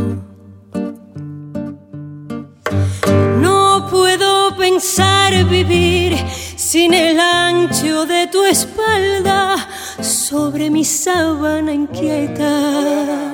No 3.42 3.88
puedo 3.90 4.56
pensar 4.58 5.46
vivir 5.46 6.18
sin 6.58 6.94
el 6.94 7.20
ancho 7.20 8.06
de 8.06 8.28
tu 8.28 8.44
espalda 8.44 9.56
sobre 10.02 10.70
mi 10.70 10.84
sábana 10.84 11.74
inquieta. 11.74 13.32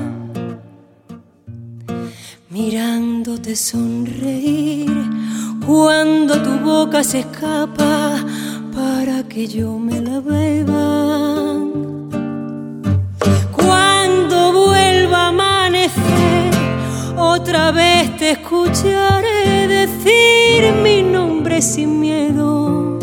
Mirándote 2.49 3.56
sonreír 3.56 4.93
cuando 5.66 6.39
tu 6.43 6.51
boca 6.60 7.04
se 7.04 7.22
escapa 7.22 8.24
para 8.76 9.24
que 9.28 9.47
yo 9.47 9.80
me 9.80 9.99
la 10.01 10.20
beba. 10.20 11.83
Otra 17.18 17.72
vez 17.72 18.18
te 18.18 18.32
escucharé 18.32 19.68
decir 19.68 20.74
mi 20.84 21.02
nombre 21.04 21.62
sin 21.62 22.00
miedo. 22.00 23.00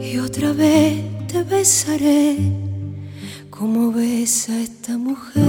Y 0.00 0.18
otra 0.18 0.52
vez 0.52 1.26
te 1.26 1.42
besaré 1.42 2.36
como 3.50 3.92
besa 3.92 4.58
esta 4.60 4.98
mujer. 4.98 5.42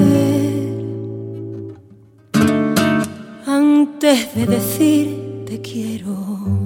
Antes 3.45 4.36
de 4.36 4.45
decir 4.45 5.45
te 5.45 5.61
quiero. 5.61 6.62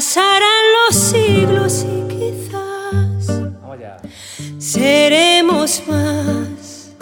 Pasarán 0.00 0.64
los 0.76 0.96
siglos 0.96 1.84
y 1.84 2.08
quizás 2.08 3.42
seremos 4.58 5.82
más 5.86 6.94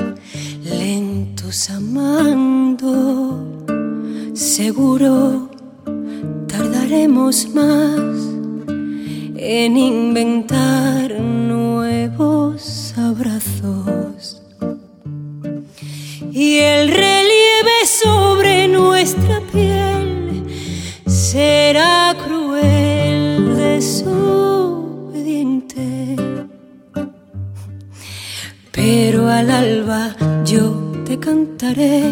lentos 0.65 1.71
amando. 1.71 3.39
Seguro 4.35 5.49
tardaremos 6.49 7.49
más 7.55 8.17
en 9.37 9.77
inventar 9.77 11.21
nuevos 11.21 12.95
abrazos. 12.97 14.43
Y 16.33 16.57
el 16.59 16.89
relieve 16.89 17.87
sobre 17.87 18.67
nuestra 18.67 19.41
piel 19.53 20.45
será 21.07 21.68
al 29.39 29.51
alba 29.53 30.17
yo 30.45 30.65
te 31.07 31.17
cantaré 31.21 32.03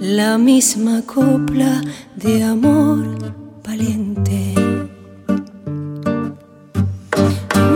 la 0.00 0.38
misma 0.38 1.02
copla 1.04 1.82
de 2.14 2.44
amor 2.44 3.02
valiente. 3.66 4.54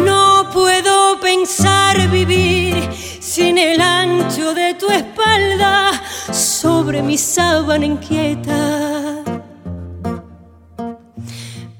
No 0.04 0.48
puedo 0.52 1.18
pensar 1.20 2.08
vivir 2.08 2.74
sin 3.20 3.58
el 3.58 3.80
ancho 3.80 4.54
de 4.54 4.74
tu 4.74 4.86
espalda 4.90 5.90
sobre 6.32 7.02
mi 7.02 7.18
sábana 7.18 7.84
inquieta. 7.84 9.24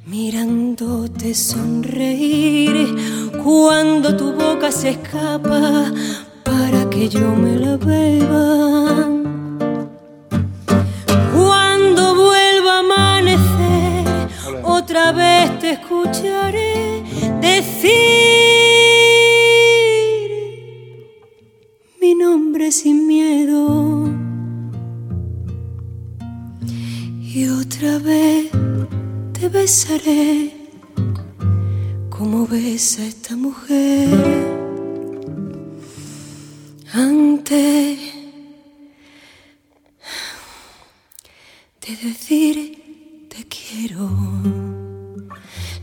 Mirándote 0.07 1.32
sonreír 1.32 2.96
cuando 3.44 4.16
tu 4.16 4.32
boca 4.32 4.72
se 4.72 4.90
escapa 4.90 5.92
que 6.91 7.09
yo 7.09 7.34
me 7.34 7.57
la 7.57 7.76
beba. 7.76 9.09
Cuando 11.34 12.14
vuelva 12.14 12.76
a 12.76 12.78
amanecer, 12.80 14.28
otra 14.64 15.12
vez 15.12 15.59
te 15.61 15.70
escucharé 15.72 17.03
decir 17.41 18.01
mi 22.01 22.14
nombre 22.14 22.72
sin 22.72 23.07
miedo. 23.07 24.09
Y 27.20 27.49
otra 27.49 27.99
vez 27.99 28.51
te 29.32 29.49
besaré 29.49 30.53
como 32.11 32.47
besa 32.47 33.05
esta 33.07 33.36
mujer 33.36 34.60
antes 36.93 38.01
de 41.86 41.97
decir 42.03 43.26
te 43.28 43.45
quiero, 43.47 44.11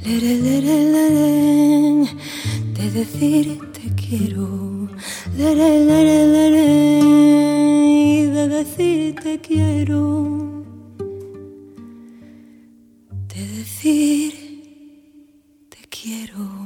lere, 0.03 0.35
lere, 0.35 0.83
lere, 0.91 2.07
de 2.73 2.91
decir 2.91 3.71
te 3.71 3.95
quiero, 3.95 4.89
y 5.33 5.37
de 8.25 8.47
decir 8.49 9.15
te 9.15 9.39
quiero, 9.39 10.65
de 13.29 13.47
decir 13.47 14.33
te 15.69 15.87
quiero. 15.87 16.56